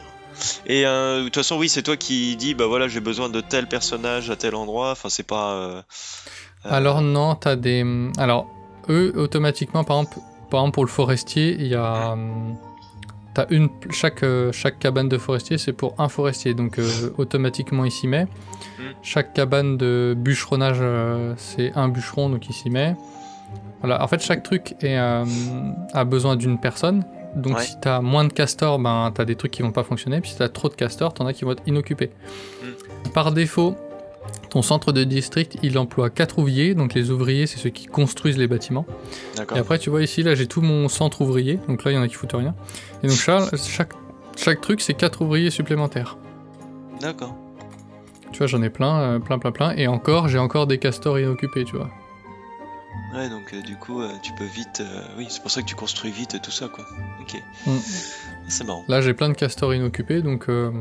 Et 0.65 0.85
euh, 0.85 1.19
de 1.19 1.23
toute 1.25 1.35
façon, 1.35 1.57
oui, 1.57 1.69
c'est 1.69 1.83
toi 1.83 1.97
qui 1.97 2.35
dis, 2.35 2.53
bah 2.55 2.65
voilà, 2.67 2.87
j'ai 2.87 2.99
besoin 2.99 3.29
de 3.29 3.41
tel 3.41 3.67
personnage 3.67 4.29
à 4.29 4.35
tel 4.35 4.55
endroit. 4.55 4.91
Enfin, 4.91 5.09
c'est 5.09 5.27
pas. 5.27 5.53
euh, 5.53 5.81
euh, 6.65 6.69
Alors 6.69 7.01
non, 7.01 7.35
t'as 7.35 7.55
des 7.55 7.85
alors 8.17 8.47
eux 8.89 9.13
automatiquement 9.15 9.83
par 9.83 9.97
exemple 9.97 10.17
par 10.49 10.61
exemple 10.61 10.73
pour 10.75 10.85
le 10.85 10.89
forestier, 10.89 11.55
il 11.59 11.67
y 11.67 11.75
a 11.75 12.11
hum, 12.13 12.55
t'as 13.33 13.45
une 13.49 13.69
chaque 13.91 14.23
chaque 14.51 14.79
cabane 14.79 15.09
de 15.09 15.17
forestier, 15.17 15.57
c'est 15.57 15.73
pour 15.73 15.95
un 15.97 16.09
forestier 16.09 16.53
donc 16.53 16.79
euh, 16.79 17.13
automatiquement 17.17 17.85
il 17.85 17.91
s'y 17.91 18.07
met. 18.07 18.25
Mm. 18.25 18.83
Chaque 19.01 19.33
cabane 19.33 19.77
de 19.77 20.15
bûcheronnage 20.17 20.77
euh, 20.81 21.33
c'est 21.37 21.71
un 21.75 21.87
bûcheron 21.89 22.29
donc 22.29 22.47
il 22.49 22.53
s'y 22.53 22.69
met. 22.69 22.95
Voilà, 23.81 24.01
en 24.01 24.07
fait, 24.07 24.21
chaque 24.23 24.43
truc 24.43 24.75
est, 24.81 24.97
euh, 24.97 25.25
a 25.93 26.05
besoin 26.05 26.37
d'une 26.37 26.57
personne. 26.57 27.03
Donc, 27.35 27.57
Ouais. 27.57 27.63
si 27.63 27.79
t'as 27.81 27.99
moins 28.01 28.25
de 28.25 28.33
castors, 28.33 28.79
ben, 28.79 29.11
t'as 29.13 29.25
des 29.25 29.35
trucs 29.35 29.51
qui 29.51 29.61
vont 29.61 29.71
pas 29.71 29.83
fonctionner. 29.83 30.21
Puis, 30.21 30.31
si 30.31 30.37
t'as 30.37 30.49
trop 30.49 30.69
de 30.69 30.75
castors, 30.75 31.13
t'en 31.13 31.25
as 31.25 31.33
qui 31.33 31.45
vont 31.45 31.51
être 31.51 31.63
inoccupés. 31.65 32.11
Hmm. 32.61 33.09
Par 33.11 33.31
défaut, 33.31 33.75
ton 34.49 34.61
centre 34.61 34.91
de 34.91 35.03
district, 35.03 35.57
il 35.63 35.77
emploie 35.77 36.09
4 36.09 36.39
ouvriers. 36.39 36.75
Donc, 36.75 36.93
les 36.93 37.09
ouvriers, 37.09 37.47
c'est 37.47 37.57
ceux 37.57 37.69
qui 37.71 37.87
construisent 37.87 38.37
les 38.37 38.47
bâtiments. 38.47 38.85
Et 39.55 39.57
après, 39.59 39.79
tu 39.79 39.89
vois 39.89 40.03
ici, 40.03 40.21
là, 40.23 40.35
j'ai 40.35 40.47
tout 40.47 40.61
mon 40.61 40.87
centre 40.89 41.21
ouvrier. 41.21 41.59
Donc 41.67 41.83
là, 41.83 41.91
il 41.91 41.95
y 41.95 41.97
en 41.97 42.01
a 42.03 42.07
qui 42.07 42.13
foutent 42.15 42.33
rien. 42.33 42.53
Et 43.03 43.07
donc, 43.07 43.17
Charles, 43.17 43.49
chaque, 43.57 43.93
chaque 44.37 44.61
truc, 44.61 44.81
c'est 44.81 44.93
4 44.93 45.21
ouvriers 45.23 45.49
supplémentaires. 45.49 46.17
D'accord. 47.01 47.35
Tu 48.31 48.37
vois, 48.39 48.47
j'en 48.47 48.61
ai 48.61 48.69
plein, 48.69 48.99
euh, 48.99 49.19
plein, 49.19 49.37
plein, 49.39 49.51
plein. 49.51 49.71
Et 49.75 49.87
encore, 49.87 50.27
j'ai 50.27 50.39
encore 50.39 50.65
des 50.67 50.77
castors 50.77 51.19
inoccupés, 51.19 51.65
tu 51.65 51.75
vois. 51.75 51.89
Ouais, 53.13 53.29
donc 53.29 53.53
euh, 53.53 53.61
du 53.61 53.75
coup, 53.75 54.01
euh, 54.01 54.11
tu 54.23 54.33
peux 54.33 54.45
vite. 54.45 54.81
euh, 54.81 55.01
Oui, 55.17 55.27
c'est 55.29 55.41
pour 55.41 55.51
ça 55.51 55.61
que 55.61 55.67
tu 55.67 55.75
construis 55.75 56.11
vite 56.11 56.41
tout 56.41 56.51
ça, 56.51 56.67
quoi. 56.67 56.85
Ok. 57.21 57.41
Mm. 57.67 57.77
C'est 58.47 58.63
marrant. 58.63 58.83
Là, 58.87 59.01
j'ai 59.01 59.13
plein 59.13 59.29
de 59.29 59.33
castors 59.35 59.73
inoccupés, 59.73 60.21
donc 60.21 60.49
euh, 60.49 60.71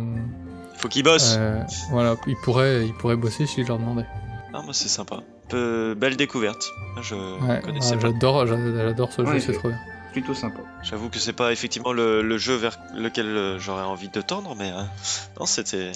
Faut 0.79 0.89
qu'il 0.89 1.03
bosse. 1.05 1.37
euh, 1.39 1.61
voilà, 1.91 2.17
ils 2.27 2.37
pourraient, 2.43 2.87
ils 2.87 2.95
pourraient 2.95 3.17
bosser 3.17 3.47
si 3.47 3.63
je 3.63 3.69
leur 3.69 3.79
demandais. 3.79 4.07
Ah, 4.55 4.63
moi, 4.63 4.73
c'est 4.75 4.89
sympa. 4.89 5.21
Peu... 5.49 5.95
Belle 5.95 6.17
découverte. 6.17 6.65
Je 7.03 7.15
Ouais, 7.47 7.61
connaissais 7.61 7.97
pas. 7.97 8.03
j'adore, 8.09 8.47
j'a- 8.47 8.57
j'adore 8.87 9.13
ce 9.13 9.25
jeu, 9.25 9.39
c'est 9.39 9.53
c'est- 9.53 9.53
trop 9.59 9.69
bien. 9.69 9.79
Plutôt 10.13 10.35
sympa. 10.35 10.61
J'avoue 10.83 11.09
que 11.09 11.19
c'est 11.19 11.33
pas 11.33 11.53
effectivement 11.53 11.93
le, 11.95 12.21
le 12.23 12.37
jeu 12.37 12.55
vers 12.55 12.79
lequel 12.95 13.27
euh, 13.27 13.59
j'aurais 13.59 13.85
envie 13.85 14.11
de 14.11 14.21
tendre, 14.21 14.55
mais 14.59 14.71
euh, 14.71 14.83
non, 15.41 15.47
c'était 15.47 15.93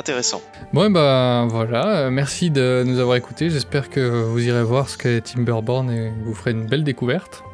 intéressant. 0.00 0.40
Bon, 0.72 0.90
bah 0.90 1.46
voilà, 1.48 2.06
euh, 2.06 2.10
merci 2.10 2.50
de 2.50 2.82
nous 2.86 2.98
avoir 2.98 3.16
écoutés. 3.16 3.50
J'espère 3.50 3.90
que 3.90 4.00
vous 4.22 4.40
irez 4.46 4.62
voir 4.64 4.88
ce 4.88 4.96
qu'est 4.98 5.20
Timberborn 5.20 5.90
et 5.90 6.10
vous 6.24 6.34
ferez 6.34 6.50
une 6.52 6.66
belle 6.66 6.84
découverte. 6.84 7.44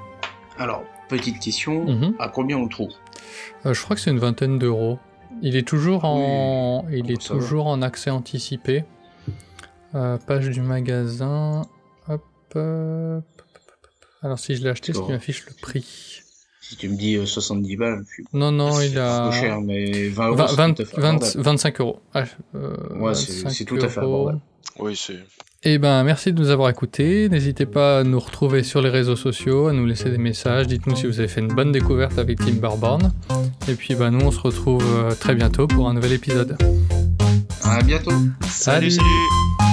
Alors, 0.59 0.85
petite 1.09 1.41
question, 1.41 1.85
Mhm. 1.85 2.15
à 2.19 2.29
combien 2.29 2.57
on 2.57 2.65
le 2.65 2.69
trouve? 2.71 2.93
Euh, 3.67 3.75
je 3.75 3.83
crois 3.83 3.97
que 3.97 4.03
c'est 4.03 4.11
une 4.11 4.19
vingtaine 4.19 4.59
d'euros. 4.59 4.99
Il 5.43 5.57
est 5.57 5.67
toujours 5.67 6.05
en, 6.05 6.87
il 6.91 7.11
est 7.11 7.21
ça 7.21 7.35
va. 7.35 7.41
toujours 7.41 7.67
en 7.67 7.83
accès 7.83 8.11
anticipé. 8.11 8.85
Euh, 9.95 10.17
page 10.27 10.49
du 10.49 10.61
magasin. 10.63 11.63
Hop, 12.09 12.23
Alors 14.23 14.39
si 14.39 14.57
je 14.57 14.63
l'ai 14.63 14.71
acheté, 14.71 14.93
est-ce 14.93 14.99
qu'il 14.99 15.09
D'accord. 15.09 15.11
m'affiche 15.11 15.45
le 15.47 15.53
prix 15.61 16.23
Si 16.69 16.77
tu 16.77 16.89
me 16.89 16.97
dis 16.97 17.17
euh, 17.17 17.27
70 17.27 17.77
balles, 17.77 18.05
je 18.09 18.13
suis 18.15 18.25
Non, 18.33 18.51
non, 18.51 18.81
il 18.81 18.99
a 18.99 19.31
cher, 19.31 19.61
mais 19.61 20.09
20 20.09 20.27
euros, 20.27 20.37
vingt- 20.37 20.47
c'est 20.49 20.57
vingt- 20.57 20.75
tout 20.75 20.83
à 20.83 20.85
fait 20.85 21.01
vingt- 21.01 21.09
abordable. 21.17 21.43
25 21.43 21.81
euros. 21.81 22.01
Ah, 22.13 22.25
euh, 22.57 22.75
Ouais, 22.99 23.15
c'est- 23.15 23.33
25 23.45 23.51
c'est 23.51 23.65
tout 23.65 23.77
à 23.81 23.89
fait 23.89 24.01
abordable. 24.01 24.41
Oui, 24.81 24.95
c'est. 24.97 25.19
Eh 25.63 25.79
ben, 25.79 26.03
merci 26.05 26.33
de 26.33 26.39
nous 26.41 26.51
avoir 26.51 26.69
écoutés. 26.71 27.29
N'hésitez 27.29 27.67
pas 27.67 28.01
à 28.01 28.05
nous 28.05 28.19
retrouver 28.21 28.63
sur 28.63 28.83
les 28.83 28.91
réseaux 28.91 29.17
sociaux, 29.17 29.69
à 29.69 29.73
nous 29.73 29.87
laisser 29.87 30.11
des 30.11 30.19
messages. 30.19 30.67
Dites-nous 30.67 30.97
si 30.97 31.07
vous 31.07 31.19
avez 31.19 31.29
fait 31.29 31.41
une 31.41 31.49
bonne 31.55 31.73
découverte 31.73 32.19
avec 32.19 32.39
Timberborn. 32.39 33.13
Et 33.69 33.75
puis, 33.75 33.95
ben, 33.95 34.11
nous, 34.11 34.21
on 34.27 34.31
se 34.33 34.41
retrouve 34.41 34.85
euh, 34.97 35.13
très 35.15 35.35
bientôt 35.35 35.67
pour 35.67 35.89
un 35.89 35.95
nouvel 35.95 36.13
épisode. 36.13 36.57
À 37.63 37.81
bientôt 37.83 38.11
Salut, 38.49 38.91
Salut. 38.91 38.91
salut 38.91 39.66